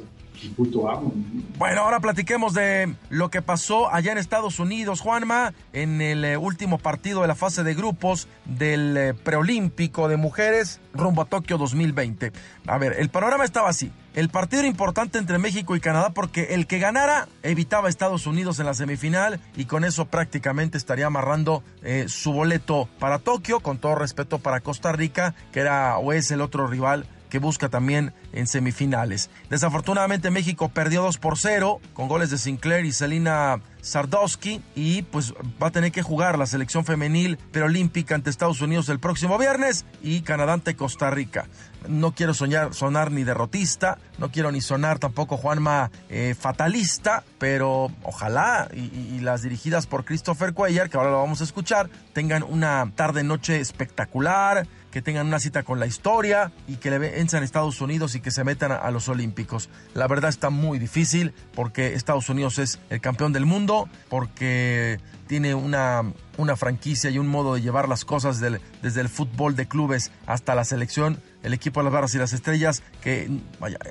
Bueno, 1.57 1.81
ahora 1.81 1.99
platiquemos 1.99 2.53
de 2.53 2.95
lo 3.09 3.29
que 3.29 3.41
pasó 3.41 3.93
allá 3.93 4.11
en 4.11 4.17
Estados 4.17 4.59
Unidos, 4.59 5.01
Juanma, 5.01 5.53
en 5.73 6.01
el 6.01 6.25
eh, 6.25 6.37
último 6.37 6.77
partido 6.77 7.21
de 7.21 7.27
la 7.27 7.35
fase 7.35 7.63
de 7.63 7.73
grupos 7.73 8.27
del 8.45 8.97
eh, 8.97 9.13
preolímpico 9.13 10.07
de 10.07 10.17
mujeres 10.17 10.79
rumbo 10.93 11.21
a 11.21 11.25
Tokio 11.25 11.57
2020. 11.57 12.31
A 12.67 12.77
ver, 12.77 12.95
el 12.99 13.09
panorama 13.09 13.43
estaba 13.43 13.69
así. 13.69 13.91
El 14.13 14.29
partido 14.29 14.61
era 14.61 14.69
importante 14.69 15.17
entre 15.17 15.39
México 15.39 15.75
y 15.75 15.81
Canadá 15.81 16.11
porque 16.11 16.53
el 16.53 16.67
que 16.67 16.79
ganara 16.79 17.27
evitaba 17.43 17.87
a 17.87 17.89
Estados 17.89 18.27
Unidos 18.27 18.59
en 18.59 18.65
la 18.65 18.73
semifinal 18.73 19.41
y 19.57 19.65
con 19.65 19.83
eso 19.83 20.05
prácticamente 20.05 20.77
estaría 20.77 21.07
amarrando 21.07 21.63
eh, 21.83 22.05
su 22.07 22.31
boleto 22.31 22.87
para 22.97 23.19
Tokio, 23.19 23.59
con 23.59 23.77
todo 23.77 23.95
respeto 23.95 24.39
para 24.39 24.61
Costa 24.61 24.93
Rica, 24.93 25.35
que 25.51 25.59
era 25.59 25.97
o 25.97 26.13
es 26.13 26.31
el 26.31 26.39
otro 26.39 26.65
rival 26.65 27.05
que 27.35 27.39
busca 27.39 27.67
también 27.67 28.13
en 28.31 28.47
semifinales. 28.47 29.29
Desafortunadamente 29.49 30.31
México 30.31 30.69
perdió 30.69 31.01
2 31.01 31.17
por 31.17 31.37
0 31.37 31.81
con 31.93 32.07
goles 32.07 32.29
de 32.29 32.37
Sinclair 32.37 32.85
y 32.85 32.93
Selina 32.93 33.59
Sardowski 33.81 34.61
y 34.73 35.01
pues 35.01 35.33
va 35.61 35.67
a 35.67 35.71
tener 35.71 35.91
que 35.91 36.01
jugar 36.01 36.37
la 36.39 36.45
selección 36.45 36.85
femenil 36.85 37.35
preolímpica 37.51 38.15
ante 38.15 38.29
Estados 38.29 38.61
Unidos 38.61 38.87
el 38.87 38.99
próximo 38.99 39.37
viernes 39.37 39.83
y 40.01 40.21
Canadá 40.21 40.53
ante 40.53 40.77
Costa 40.77 41.09
Rica. 41.09 41.47
No 41.89 42.13
quiero 42.13 42.33
soñar, 42.33 42.73
sonar 42.73 43.11
ni 43.11 43.23
derrotista, 43.25 43.99
no 44.17 44.31
quiero 44.31 44.51
ni 44.53 44.61
sonar 44.61 44.97
tampoco 44.97 45.35
Juanma 45.37 45.91
eh, 46.09 46.35
fatalista, 46.39 47.23
pero 47.37 47.91
ojalá 48.03 48.69
y, 48.73 48.79
y- 48.79 49.19
las 49.19 49.41
dirigidas 49.43 49.85
por 49.87 50.05
Christopher 50.05 50.53
Cuellar, 50.53 50.89
que 50.89 50.97
ahora 50.97 51.11
lo 51.11 51.19
vamos 51.19 51.41
a 51.41 51.43
escuchar, 51.43 51.89
tengan 52.13 52.43
una 52.43 52.91
tarde-noche 52.95 53.59
espectacular, 53.59 54.67
que 54.95 55.01
tengan 55.01 55.27
una 55.27 55.41
cita 55.41 55.63
con 55.63 55.77
la 55.77 55.87
historia 55.87 56.53
y 56.69 56.77
que 56.77 56.89
le 56.89 56.99
venzan 56.99 57.41
a 57.41 57.45
Estados 57.45 57.81
Unidos 57.81 58.15
y 58.15 58.21
que 58.21 58.31
se 58.31 58.45
metan 58.45 58.71
a, 58.71 58.75
a 58.77 58.91
los 58.91 59.09
Olímpicos. 59.09 59.69
La 59.93 60.07
verdad 60.07 60.29
está 60.29 60.49
muy 60.49 60.79
difícil 60.79 61.33
porque 61.53 61.95
Estados 61.95 62.29
Unidos 62.29 62.59
es 62.59 62.79
el 62.89 63.01
campeón 63.01 63.33
del 63.33 63.45
mundo, 63.45 63.89
porque 64.07 65.01
tiene 65.27 65.53
una, 65.53 66.13
una 66.37 66.55
franquicia 66.55 67.09
y 67.09 67.19
un 67.19 67.27
modo 67.27 67.55
de 67.55 67.61
llevar 67.61 67.87
las 67.89 68.05
cosas 68.05 68.39
del- 68.39 68.61
desde 68.81 69.01
el 69.01 69.09
fútbol 69.09 69.55
de 69.55 69.67
clubes 69.67 70.11
hasta 70.25 70.55
la 70.55 70.63
selección, 70.65 71.19
el 71.43 71.53
equipo 71.53 71.79
de 71.79 71.83
las 71.85 71.93
barras 71.93 72.15
y 72.15 72.17
las 72.17 72.33
estrellas, 72.33 72.81
que 73.01 73.29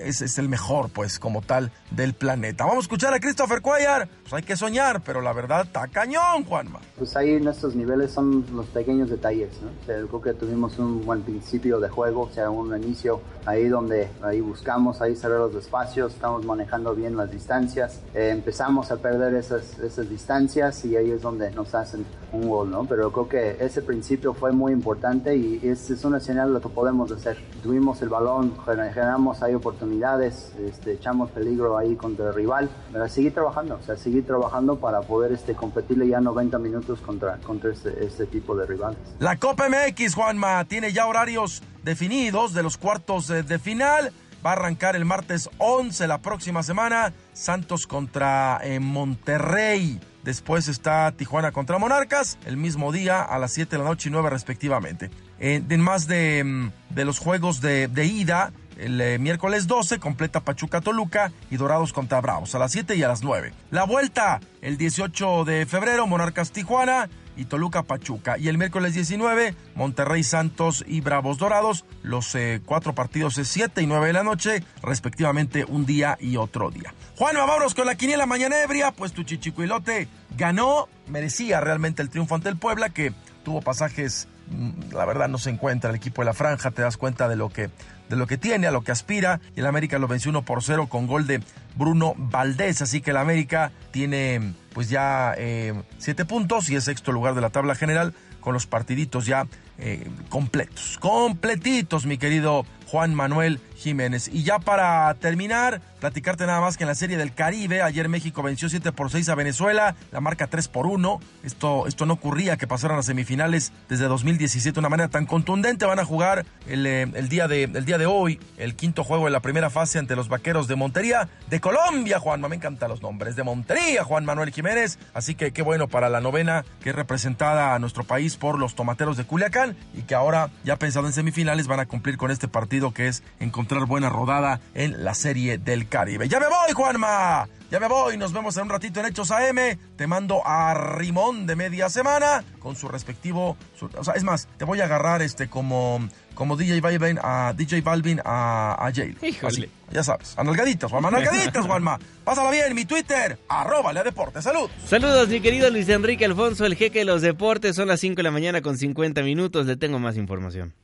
es, 0.03 0.38
el 0.38 0.49
mejor 0.49 0.90
pues 0.90 1.18
como 1.20 1.40
tal 1.40 1.70
del 1.92 2.14
planeta. 2.14 2.64
Vamos 2.64 2.78
a 2.78 2.86
escuchar 2.86 3.14
a 3.14 3.20
Christopher 3.20 3.61
Cuellar, 3.62 4.09
pues 4.22 4.32
hay 4.34 4.42
que 4.42 4.57
soñar, 4.57 5.03
pero 5.03 5.20
la 5.20 5.32
verdad 5.32 5.62
está 5.66 5.86
cañón, 5.86 6.45
Juanma. 6.45 6.80
Pues 6.99 7.14
ahí 7.16 7.40
nuestros 7.40 7.76
niveles 7.76 8.11
son 8.11 8.45
los 8.55 8.66
pequeños 8.66 9.09
detalles, 9.09 9.51
¿no? 9.62 9.68
O 9.68 9.86
sea, 9.86 9.97
creo 9.97 10.20
que 10.20 10.32
tuvimos 10.34 10.78
un 10.78 11.05
buen 11.05 11.22
principio 11.22 11.78
de 11.78 11.88
juego, 11.88 12.22
o 12.22 12.30
sea, 12.32 12.51
un 12.51 12.76
inicio 12.82 13.20
ahí 13.47 13.68
donde 13.68 14.09
ahí 14.22 14.40
buscamos 14.40 15.01
ahí 15.01 15.14
cerrar 15.14 15.38
los 15.38 15.55
espacios, 15.55 16.12
estamos 16.14 16.45
manejando 16.45 16.95
bien 16.95 17.16
las 17.16 17.30
distancias, 17.30 18.01
Eh, 18.14 18.30
empezamos 18.30 18.90
a 18.90 18.97
perder 18.97 19.34
esas, 19.34 19.78
esas 19.78 20.09
distancias 20.09 20.84
y 20.84 20.97
ahí 20.97 21.11
es 21.11 21.22
donde 21.22 21.51
nos 21.53 21.74
hacen 21.74 22.05
un 22.35 22.49
gol, 22.49 22.70
¿no? 22.70 22.85
Pero 22.85 23.11
creo 23.12 23.28
que 23.28 23.57
ese 23.64 23.82
principio 23.82 24.35
fue 24.35 24.53
muy 24.53 24.72
importante 24.72 25.37
y 25.37 25.61
es, 25.62 25.89
es 25.91 26.05
una 26.05 26.20
señal 26.20 26.49
de 26.49 26.55
lo 26.55 26.61
que 26.61 26.68
podemos 26.68 27.11
hacer. 27.12 27.37
Tuvimos 27.62 28.01
el 28.03 28.09
balón, 28.09 28.57
gener- 28.66 28.93
generamos 28.93 29.43
ahí 29.43 29.55
oportunidades, 29.55 30.53
este, 30.59 30.93
echamos 30.93 31.30
peligro 31.30 31.78
ahí 31.78 31.97
contra 31.97 32.28
el 32.28 32.35
rival, 32.35 32.68
pero 32.93 33.09
seguir 33.09 33.32
trabajando, 33.32 33.76
o 33.76 33.82
sea, 33.82 33.97
seguir 33.97 34.26
trabajando 34.26 34.76
para 34.76 35.01
poder 35.03 35.32
este, 35.32 35.55
competirle 35.55 36.09
ya 36.09 36.20
90 36.20 36.59
minutos 36.59 37.01
contra, 37.01 37.39
este, 37.72 38.05
este 38.05 38.26
tipo 38.26 38.57
de 38.57 38.66
rivales. 38.66 38.99
La 39.18 39.37
Copa 39.37 39.68
MX, 39.68 40.14
Juanma, 40.14 40.64
tiene 40.64 40.93
ya 40.93 41.07
horarios 41.07 41.62
definidos 41.85 42.53
de 42.55 42.62
los 42.62 42.76
cuartos 42.76 43.28
de 43.28 43.59
final. 43.59 44.12
va 44.45 44.51
a 44.51 44.53
arrancar 44.55 44.95
el 44.97 45.05
martes 45.07 45.49
11 45.59 46.07
la 46.07 46.18
próxima 46.18 46.62
semana. 46.62 47.12
Santos 47.32 47.87
contra 47.87 48.61
eh, 48.62 48.78
Monterrey. 48.80 49.99
Después 50.25 50.68
está 50.68 51.12
Tijuana 51.12 51.53
contra 51.53 51.79
Monarcas, 51.79 52.39
el 52.47 52.57
mismo 52.57 52.93
día 52.93 53.22
a 53.22 53.39
las 53.39 53.53
7 53.53 53.77
de 53.77 53.83
la 53.83 53.89
noche 53.89 54.09
y 54.09 54.12
9 54.12 54.31
respectivamente. 54.31 55.11
en 55.39 55.81
más 55.81 56.07
de, 56.07 56.43
mm, 56.43 56.70
de, 56.95 57.05
los 57.05 57.18
juegos 57.18 57.61
de, 57.61 57.89
de 57.89 58.07
ida, 58.07 58.51
el 58.79 59.01
eh, 59.01 59.18
miércoles 59.18 59.66
12 59.66 59.99
completa 59.99 60.41
Pachuca 60.41 60.81
Toluca 60.81 61.31
y 61.51 61.57
Dorados 61.57 61.93
contra 61.93 62.20
Bravos 62.20 62.55
a 62.55 62.59
las 62.59 62.72
7 62.72 62.97
y 62.97 63.03
a 63.03 63.09
las 63.09 63.22
9. 63.22 63.53
La 63.70 63.85
vuelta 63.85 64.41
el 64.62 64.79
18 64.79 65.45
de 65.45 65.66
febrero, 65.66 66.07
Monarcas 66.07 66.51
Tijuana 66.53 67.09
y 67.37 67.47
Toluca 67.47 67.82
Pachuca. 67.82 68.39
Y 68.39 68.49
el 68.49 68.59
miércoles 68.59 68.95
19, 68.95 69.55
Monterrey 69.74 70.22
Santos 70.22 70.85
y 70.87 71.01
Bravos 71.01 71.39
Dorados. 71.39 71.85
Los 72.03 72.35
eh, 72.35 72.61
cuatro 72.64 72.95
partidos 72.95 73.39
es 73.39 73.49
7 73.49 73.82
y 73.82 73.87
9 73.87 74.09
de 74.09 74.12
la 74.12 74.22
noche, 74.22 74.62
respectivamente 74.82 75.64
un 75.64 75.87
día 75.87 76.16
y 76.20 76.37
otro 76.37 76.70
día. 76.70 76.95
Juan, 77.16 77.37
vámonos 77.37 77.74
con 77.74 77.87
la 77.87 77.95
quiniela 77.95 78.26
mañana 78.26 78.62
ebria, 78.62 78.93
pues 78.93 79.12
tu 79.12 79.22
chichicuilote 79.22 80.09
ganó, 80.37 80.89
merecía 81.07 81.61
realmente 81.61 82.03
el 82.03 82.11
triunfo 82.11 82.35
ante 82.35 82.49
el 82.49 82.57
Puebla, 82.57 82.91
que 82.91 83.12
tuvo 83.45 83.61
pasajes, 83.61 84.28
mm, 84.49 84.95
la 84.95 85.05
verdad 85.05 85.28
no 85.28 85.39
se 85.39 85.51
encuentra 85.51 85.91
el 85.91 85.97
equipo 85.97 86.22
de 86.22 86.26
la 86.26 86.35
franja, 86.35 86.70
te 86.70 86.82
das 86.82 86.97
cuenta 86.97 87.28
de 87.28 87.37
lo 87.37 87.51
que 87.51 87.70
de 88.09 88.16
lo 88.16 88.26
que 88.26 88.37
tiene, 88.37 88.66
a 88.66 88.70
lo 88.70 88.82
que 88.82 88.93
aspira. 88.93 89.41
Y 89.57 89.61
el 89.61 89.66
América 89.66 89.99
lo 89.99 90.09
venció 90.09 90.30
1 90.30 90.43
por 90.43 90.62
0 90.62 90.89
con 90.89 91.07
gol 91.07 91.26
de 91.26 91.43
Bruno 91.76 92.14
Valdés. 92.16 92.82
Así 92.82 93.01
que 93.01 93.11
el 93.11 93.16
América 93.16 93.72
tiene 93.91 94.55
pues 94.75 94.91
ya 94.91 95.35
eh, 95.39 95.72
siete 95.99 96.27
puntos 96.27 96.68
y 96.68 96.77
es 96.77 96.85
sexto 96.85 97.12
lugar 97.12 97.35
de 97.35 97.41
la 97.41 97.51
tabla 97.51 97.75
general 97.75 98.12
con 98.41 98.53
los 98.53 98.66
partiditos 98.66 99.25
ya 99.25 99.47
eh, 99.79 100.07
completos. 100.29 100.99
Completitos, 101.01 102.05
mi 102.05 102.18
querido 102.18 102.66
Juan 102.95 103.12
Manuel 103.12 103.59
Jiménez. 103.76 104.30
Y 104.32 104.45
ya 104.45 104.61
para 104.61 105.12
terminar, 105.14 105.80
platicarte 105.99 106.47
nada 106.47 106.61
más 106.61 106.76
que 106.76 106.84
en 106.84 106.88
la 106.88 106.95
Serie 106.95 107.16
del 107.16 107.34
Caribe, 107.34 107.82
ayer 107.82 108.09
México 108.09 108.40
venció 108.40 108.68
7 108.68 108.92
por 108.92 109.11
6 109.11 109.28
a 109.30 109.34
Venezuela, 109.34 109.97
la 110.12 110.20
marca 110.20 110.47
3 110.47 110.68
por 110.68 110.86
1. 110.86 111.18
Esto, 111.42 111.88
esto 111.88 112.07
no 112.07 112.14
ocurría 112.14 112.57
que 112.57 112.68
pasaran 112.68 112.97
a 112.97 113.03
semifinales 113.03 113.72
desde 113.88 114.05
2017 114.05 114.74
de 114.74 114.78
una 114.78 114.90
manera 114.90 115.09
tan 115.09 115.26
contundente. 115.26 115.86
Van 115.86 115.99
a 115.99 116.05
jugar 116.05 116.47
el, 116.68 116.86
eh, 116.86 117.03
el, 117.14 117.28
día 117.28 117.49
de, 117.49 117.64
el 117.64 117.84
día 117.84 117.99
de 117.99 118.07
hoy, 118.07 118.38
el 118.59 118.76
quinto 118.76 119.03
juego 119.03 119.24
de 119.24 119.32
la 119.32 119.40
primera 119.40 119.70
fase 119.70 119.99
ante 119.99 120.14
los 120.14 120.28
vaqueros 120.28 120.68
de 120.68 120.76
Montería, 120.76 121.28
de 121.51 121.61
Colombia, 121.61 122.20
Juanma. 122.20 122.49
Me 122.49 122.55
encantan 122.55 122.90
los 122.90 123.03
nombres, 123.03 123.34
de 123.34 123.42
Montería, 123.42 124.05
Juan 124.05 124.24
Manuel 124.24 124.53
Jiménez. 124.53 125.01
Así 125.14 125.34
que 125.34 125.53
qué 125.53 125.62
bueno 125.62 125.88
para 125.88 126.09
la 126.11 126.20
novena 126.20 126.64
que 126.80 126.90
es 126.90 126.95
representada 126.95 127.74
a 127.74 127.80
nuestro 127.80 128.05
país 128.05 128.36
por 128.36 128.57
los 128.57 128.76
tomateros 128.76 129.16
de 129.16 129.24
Culiacán 129.24 129.76
y 129.95 130.03
que 130.03 130.14
ahora, 130.14 130.51
ya 130.62 130.76
pensado 130.76 131.09
en 131.09 131.12
semifinales, 131.12 131.66
van 131.66 131.80
a 131.80 131.86
cumplir 131.86 132.16
con 132.16 132.30
este 132.30 132.47
partido 132.47 132.84
que 132.93 133.09
es 133.09 133.22
encontrar 133.41 133.87
buena 133.87 134.09
rodada 134.09 134.61
en 134.74 135.05
la 135.05 135.14
Serie 135.14 135.59
del 135.59 135.89
Caribe. 135.89 136.28
¡Ya 136.28 136.41
me 136.41 136.47
voy, 136.47 136.72
Juanma! 136.74 137.49
Ya 137.74 137.80
me 137.80 137.89
voy, 137.89 138.16
nos 138.16 138.32
vemos 138.32 138.57
en 138.57 138.64
un 138.64 138.68
ratito 138.68 139.01
en 139.01 139.07
Hechos 139.07 139.32
AM. 139.32 139.76
Te 139.97 140.07
mando 140.07 140.47
a 140.47 140.74
Rimón 140.74 141.45
de 141.45 141.57
media 141.57 141.89
semana 141.89 142.45
con 142.61 142.76
su 142.76 142.87
respectivo. 142.87 143.57
o 143.97 144.05
sea, 144.05 144.14
es 144.14 144.22
más, 144.22 144.47
te 144.59 144.64
voy 144.64 144.80
a 144.80 144.85
agarrar 144.85 145.22
este 145.22 145.49
como, 145.49 146.09
como 146.35 146.57
DJ 146.57 146.80
Balvin 146.80 147.18
a 147.20 147.53
DJ 147.57 147.80
Balvin 147.80 148.20
a, 148.24 148.76
a 148.78 148.91
Híjole. 149.26 149.70
ya 149.91 150.05
sabes, 150.05 150.39
analgaditas, 150.39 150.89
Juanma, 150.89 151.09
analgaditas, 151.09 151.66
Juanma. 151.66 151.99
Pásala 152.24 152.53
bien, 152.53 152.76
mi 152.76 152.85
Twitter, 152.85 153.41
arroba 153.49 153.93
Deportes. 154.05 154.45
Salud. 154.45 154.70
Saludos, 154.87 155.28
mi 155.28 155.41
querido 155.41 155.68
Luis 155.70 155.89
Enrique 155.89 156.24
Alfonso, 156.26 156.66
el 156.66 156.76
jeque 156.76 157.01
de 157.01 157.05
los 157.07 157.22
deportes. 157.22 157.74
Son 157.74 157.89
las 157.89 157.99
5 157.99 158.16
de 158.18 158.22
la 158.22 158.30
mañana 158.30 158.62
con 158.62 158.78
50 158.78 159.22
minutos. 159.22 159.66
Le 159.66 159.76
tengo 159.76 159.99
más 159.99 160.16
información. 160.16 160.74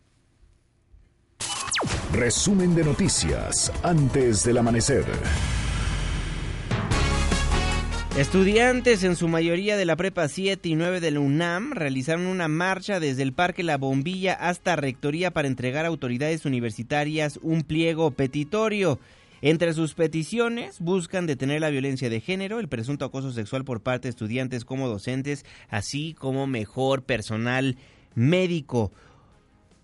Resumen 2.12 2.74
de 2.74 2.82
noticias 2.82 3.72
antes 3.84 4.42
del 4.42 4.58
amanecer. 4.58 5.04
Estudiantes, 8.18 9.04
en 9.04 9.14
su 9.14 9.28
mayoría 9.28 9.76
de 9.76 9.84
la 9.84 9.94
Prepa 9.94 10.26
7 10.26 10.68
y 10.68 10.74
9 10.74 10.98
de 10.98 11.12
la 11.12 11.20
UNAM, 11.20 11.70
realizaron 11.72 12.26
una 12.26 12.48
marcha 12.48 12.98
desde 12.98 13.22
el 13.22 13.32
Parque 13.32 13.62
La 13.62 13.76
Bombilla 13.76 14.34
hasta 14.34 14.74
Rectoría 14.74 15.30
para 15.30 15.46
entregar 15.46 15.84
a 15.84 15.88
autoridades 15.88 16.44
universitarias 16.46 17.38
un 17.44 17.62
pliego 17.62 18.10
petitorio. 18.10 18.98
Entre 19.40 19.72
sus 19.72 19.94
peticiones 19.94 20.80
buscan 20.80 21.26
detener 21.26 21.60
la 21.60 21.70
violencia 21.70 22.10
de 22.10 22.20
género, 22.20 22.58
el 22.58 22.68
presunto 22.68 23.04
acoso 23.04 23.30
sexual 23.30 23.64
por 23.64 23.82
parte 23.82 24.08
de 24.08 24.10
estudiantes 24.10 24.64
como 24.64 24.88
docentes, 24.88 25.46
así 25.68 26.16
como 26.18 26.48
mejor 26.48 27.04
personal 27.04 27.76
médico. 28.16 28.90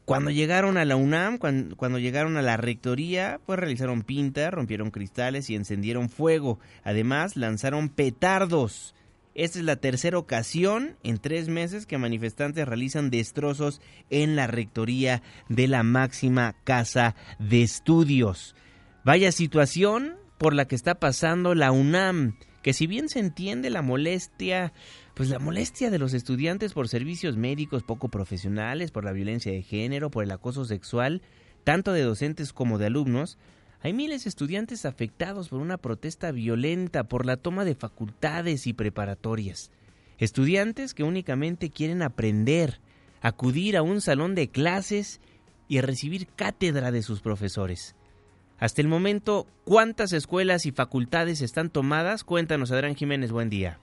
Cuando 0.07 0.31
llegaron 0.31 0.77
a 0.77 0.85
la 0.85 0.95
UNAM, 0.95 1.37
cuando, 1.37 1.99
llegaron 1.99 2.37
a 2.37 2.43
la 2.43 2.57
rectoría, 2.57 3.41
pues 3.45 3.59
realizaron 3.59 4.03
pinta, 4.03 4.53
rompieron 4.53 4.93
cristales 4.93 5.51
y 5.51 5.57
encendieron 5.57 6.09
fuego. 6.09 6.61
Además, 6.85 7.37
lanzaron 7.37 7.89
petardos. 7.89 8.95
Esta 9.35 9.59
es 9.59 9.65
la 9.65 9.75
tercera 9.75 10.17
ocasión 10.17 10.97
en 11.03 11.19
tres 11.19 11.49
meses 11.49 11.87
que 11.87 11.99
manifestantes 11.99 12.69
realizan 12.69 13.11
destrozos 13.11 13.81
en 14.09 14.37
la 14.37 14.47
rectoría 14.47 15.23
de 15.49 15.67
la 15.67 15.83
máxima 15.83 16.55
casa 16.63 17.17
de 17.41 17.65
estudios. 17.65 18.55
Vaya 19.05 19.33
situación 19.33 20.15
por 20.39 20.55
la 20.55 20.69
que 20.69 20.77
está 20.77 21.01
pasando 21.01 21.57
la 21.57 21.73
UNAM, 21.73 22.37
que 22.63 22.75
si 22.75 22.87
bien 22.87 23.09
se 23.09 23.19
entiende 23.19 23.71
la 23.71 23.83
molestia 23.83 24.73
pues 25.17 25.31
la 25.31 25.39
molestia 25.39 25.91
de 25.91 25.99
los 25.99 26.13
estudiantes 26.13 26.75
por 26.75 26.89
servicios 26.89 27.39
médicos 27.39 27.83
poco 27.83 28.11
profesionales, 28.11 28.91
por 28.91 29.03
la 29.03 29.13
violencia 29.13 29.51
de 29.51 29.63
género, 29.63 30.11
por 30.11 30.23
el 30.23 30.31
acoso 30.31 30.67
sexual, 30.67 31.23
tanto 31.65 31.95
de 31.95 32.03
docentes 32.03 32.53
como 32.53 32.77
de 32.77 32.89
alumnos, 32.89 33.39
hay 33.81 33.95
miles 33.95 34.25
de 34.25 34.29
estudiantes 34.29 34.85
afectados 34.85 35.49
por 35.49 35.61
una 35.61 35.79
protesta 35.79 36.33
violenta, 36.33 37.05
por 37.05 37.25
la 37.25 37.39
toma 37.39 37.65
de 37.65 37.75
facultades 37.75 38.67
y 38.67 38.75
preparatorias. 38.75 39.71
Estudiantes 40.19 40.93
que 40.93 41.03
únicamente 41.03 41.71
quieren 41.71 42.03
aprender, 42.03 42.83
acudir 43.23 43.79
a 43.79 43.83
un 43.83 44.03
salón 44.03 44.35
de 44.35 44.51
clases 44.51 45.23
y 45.67 45.81
recibir 45.81 46.27
cátedra 46.27 46.93
de 46.93 47.01
sus 47.01 47.23
profesores. 47.23 47.97
Hasta 48.59 48.83
el 48.83 48.89
momento, 48.89 49.47
¿cuántas 49.65 50.13
escuelas 50.13 50.67
y 50.67 50.73
facultades 50.73 51.41
están 51.41 51.71
tomadas? 51.71 52.23
Cuéntanos, 52.23 52.71
Adrián 52.71 52.97
Jiménez, 52.97 53.33
buen 53.33 53.49
día. 53.49 53.81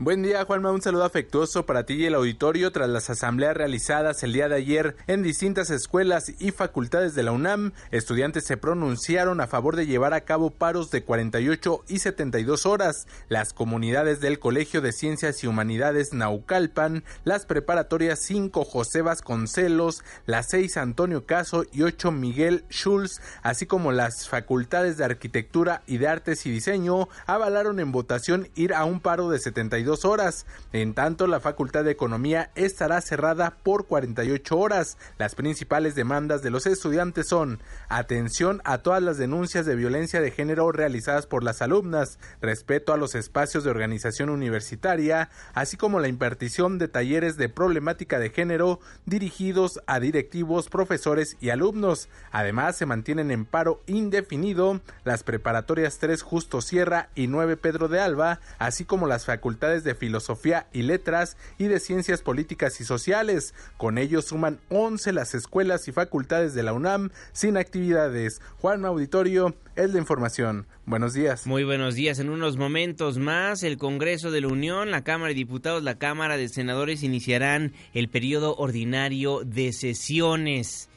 Buen 0.00 0.22
día, 0.22 0.44
Juanma. 0.44 0.70
Un 0.70 0.80
saludo 0.80 1.02
afectuoso 1.02 1.66
para 1.66 1.82
ti 1.82 1.94
y 1.94 2.04
el 2.04 2.14
auditorio 2.14 2.70
tras 2.70 2.88
las 2.88 3.10
asambleas 3.10 3.56
realizadas 3.56 4.22
el 4.22 4.32
día 4.32 4.48
de 4.48 4.54
ayer 4.54 4.94
en 5.08 5.24
distintas 5.24 5.70
escuelas 5.70 6.32
y 6.38 6.52
facultades 6.52 7.16
de 7.16 7.24
la 7.24 7.32
UNAM. 7.32 7.72
Estudiantes 7.90 8.44
se 8.44 8.56
pronunciaron 8.56 9.40
a 9.40 9.48
favor 9.48 9.74
de 9.74 9.86
llevar 9.86 10.14
a 10.14 10.20
cabo 10.20 10.50
paros 10.50 10.92
de 10.92 11.02
48 11.02 11.82
y 11.88 11.98
72 11.98 12.64
horas. 12.64 13.08
Las 13.28 13.52
comunidades 13.52 14.20
del 14.20 14.38
Colegio 14.38 14.82
de 14.82 14.92
Ciencias 14.92 15.42
y 15.42 15.48
Humanidades 15.48 16.12
Naucalpan, 16.12 17.02
las 17.24 17.44
preparatorias 17.44 18.20
5 18.22 18.64
José 18.64 19.02
Vasconcelos, 19.02 20.04
las 20.26 20.46
6 20.50 20.76
Antonio 20.76 21.26
Caso 21.26 21.64
y 21.72 21.82
8 21.82 22.12
Miguel 22.12 22.64
Schulz, 22.70 23.20
así 23.42 23.66
como 23.66 23.90
las 23.90 24.28
facultades 24.28 24.96
de 24.96 25.06
Arquitectura 25.06 25.82
y 25.88 25.98
de 25.98 26.06
Artes 26.06 26.46
y 26.46 26.52
Diseño, 26.52 27.08
avalaron 27.26 27.80
en 27.80 27.90
votación 27.90 28.48
ir 28.54 28.74
a 28.74 28.84
un 28.84 29.00
paro 29.00 29.28
de 29.28 29.40
72 29.88 30.04
horas. 30.04 30.46
En 30.72 30.94
tanto, 30.94 31.26
la 31.26 31.40
Facultad 31.40 31.84
de 31.84 31.90
Economía 31.90 32.50
estará 32.54 33.00
cerrada 33.00 33.56
por 33.62 33.86
48 33.86 34.58
horas. 34.58 34.98
Las 35.18 35.34
principales 35.34 35.94
demandas 35.94 36.42
de 36.42 36.50
los 36.50 36.66
estudiantes 36.66 37.28
son 37.28 37.60
atención 37.88 38.60
a 38.64 38.78
todas 38.78 39.02
las 39.02 39.16
denuncias 39.18 39.64
de 39.64 39.76
violencia 39.76 40.20
de 40.20 40.30
género 40.30 40.70
realizadas 40.72 41.26
por 41.26 41.42
las 41.42 41.62
alumnas, 41.62 42.18
respeto 42.40 42.92
a 42.92 42.96
los 42.96 43.14
espacios 43.14 43.64
de 43.64 43.70
organización 43.70 44.28
universitaria, 44.28 45.30
así 45.54 45.76
como 45.76 46.00
la 46.00 46.08
impartición 46.08 46.78
de 46.78 46.88
talleres 46.88 47.36
de 47.36 47.48
problemática 47.48 48.18
de 48.18 48.30
género 48.30 48.80
dirigidos 49.06 49.80
a 49.86 50.00
directivos, 50.00 50.68
profesores 50.68 51.36
y 51.40 51.50
alumnos. 51.50 52.08
Además, 52.30 52.76
se 52.76 52.86
mantienen 52.86 53.30
en 53.30 53.44
paro 53.44 53.82
indefinido 53.86 54.80
las 55.04 55.22
preparatorias 55.22 55.98
3 55.98 56.22
Justo 56.22 56.60
Sierra 56.60 57.08
y 57.14 57.26
9 57.26 57.56
Pedro 57.56 57.88
de 57.88 58.00
Alba, 58.00 58.40
así 58.58 58.84
como 58.84 59.06
las 59.06 59.24
facultades 59.24 59.77
de 59.84 59.94
Filosofía 59.94 60.68
y 60.72 60.82
Letras 60.82 61.36
y 61.58 61.64
de 61.64 61.80
Ciencias 61.80 62.22
Políticas 62.22 62.80
y 62.80 62.84
Sociales. 62.84 63.54
Con 63.76 63.98
ello 63.98 64.22
suman 64.22 64.60
11 64.68 65.12
las 65.12 65.34
escuelas 65.34 65.88
y 65.88 65.92
facultades 65.92 66.54
de 66.54 66.62
la 66.62 66.72
UNAM 66.72 67.10
sin 67.32 67.56
actividades. 67.56 68.40
Juan 68.60 68.84
Auditorio 68.84 69.54
es 69.76 69.90
la 69.92 69.98
información. 69.98 70.66
Buenos 70.86 71.14
días. 71.14 71.46
Muy 71.46 71.64
buenos 71.64 71.94
días. 71.94 72.18
En 72.18 72.30
unos 72.30 72.56
momentos 72.56 73.18
más, 73.18 73.62
el 73.62 73.78
Congreso 73.78 74.30
de 74.30 74.40
la 74.40 74.48
Unión, 74.48 74.90
la 74.90 75.04
Cámara 75.04 75.28
de 75.28 75.34
Diputados, 75.34 75.82
la 75.82 75.98
Cámara 75.98 76.36
de 76.36 76.48
Senadores 76.48 77.02
iniciarán 77.02 77.72
el 77.94 78.08
periodo 78.08 78.56
ordinario 78.56 79.42
de 79.44 79.72
sesiones. 79.72 80.88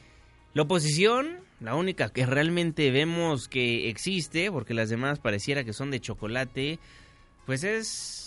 La 0.54 0.62
oposición, 0.62 1.38
la 1.60 1.74
única 1.74 2.08
que 2.08 2.26
realmente 2.26 2.90
vemos 2.90 3.48
que 3.48 3.88
existe, 3.88 4.50
porque 4.50 4.74
las 4.74 4.90
demás 4.90 5.18
pareciera 5.18 5.64
que 5.64 5.72
son 5.72 5.90
de 5.90 6.00
chocolate, 6.00 6.78
pues 7.46 7.64
es 7.64 8.21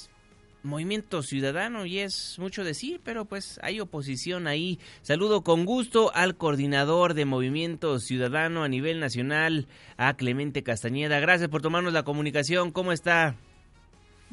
Movimiento 0.65 1.21
Ciudadano 1.23 1.85
y 1.85 1.99
es 1.99 2.37
mucho 2.39 2.63
decir, 2.63 2.99
pero 3.03 3.25
pues 3.25 3.59
hay 3.63 3.79
oposición 3.79 4.47
ahí. 4.47 4.79
Saludo 5.01 5.43
con 5.43 5.65
gusto 5.65 6.11
al 6.13 6.35
coordinador 6.35 7.13
de 7.13 7.25
Movimiento 7.25 7.99
Ciudadano 7.99 8.63
a 8.63 8.67
nivel 8.67 8.99
nacional, 8.99 9.67
a 9.97 10.15
Clemente 10.15 10.63
Castañeda. 10.63 11.19
Gracias 11.19 11.49
por 11.49 11.61
tomarnos 11.61 11.93
la 11.93 12.03
comunicación. 12.03 12.71
¿Cómo 12.71 12.91
está? 12.91 13.35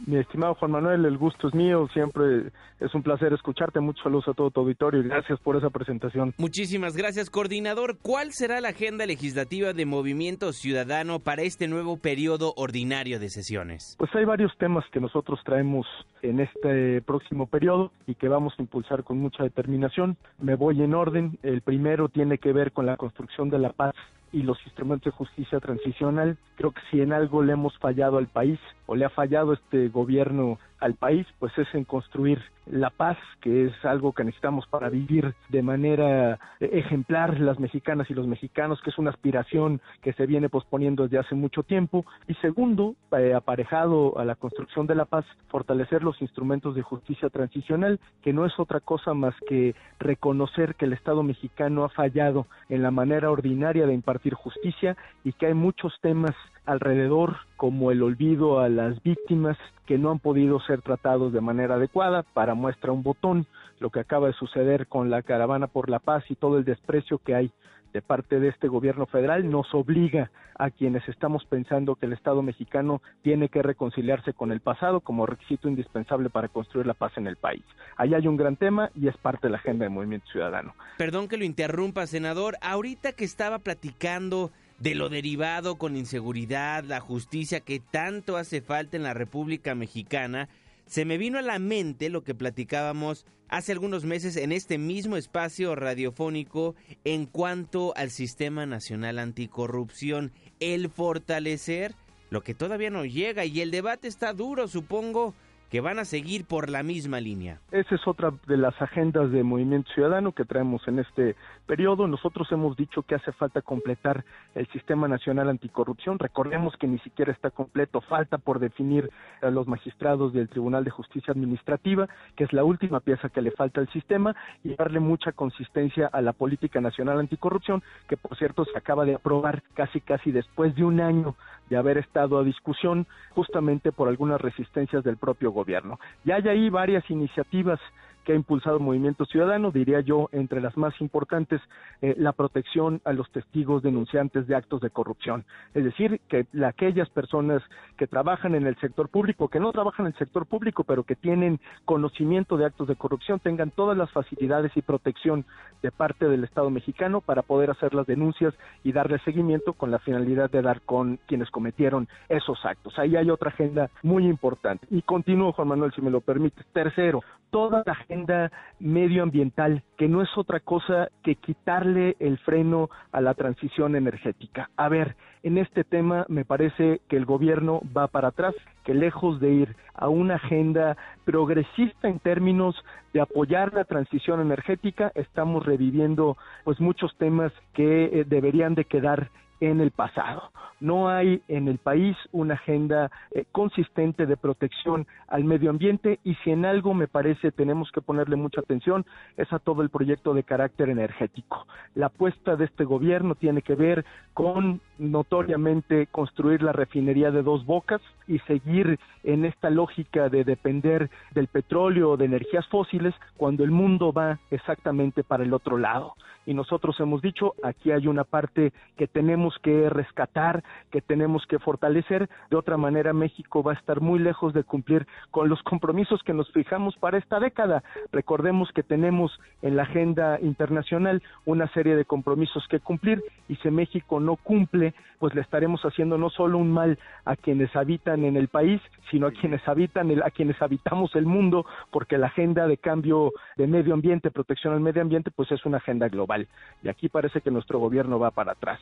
Mi 0.07 0.17
estimado 0.17 0.55
Juan 0.55 0.73
Manuel, 0.73 1.05
el 1.05 1.19
gusto 1.19 1.49
es 1.49 1.55
mío, 1.55 1.87
siempre 1.93 2.51
es 2.81 2.95
un 2.95 3.03
placer 3.03 3.33
escucharte. 3.33 3.81
Muchos 3.81 4.03
saludos 4.03 4.29
a 4.29 4.35
todo 4.35 4.51
tu 4.51 4.61
auditorio 4.61 5.01
y 5.01 5.05
gracias 5.05 5.39
por 5.41 5.57
esa 5.57 5.71
presentación. 5.71 6.35
Muchísimas 6.39 6.97
gracias, 6.97 7.31
coordinador. 7.31 7.99
¿Cuál 8.01 8.33
será 8.33 8.61
la 8.61 8.71
agenda 8.71 9.07
legislativa 9.07 9.73
de 9.73 9.87
Movimiento 9.87 10.53
Ciudadano 10.53 11.21
para 11.21 11.43
este 11.43 11.69
nuevo 11.69 11.97
periodo 11.99 12.55
ordinario 12.57 13.21
de 13.21 13.29
sesiones? 13.29 13.95
Pues 13.99 14.13
hay 14.15 14.25
varios 14.25 14.57
temas 14.59 14.85
que 14.93 15.01
nosotros 15.01 15.41
traemos 15.45 15.87
en 16.23 16.41
este 16.41 17.03
próximo 17.03 17.47
periodo 17.47 17.93
y 18.07 18.15
que 18.15 18.29
vamos 18.29 18.55
a 18.59 18.63
impulsar 18.63 19.05
con 19.05 19.19
mucha 19.19 19.45
determinación. 19.45 20.17
Me 20.41 20.55
voy 20.55 20.83
en 20.83 20.95
orden. 20.95 21.39
El 21.43 21.61
primero 21.61 22.09
tiene 22.09 22.39
que 22.39 22.53
ver 22.53 22.73
con 22.73 22.87
la 22.87 22.97
construcción 22.97 23.51
de 23.51 23.59
la 23.59 23.73
paz 23.73 23.95
y 24.33 24.43
los 24.43 24.59
instrumentos 24.65 25.13
de 25.13 25.17
justicia 25.17 25.61
transicional. 25.61 26.39
Creo 26.57 26.73
que 26.73 26.81
si 26.91 27.01
en 27.01 27.13
algo 27.13 27.43
le 27.43 27.53
hemos 27.53 27.77
fallado 27.79 28.17
al 28.17 28.27
país 28.27 28.59
o 28.93 28.95
le 28.95 29.07
ha 29.07 29.09
fallado 29.09 29.55
este 29.55 29.89
gobierno 29.89 30.59
al 30.79 30.97
país, 30.97 31.27
pues 31.39 31.57
es 31.57 31.67
en 31.75 31.85
construir 31.85 32.43
la 32.67 32.91
paz, 32.91 33.17
que 33.41 33.67
es 33.67 33.85
algo 33.85 34.13
que 34.13 34.23
necesitamos 34.23 34.67
para 34.67 34.91
vivir 34.91 35.35
de 35.49 35.63
manera 35.63 36.39
ejemplar 36.61 37.41
las 37.41 37.59
mexicanas 37.59 38.11
y 38.11 38.15
los 38.15 38.27
mexicanos, 38.27 38.83
que 38.83 38.91
es 38.91 38.99
una 38.99 39.11
aspiración 39.11 39.81
que 40.03 40.13
se 40.13 40.27
viene 40.27 40.51
posponiendo 40.51 41.05
desde 41.05 41.19
hace 41.19 41.35
mucho 41.35 41.63
tiempo. 41.63 42.05
Y 42.29 42.35
segundo, 42.35 42.95
eh, 43.17 43.33
aparejado 43.33 44.19
a 44.19 44.27
la 44.27 44.35
construcción 44.35 44.87
de 44.87 44.97
la 44.97 45.07
paz, 45.07 45.25
fortalecer 45.49 46.03
los 46.03 46.21
instrumentos 46.21 46.75
de 46.75 46.83
justicia 46.83 47.31
transicional, 47.31 47.99
que 48.23 48.35
no 48.35 48.45
es 48.45 48.53
otra 48.59 48.81
cosa 48.81 49.15
más 49.15 49.35
que 49.49 49.75
reconocer 50.01 50.75
que 50.75 50.85
el 50.85 50.93
Estado 50.93 51.23
mexicano 51.23 51.85
ha 51.85 51.89
fallado 51.89 52.47
en 52.69 52.83
la 52.83 52.91
manera 52.91 53.31
ordinaria 53.31 53.87
de 53.87 53.95
impartir 53.95 54.35
justicia 54.35 54.97
y 55.25 55.33
que 55.33 55.47
hay 55.47 55.55
muchos 55.55 55.95
temas 56.03 56.35
alrededor 56.65 57.37
como 57.57 57.91
el 57.91 58.03
olvido 58.03 58.61
a 58.61 58.69
las 58.69 59.03
víctimas 59.03 59.57
que 59.87 59.99
no 59.99 60.11
han 60.11 60.19
podido 60.19 60.61
ser 60.61 60.83
tratados 60.83 61.33
de 61.33 61.41
manera 61.41 61.75
adecuada. 61.75 62.23
Para 62.23 62.55
muestra 62.55 62.93
un 62.93 63.03
botón, 63.03 63.47
lo 63.81 63.91
que 63.91 64.01
acaba 64.01 64.29
de 64.29 64.35
suceder 64.35 64.87
con 64.87 65.11
la 65.11 65.23
caravana 65.23 65.67
por 65.67 65.89
la 65.89 65.99
paz 65.99 66.25
y 66.29 66.37
todo 66.37 66.59
el 66.59 66.65
desprecio 66.65 67.19
que 67.19 67.35
hay 67.35 67.53
de 67.93 68.03
parte 68.03 68.41
de 68.41 68.49
este 68.49 68.69
gobierno 68.69 69.07
federal 69.07 69.51
nos 69.51 69.73
obliga 69.75 70.31
a 70.59 70.71
quienes 70.71 71.07
estamos 71.09 71.45
pensando 71.45 71.97
que 71.97 72.07
el 72.07 72.13
Estado 72.13 72.43
mexicano 72.43 73.03
tiene 73.23 73.49
que 73.49 73.63
reconciliarse 73.63 74.33
con 74.33 74.53
el 74.53 74.61
pasado 74.61 75.01
como 75.01 75.27
requisito 75.27 75.69
indispensable 75.69 76.31
para 76.31 76.49
construir 76.49 76.87
la 76.87 76.95
paz 76.95 77.13
en 77.17 77.27
el 77.27 77.37
país. 77.37 77.65
Ahí 77.97 78.15
hay 78.15 78.27
un 78.27 78.37
gran 78.37 78.57
tema 78.57 78.91
y 78.95 79.09
es 79.09 79.17
parte 79.17 79.47
de 79.47 79.53
la 79.53 79.59
agenda 79.59 79.85
del 79.85 79.93
movimiento 79.93 80.27
ciudadano. 80.31 80.75
Perdón 80.99 81.29
que 81.29 81.37
lo 81.37 81.45
interrumpa, 81.45 82.07
senador. 82.07 82.57
Ahorita 82.63 83.13
que 83.13 83.25
estaba 83.25 83.59
platicando 83.59 84.51
de 84.83 84.97
lo 84.97 85.09
derivado 85.09 85.77
con 85.77 85.97
inseguridad, 85.97 86.83
la 86.83 86.99
justicia 86.99 87.61
que 87.61 87.79
tanto 87.79 88.37
hace 88.37 88.61
falta 88.61 88.97
en 88.97 89.05
la 89.05 89.15
República 89.15 89.77
Mexicana, 89.77 90.49
se 90.87 91.05
me 91.05 91.19
vino 91.19 91.39
a 91.39 91.43
la 91.43 91.61
mente 91.61 92.11
lo 92.11 92.25
que 92.25 92.35
platicábamos 92.35 93.25
hace 93.49 93.71
algunos 93.71 94.05
meses 94.05 94.37
en 94.37 94.51
este 94.51 94.79
mismo 94.79 95.17
espacio 95.17 95.77
radiofónico 95.77 96.75
en 97.05 97.27
cuanto 97.27 97.93
al 97.97 98.11
Sistema 98.11 98.67
Nacional 98.67 99.21
Anticorrupción, 99.21 100.33
el 100.59 100.91
fortalecer 100.91 101.95
lo 102.31 102.41
que 102.41 102.55
todavía 102.55 102.91
no 102.91 103.05
llega 103.05 103.45
y 103.45 103.61
el 103.61 103.71
debate 103.71 104.09
está 104.09 104.33
duro, 104.33 104.67
supongo, 104.67 105.33
que 105.73 105.81
van 105.81 105.99
a 105.99 106.05
seguir 106.05 106.45
por 106.45 106.69
la 106.69 106.83
misma 106.83 107.21
línea. 107.21 107.61
Esa 107.71 107.95
es 107.95 108.07
otra 108.07 108.31
de 108.47 108.59
las 108.59 108.75
agendas 108.83 109.31
de 109.31 109.43
Movimiento 109.43 109.91
Ciudadano 109.95 110.33
que 110.33 110.45
traemos 110.45 110.87
en 110.89 110.99
este 110.99 111.35
periodo. 111.63 112.07
Nosotros 112.07 112.51
hemos 112.53 112.77
dicho 112.77 113.03
que 113.03 113.15
hace 113.15 113.33
falta 113.33 113.63
completar 113.63 114.25
el 114.55 114.67
Sistema 114.69 115.09
Nacional 115.09 115.49
Anticorrupción. 115.49 116.19
Recordemos 116.19 116.77
que 116.77 116.87
ni 116.87 116.99
siquiera 116.99 117.33
está 117.33 117.51
completo, 117.51 118.01
falta 118.01 118.39
por 118.39 118.59
definir 118.59 119.11
a 119.41 119.51
los 119.51 119.67
magistrados 119.67 120.33
del 120.33 120.49
Tribunal 120.49 120.85
de 120.85 120.91
Justicia 120.91 121.33
Administrativa, 121.33 122.09
que 122.37 122.45
es 122.45 122.53
la 122.53 122.65
última 122.65 123.01
pieza 123.01 123.29
que 123.29 123.43
le 123.43 123.51
falta 123.51 123.81
al 123.81 123.89
sistema, 123.89 124.35
y 124.65 124.75
darle 124.75 125.01
mucha 125.01 125.33
consistencia 125.33 126.09
a 126.13 126.21
la 126.21 126.33
Política 126.33 126.81
Nacional 126.81 127.19
Anticorrupción, 127.21 127.83
que 128.09 128.17
por 128.17 128.37
cierto 128.37 128.65
se 128.65 128.77
acaba 128.77 129.05
de 129.05 129.15
aprobar 129.15 129.63
casi 129.75 130.01
casi 130.01 130.33
después 130.33 130.75
de 130.75 130.85
un 130.85 131.01
año 131.01 131.35
de 131.71 131.77
haber 131.77 131.99
estado 131.99 132.39
a 132.39 132.45
discusión, 132.45 133.07
justamente 133.31 133.93
por 133.93 134.09
algunas 134.09 134.41
resistencias 134.41 135.05
del 135.05 135.17
propio 135.17 135.53
gobierno. 135.53 135.99
Y 136.25 136.31
hay 136.31 136.47
ahí 136.49 136.69
varias 136.69 137.09
iniciativas 137.11 137.81
que 138.25 138.33
ha 138.33 138.37
impulsado 138.37 138.77
el 138.77 138.83
movimiento 138.83 139.25
ciudadano, 139.25 139.71
diría 139.71 140.01
yo, 140.01 140.29
entre 140.33 140.61
las 140.61 140.77
más 140.77 140.99
importantes, 141.01 141.61
eh, 142.01 142.15
la 142.19 142.33
protección 142.33 143.01
a 143.05 143.13
los 143.13 143.31
testigos 143.31 143.83
denunciantes 143.83 144.47
de 144.47 144.55
actos 144.55 144.81
de 144.81 144.91
corrupción. 144.91 145.45
Es 145.75 145.85
decir, 145.85 146.21
que 146.29 146.47
aquellas 146.65 147.09
personas 147.11 147.63
que 147.97 148.07
trabajan 148.07 148.55
en 148.55 148.67
el 148.67 148.77
sector 148.77 149.09
público, 149.09 149.49
que 149.49 149.61
no 149.61 149.73
trabajan 149.73 150.07
en 150.07 150.13
el 150.13 150.19
sector 150.19 150.47
público, 150.47 150.85
pero 150.85 151.05
que 151.05 151.17
tienen 151.17 151.61
conocimiento 151.85 152.57
de 152.57 152.67
actos 152.67 152.89
de 152.89 152.97
corrupción, 152.97 153.41
tengan 153.41 153.71
todas 153.71 153.97
las 153.97 154.11
facilidades 154.11 154.73
y 154.77 154.83
protección 154.83 155.45
de 155.83 155.91
parte 155.91 156.29
del 156.29 156.45
Estado 156.45 156.71
mexicano 156.71 157.21
para 157.21 157.43
poder 157.43 157.71
hacer 157.71 157.95
las 157.95 158.07
denuncias 158.07 158.55
y 158.85 158.93
darle 158.93 159.19
seguimiento 159.21 159.73
con 159.73 159.91
la 159.91 159.99
finalidad 159.99 160.51
de 160.51 160.63
dar 160.63 160.81
con 160.83 161.19
quienes 161.27 161.51
cometieron 161.51 162.09
esos 162.29 162.65
actos. 162.65 162.99
Ahí 162.99 163.17
hay 163.17 163.31
otra 163.31 163.51
agenda 163.51 163.91
muy 164.03 164.27
importante. 164.27 164.87
Y 164.91 165.03
continúo, 165.03 165.53
Juan 165.53 165.69
Manuel, 165.69 165.93
si 165.93 166.03
me 166.03 166.11
lo 166.11 166.21
permite. 166.21 166.63
Tercero, 166.73 167.23
toda 167.51 167.83
la 167.85 167.93
agenda 168.13 168.53
medioambiental, 168.79 169.83
que 169.97 170.09
no 170.09 170.23
es 170.23 170.29
otra 170.37 170.61
cosa 170.61 171.09
que 171.23 171.37
quitarle 171.37 172.17
el 172.21 172.39
freno 172.39 172.91
a 173.11 173.21
la 173.21 173.35
transición 173.35 173.97
energética. 173.97 174.71
A 174.77 174.89
ver, 174.89 175.17
en 175.43 175.57
este 175.57 175.83
tema 175.83 176.27
me 176.29 176.45
parece 176.45 177.01
que 177.09 177.17
el 177.17 177.25
gobierno 177.25 177.81
va 177.97 178.09
para 178.09 178.29
atrás, 178.29 178.55
que 178.85 178.95
lejos 178.95 179.41
de 179.41 179.53
ir 179.53 179.77
a 179.95 180.09
una 180.09 180.35
agenda 180.35 180.97
progresista 181.25 182.09
en 182.09 182.19
términos 182.19 182.77
de 183.15 183.21
apoyar 183.21 183.73
la 183.73 183.85
transición 183.85 184.41
energética, 184.41 185.11
estamos 185.15 185.65
reviviendo 185.65 186.37
pues 186.65 186.81
muchos 186.81 187.17
temas 187.17 187.53
que 187.73 188.05
eh, 188.05 188.25
deberían 188.27 188.75
de 188.75 188.85
quedar 188.85 189.31
en 189.63 189.81
el 189.81 189.93
pasado. 189.93 190.51
No 190.81 191.09
hay 191.09 191.41
en 191.47 191.69
el 191.69 191.79
país 191.79 192.17
una 192.33 192.55
agenda 192.55 193.13
eh, 193.31 193.45
consistente 193.53 194.27
de 194.27 194.37
protección 194.37 195.07
al 195.29 195.45
medio 195.45 195.71
ambiente 195.71 196.19
y 196.25 196.35
si 196.37 196.51
en 196.51 196.65
algo 196.65 196.95
me 196.95 197.07
parece 197.07 197.53
tenemos 197.53 197.93
que 197.93 198.01
ponerle 198.01 198.35
mucha 198.35 198.61
atención 198.61 199.07
es 199.37 199.53
a 199.53 199.61
todo 199.61 199.83
el 199.83 199.91
proyecto 199.91 200.35
de 200.35 200.43
carácter 200.43 200.89
energético. 200.89 201.65
La 201.95 202.07
apuesta 202.07 202.57
de 202.57 202.65
este 202.65 202.83
gobierno 202.83 203.37
tiene 203.37 203.63
que 203.63 203.77
ver 203.77 204.05
con 204.35 204.81
notoriamente 205.03 206.07
construir 206.07 206.63
la 206.63 206.73
refinería 206.73 207.31
de 207.31 207.43
dos 207.43 207.67
bocas 207.67 208.01
y 208.29 208.39
seguir 208.41 208.99
en 209.25 209.45
esta 209.45 209.69
lógica 209.69 210.29
de 210.29 210.45
depender 210.45 211.11
del 211.33 211.49
petróleo 211.49 212.11
o 212.11 212.17
de 212.17 212.27
energías 212.27 212.67
fósiles 212.69 213.15
cuando 213.37 213.65
el 213.65 213.71
mundo 213.71 214.13
va 214.13 214.39
exactamente 214.51 215.25
para 215.25 215.43
el 215.43 215.53
otro 215.53 215.77
lado. 215.77 216.15
Y 216.45 216.55
nosotros 216.55 216.99
hemos 216.99 217.23
dicho, 217.23 217.55
aquí 217.63 217.93
hay 217.93 218.09
una 218.09 218.25
parte 218.25 218.73
que 218.97 219.07
tenemos 219.07 219.57
que 219.63 219.89
rescatar, 219.89 220.65
que 220.91 221.01
tenemos 221.01 221.47
que 221.47 221.61
fortalecer, 221.61 222.29
de 222.51 222.57
otra 222.57 222.77
manera 222.77 223.13
México 223.13 223.63
va 223.63 223.73
a 223.73 223.77
estar 223.77 224.01
muy 224.01 224.19
lejos 224.19 224.53
de 224.53 224.65
cumplir 224.65 225.07
con 225.31 225.49
los 225.49 225.63
compromisos 225.63 226.21
que 226.25 226.33
nos 226.33 226.51
fijamos 226.51 226.97
para 226.97 227.19
esta 227.19 227.39
década. 227.39 227.85
Recordemos 228.11 228.73
que 228.73 228.83
tenemos 228.83 229.39
en 229.63 229.77
la 229.77 229.85
agenda 229.85 230.41
internacional 230.41 231.23
una 231.45 231.69
serie 231.69 231.95
de 231.95 232.05
compromisos 232.05 232.67
que 232.69 232.81
cumplir 232.81 233.23
y 233.49 233.57
si 233.57 233.71
México 233.71 234.19
no 234.19 234.37
cumple, 234.37 234.92
pues 235.19 235.35
le 235.35 235.41
estaremos 235.41 235.83
haciendo 235.83 236.19
no 236.19 236.31
solo 236.31 236.59
un 236.59 236.73
mal 236.73 236.99
a 237.25 237.37
quienes 237.37 237.75
habitan 237.77 238.25
en 238.25 238.37
el 238.37 238.49
país, 238.49 238.81
sino 239.11 239.27
a 239.27 239.33
quienes 239.33 239.67
habitan 239.69 240.11
a 240.23 240.31
quienes 240.31 240.61
habitamos 240.61 241.15
el 241.15 241.27
mundo, 241.27 241.67
porque 241.91 242.19
la 242.19 242.27
agenda 242.27 242.67
de 242.67 242.77
cambio 242.77 243.33
de 243.57 243.67
medio 243.67 243.95
ambiente, 243.95 244.31
protección 244.31 244.75
al 244.75 244.81
medio 244.81 245.03
ambiente, 245.03 245.31
pues 245.31 245.51
es 245.53 245.65
una 245.65 245.79
agenda 245.79 246.09
global. 246.09 246.49
Y 246.83 246.89
aquí 246.89 247.09
parece 247.09 247.41
que 247.41 247.51
nuestro 247.51 247.79
gobierno 247.79 248.19
va 248.19 248.31
para 248.31 248.53
atrás. 248.53 248.81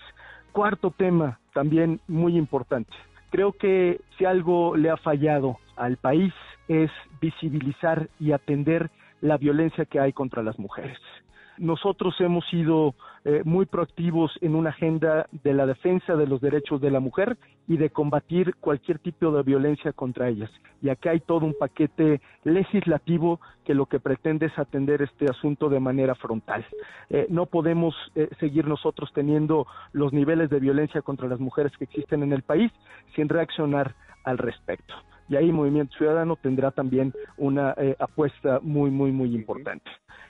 Cuarto 0.52 0.90
tema, 0.90 1.38
también 1.52 2.00
muy 2.08 2.36
importante. 2.36 2.92
Creo 3.30 3.52
que 3.52 4.00
si 4.18 4.24
algo 4.24 4.76
le 4.76 4.90
ha 4.90 4.96
fallado 4.96 5.58
al 5.76 5.96
país 5.96 6.32
es 6.68 6.90
visibilizar 7.20 8.08
y 8.18 8.32
atender 8.32 8.90
la 9.20 9.36
violencia 9.36 9.84
que 9.84 10.00
hay 10.00 10.12
contra 10.12 10.42
las 10.42 10.58
mujeres. 10.58 10.98
Nosotros 11.60 12.14
hemos 12.20 12.46
sido 12.48 12.94
eh, 13.26 13.42
muy 13.44 13.66
proactivos 13.66 14.32
en 14.40 14.54
una 14.54 14.70
agenda 14.70 15.26
de 15.44 15.52
la 15.52 15.66
defensa 15.66 16.16
de 16.16 16.26
los 16.26 16.40
derechos 16.40 16.80
de 16.80 16.90
la 16.90 17.00
mujer 17.00 17.36
y 17.68 17.76
de 17.76 17.90
combatir 17.90 18.54
cualquier 18.56 18.98
tipo 18.98 19.30
de 19.30 19.42
violencia 19.42 19.92
contra 19.92 20.30
ellas. 20.30 20.50
Y 20.80 20.88
acá 20.88 21.10
hay 21.10 21.20
todo 21.20 21.44
un 21.44 21.52
paquete 21.52 22.22
legislativo 22.44 23.40
que 23.62 23.74
lo 23.74 23.84
que 23.84 24.00
pretende 24.00 24.46
es 24.46 24.58
atender 24.58 25.02
este 25.02 25.26
asunto 25.26 25.68
de 25.68 25.80
manera 25.80 26.14
frontal. 26.14 26.64
Eh, 27.10 27.26
no 27.28 27.44
podemos 27.44 27.94
eh, 28.14 28.30
seguir 28.40 28.66
nosotros 28.66 29.10
teniendo 29.12 29.66
los 29.92 30.14
niveles 30.14 30.48
de 30.48 30.60
violencia 30.60 31.02
contra 31.02 31.28
las 31.28 31.40
mujeres 31.40 31.76
que 31.76 31.84
existen 31.84 32.22
en 32.22 32.32
el 32.32 32.40
país 32.40 32.72
sin 33.14 33.28
reaccionar 33.28 33.94
al 34.24 34.38
respecto 34.38 34.94
y 35.30 35.36
ahí 35.36 35.52
Movimiento 35.52 35.96
Ciudadano 35.96 36.36
tendrá 36.36 36.72
también 36.72 37.14
una 37.38 37.72
eh, 37.78 37.94
apuesta 38.00 38.58
muy, 38.62 38.90
muy, 38.90 39.12
muy 39.12 39.32
importante. 39.34 39.88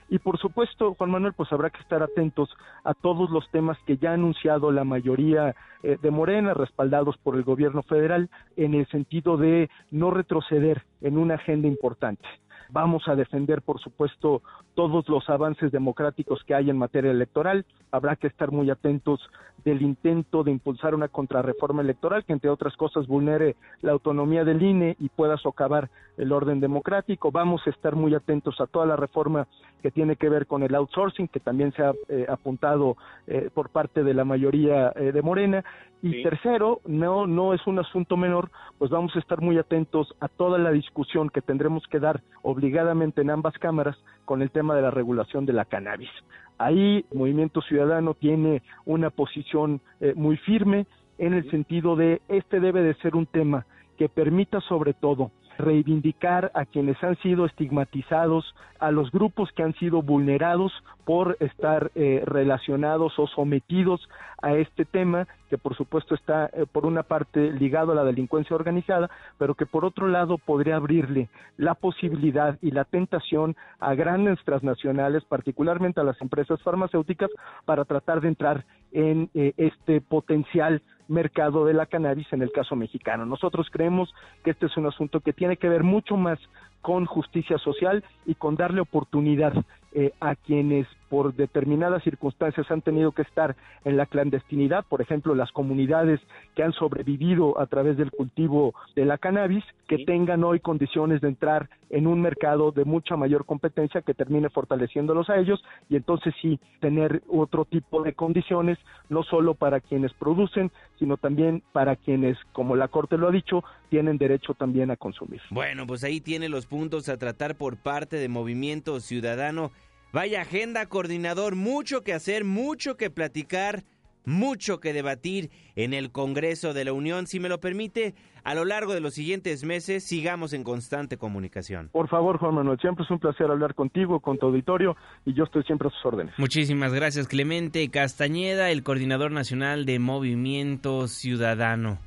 Y 0.09 0.19
por 0.19 0.37
supuesto, 0.37 0.93
Juan 0.93 1.09
Manuel, 1.09 1.33
pues 1.33 1.51
habrá 1.51 1.71
que 1.71 1.81
estar 1.81 2.03
atentos 2.03 2.49
a 2.83 2.93
todos 2.93 3.31
los 3.31 3.49
temas 3.49 3.77
que 3.87 3.97
ya 3.97 4.11
ha 4.11 4.13
anunciado 4.13 4.71
la 4.71 4.83
mayoría 4.83 5.55
eh, 5.81 5.97
de 5.99 6.11
Morena, 6.11 6.53
respaldados 6.53 7.17
por 7.17 7.35
el 7.35 7.43
gobierno 7.43 7.81
federal, 7.81 8.29
en 8.57 8.75
el 8.75 8.85
sentido 8.89 9.37
de 9.37 9.69
no 9.89 10.11
retroceder 10.11 10.83
en 11.01 11.17
una 11.17 11.35
agenda 11.35 11.67
importante. 11.67 12.27
Vamos 12.71 13.07
a 13.07 13.15
defender, 13.15 13.61
por 13.61 13.81
supuesto, 13.81 14.41
todos 14.75 15.07
los 15.09 15.29
avances 15.29 15.71
democráticos 15.71 16.41
que 16.45 16.55
hay 16.55 16.69
en 16.69 16.77
materia 16.77 17.11
electoral. 17.11 17.65
Habrá 17.91 18.15
que 18.15 18.27
estar 18.27 18.51
muy 18.51 18.69
atentos 18.69 19.19
del 19.65 19.81
intento 19.81 20.43
de 20.43 20.51
impulsar 20.51 20.95
una 20.95 21.07
contrarreforma 21.07 21.81
electoral 21.81 22.23
que, 22.23 22.33
entre 22.33 22.49
otras 22.49 22.75
cosas, 22.77 23.07
vulnere 23.07 23.55
la 23.81 23.91
autonomía 23.91 24.43
del 24.43 24.61
INE 24.61 24.95
y 24.99 25.09
pueda 25.09 25.37
socavar 25.37 25.89
el 26.17 26.31
orden 26.31 26.59
democrático. 26.59 27.31
Vamos 27.31 27.61
a 27.65 27.69
estar 27.69 27.95
muy 27.95 28.15
atentos 28.15 28.59
a 28.59 28.67
toda 28.67 28.85
la 28.85 28.95
reforma 28.95 29.47
que 29.81 29.91
tiene 29.91 30.15
que 30.15 30.29
ver 30.29 30.47
con 30.47 30.63
el 30.63 30.75
outsourcing, 30.75 31.27
que 31.27 31.39
también 31.39 31.73
se 31.73 31.83
ha 31.83 31.93
eh, 32.09 32.25
apuntado 32.29 32.97
eh, 33.27 33.49
por 33.53 33.69
parte 33.69 34.03
de 34.03 34.13
la 34.13 34.23
mayoría 34.23 34.93
eh, 34.95 35.11
de 35.11 35.21
Morena. 35.21 35.63
Y 36.03 36.23
tercero, 36.23 36.81
no, 36.87 37.27
no 37.27 37.53
es 37.53 37.65
un 37.67 37.77
asunto 37.77 38.17
menor, 38.17 38.49
pues 38.79 38.89
vamos 38.89 39.15
a 39.15 39.19
estar 39.19 39.39
muy 39.39 39.59
atentos 39.59 40.15
a 40.19 40.27
toda 40.27 40.57
la 40.57 40.71
discusión 40.71 41.29
que 41.29 41.41
tendremos 41.41 41.85
que 41.87 41.99
dar 41.99 42.21
obligadamente 42.61 43.21
en 43.21 43.31
ambas 43.31 43.57
cámaras 43.57 43.97
con 44.23 44.43
el 44.43 44.51
tema 44.51 44.75
de 44.75 44.83
la 44.83 44.91
regulación 44.91 45.47
de 45.47 45.53
la 45.53 45.65
cannabis. 45.65 46.11
Ahí 46.59 47.03
Movimiento 47.11 47.59
Ciudadano 47.61 48.13
tiene 48.13 48.61
una 48.85 49.09
posición 49.09 49.81
muy 50.15 50.37
firme 50.37 50.85
en 51.17 51.33
el 51.33 51.49
sentido 51.49 51.95
de 51.95 52.21
este 52.27 52.59
debe 52.59 52.83
de 52.83 52.93
ser 52.95 53.15
un 53.15 53.25
tema 53.25 53.65
que 53.97 54.09
permita 54.09 54.61
sobre 54.61 54.93
todo 54.93 55.31
reivindicar 55.57 56.51
a 56.53 56.65
quienes 56.65 57.01
han 57.03 57.15
sido 57.17 57.45
estigmatizados, 57.45 58.55
a 58.79 58.91
los 58.91 59.11
grupos 59.11 59.51
que 59.51 59.63
han 59.63 59.73
sido 59.75 60.01
vulnerados 60.01 60.71
por 61.05 61.37
estar 61.39 61.91
eh, 61.95 62.23
relacionados 62.25 63.17
o 63.19 63.27
sometidos 63.27 64.07
a 64.41 64.55
este 64.55 64.85
tema, 64.85 65.27
que 65.49 65.57
por 65.57 65.75
supuesto 65.75 66.15
está 66.15 66.49
eh, 66.53 66.65
por 66.71 66.85
una 66.85 67.03
parte 67.03 67.51
ligado 67.51 67.91
a 67.91 67.95
la 67.95 68.03
delincuencia 68.03 68.55
organizada, 68.55 69.09
pero 69.37 69.55
que 69.55 69.65
por 69.65 69.85
otro 69.85 70.07
lado 70.07 70.37
podría 70.37 70.77
abrirle 70.77 71.29
la 71.57 71.75
posibilidad 71.75 72.57
y 72.61 72.71
la 72.71 72.85
tentación 72.85 73.55
a 73.79 73.93
grandes 73.93 74.39
transnacionales, 74.43 75.23
particularmente 75.25 75.99
a 75.99 76.03
las 76.03 76.19
empresas 76.21 76.61
farmacéuticas, 76.61 77.29
para 77.65 77.85
tratar 77.85 78.21
de 78.21 78.29
entrar 78.29 78.65
en 78.91 79.29
eh, 79.33 79.53
este 79.57 80.01
potencial 80.01 80.81
mercado 81.11 81.65
de 81.65 81.73
la 81.73 81.85
cannabis 81.85 82.31
en 82.33 82.41
el 82.41 82.51
caso 82.51 82.75
mexicano. 82.75 83.25
Nosotros 83.25 83.69
creemos 83.71 84.13
que 84.43 84.51
este 84.51 84.65
es 84.65 84.77
un 84.77 84.87
asunto 84.87 85.19
que 85.19 85.33
tiene 85.33 85.57
que 85.57 85.69
ver 85.69 85.83
mucho 85.83 86.17
más 86.17 86.39
con 86.81 87.05
justicia 87.05 87.57
social 87.57 88.03
y 88.25 88.35
con 88.35 88.55
darle 88.55 88.81
oportunidad 88.81 89.53
eh, 89.93 90.13
a 90.21 90.35
quienes 90.35 90.87
por 91.09 91.33
determinadas 91.35 92.01
circunstancias 92.03 92.71
han 92.71 92.81
tenido 92.81 93.11
que 93.11 93.23
estar 93.23 93.57
en 93.83 93.97
la 93.97 94.05
clandestinidad, 94.05 94.85
por 94.87 95.01
ejemplo, 95.01 95.35
las 95.35 95.51
comunidades 95.51 96.21
que 96.55 96.63
han 96.63 96.71
sobrevivido 96.71 97.59
a 97.59 97.65
través 97.65 97.97
del 97.97 98.11
cultivo 98.11 98.73
de 98.95 99.03
la 99.03 99.17
cannabis, 99.17 99.65
que 99.89 100.05
tengan 100.05 100.45
hoy 100.45 100.61
condiciones 100.61 101.19
de 101.19 101.27
entrar 101.27 101.69
en 101.89 102.07
un 102.07 102.21
mercado 102.21 102.71
de 102.71 102.85
mucha 102.85 103.17
mayor 103.17 103.45
competencia 103.45 104.01
que 104.01 104.13
termine 104.13 104.49
fortaleciéndolos 104.49 105.29
a 105.29 105.37
ellos 105.37 105.61
y 105.89 105.97
entonces 105.97 106.33
sí 106.41 106.57
tener 106.79 107.21
otro 107.27 107.65
tipo 107.65 108.01
de 108.01 108.13
condiciones, 108.13 108.77
no 109.09 109.23
solo 109.23 109.53
para 109.55 109.81
quienes 109.81 110.13
producen, 110.13 110.71
sino 110.97 111.17
también 111.17 111.61
para 111.73 111.97
quienes, 111.97 112.37
como 112.53 112.77
la 112.77 112.87
Corte 112.87 113.17
lo 113.17 113.27
ha 113.27 113.31
dicho, 113.31 113.65
tienen 113.89 114.17
derecho 114.17 114.53
también 114.53 114.89
a 114.91 114.95
consumir. 114.95 115.41
Bueno, 115.49 115.85
pues 115.85 116.05
ahí 116.05 116.21
tiene 116.21 116.47
los 116.47 116.65
puntos 116.71 117.09
a 117.09 117.17
tratar 117.17 117.57
por 117.57 117.75
parte 117.75 118.15
de 118.15 118.29
Movimiento 118.29 119.01
Ciudadano. 119.01 119.73
Vaya 120.13 120.39
agenda, 120.39 120.85
coordinador, 120.85 121.57
mucho 121.57 122.01
que 122.01 122.13
hacer, 122.13 122.45
mucho 122.45 122.95
que 122.95 123.09
platicar, 123.09 123.83
mucho 124.23 124.79
que 124.79 124.93
debatir 124.93 125.49
en 125.75 125.93
el 125.93 126.13
Congreso 126.13 126.73
de 126.73 126.85
la 126.85 126.93
Unión. 126.93 127.27
Si 127.27 127.41
me 127.41 127.49
lo 127.49 127.59
permite, 127.59 128.15
a 128.45 128.55
lo 128.55 128.63
largo 128.63 128.93
de 128.93 129.01
los 129.01 129.15
siguientes 129.15 129.65
meses 129.65 130.05
sigamos 130.05 130.53
en 130.53 130.63
constante 130.63 131.17
comunicación. 131.17 131.89
Por 131.91 132.07
favor, 132.07 132.37
Juan 132.37 132.55
Manuel, 132.55 132.79
siempre 132.79 133.03
es 133.03 133.11
un 133.11 133.19
placer 133.19 133.51
hablar 133.51 133.75
contigo, 133.75 134.21
con 134.21 134.37
tu 134.37 134.45
auditorio, 134.45 134.95
y 135.25 135.33
yo 135.33 135.43
estoy 135.43 135.63
siempre 135.63 135.89
a 135.89 135.91
sus 135.91 136.05
órdenes. 136.05 136.33
Muchísimas 136.37 136.93
gracias, 136.93 137.27
Clemente 137.27 137.85
Castañeda, 137.89 138.71
el 138.71 138.83
coordinador 138.83 139.31
nacional 139.31 139.85
de 139.85 139.99
Movimiento 139.99 141.09
Ciudadano. 141.09 141.99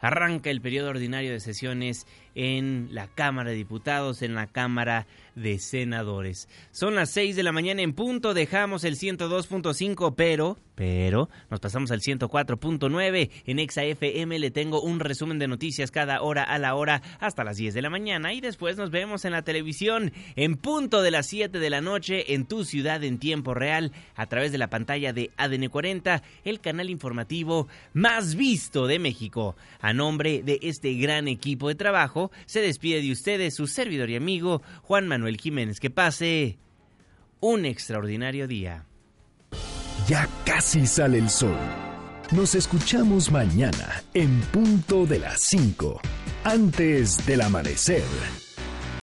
Arranca 0.00 0.50
el 0.50 0.60
periodo 0.60 0.90
ordinario 0.90 1.30
de 1.30 1.40
sesiones 1.40 2.06
en 2.34 2.88
la 2.92 3.08
Cámara 3.08 3.50
de 3.50 3.56
Diputados, 3.56 4.22
en 4.22 4.34
la 4.34 4.46
Cámara 4.46 5.06
de 5.34 5.58
Senadores. 5.58 6.48
Son 6.70 6.94
las 6.94 7.10
6 7.10 7.36
de 7.36 7.42
la 7.42 7.52
mañana 7.52 7.82
en 7.82 7.92
punto, 7.92 8.34
dejamos 8.34 8.84
el 8.84 8.96
102.5, 8.96 10.14
pero, 10.14 10.58
pero, 10.74 11.28
nos 11.50 11.60
pasamos 11.60 11.90
al 11.90 12.00
104.9 12.00 13.30
en 13.46 13.58
Exa 13.58 13.84
FM. 13.84 14.38
Le 14.38 14.50
tengo 14.50 14.82
un 14.82 15.00
resumen 15.00 15.38
de 15.38 15.48
noticias 15.48 15.90
cada 15.90 16.22
hora 16.22 16.42
a 16.42 16.58
la 16.58 16.74
hora 16.74 17.02
hasta 17.20 17.44
las 17.44 17.56
10 17.56 17.74
de 17.74 17.82
la 17.82 17.90
mañana 17.90 18.32
y 18.32 18.40
después 18.40 18.76
nos 18.76 18.90
vemos 18.90 19.24
en 19.24 19.32
la 19.32 19.42
televisión 19.42 20.12
en 20.36 20.56
punto 20.56 21.02
de 21.02 21.10
las 21.10 21.26
7 21.26 21.58
de 21.58 21.70
la 21.70 21.80
noche 21.80 22.34
en 22.34 22.46
tu 22.46 22.64
ciudad 22.64 23.02
en 23.04 23.18
tiempo 23.18 23.54
real 23.54 23.92
a 24.14 24.26
través 24.26 24.52
de 24.52 24.58
la 24.58 24.68
pantalla 24.68 25.12
de 25.12 25.30
ADN 25.36 25.68
40, 25.68 26.22
el 26.44 26.60
canal 26.60 26.90
informativo 26.90 27.68
más 27.92 28.34
visto 28.34 28.86
de 28.86 28.98
México. 28.98 29.56
A 29.80 29.92
nombre 29.92 30.42
de 30.42 30.58
este 30.62 30.94
gran 30.94 31.28
equipo 31.28 31.68
de 31.68 31.74
trabajo, 31.74 32.21
se 32.46 32.60
despide 32.60 33.02
de 33.02 33.12
ustedes 33.12 33.54
su 33.54 33.66
servidor 33.66 34.10
y 34.10 34.16
amigo 34.16 34.62
Juan 34.82 35.08
Manuel 35.08 35.38
Jiménez. 35.38 35.80
Que 35.80 35.90
pase 35.90 36.58
un 37.40 37.64
extraordinario 37.64 38.46
día. 38.46 38.86
Ya 40.08 40.28
casi 40.44 40.86
sale 40.86 41.18
el 41.18 41.30
sol. 41.30 41.56
Nos 42.32 42.54
escuchamos 42.54 43.30
mañana 43.30 44.02
en 44.14 44.40
punto 44.52 45.06
de 45.06 45.18
las 45.18 45.40
5, 45.42 46.00
antes 46.44 47.26
del 47.26 47.42
amanecer. 47.42 48.04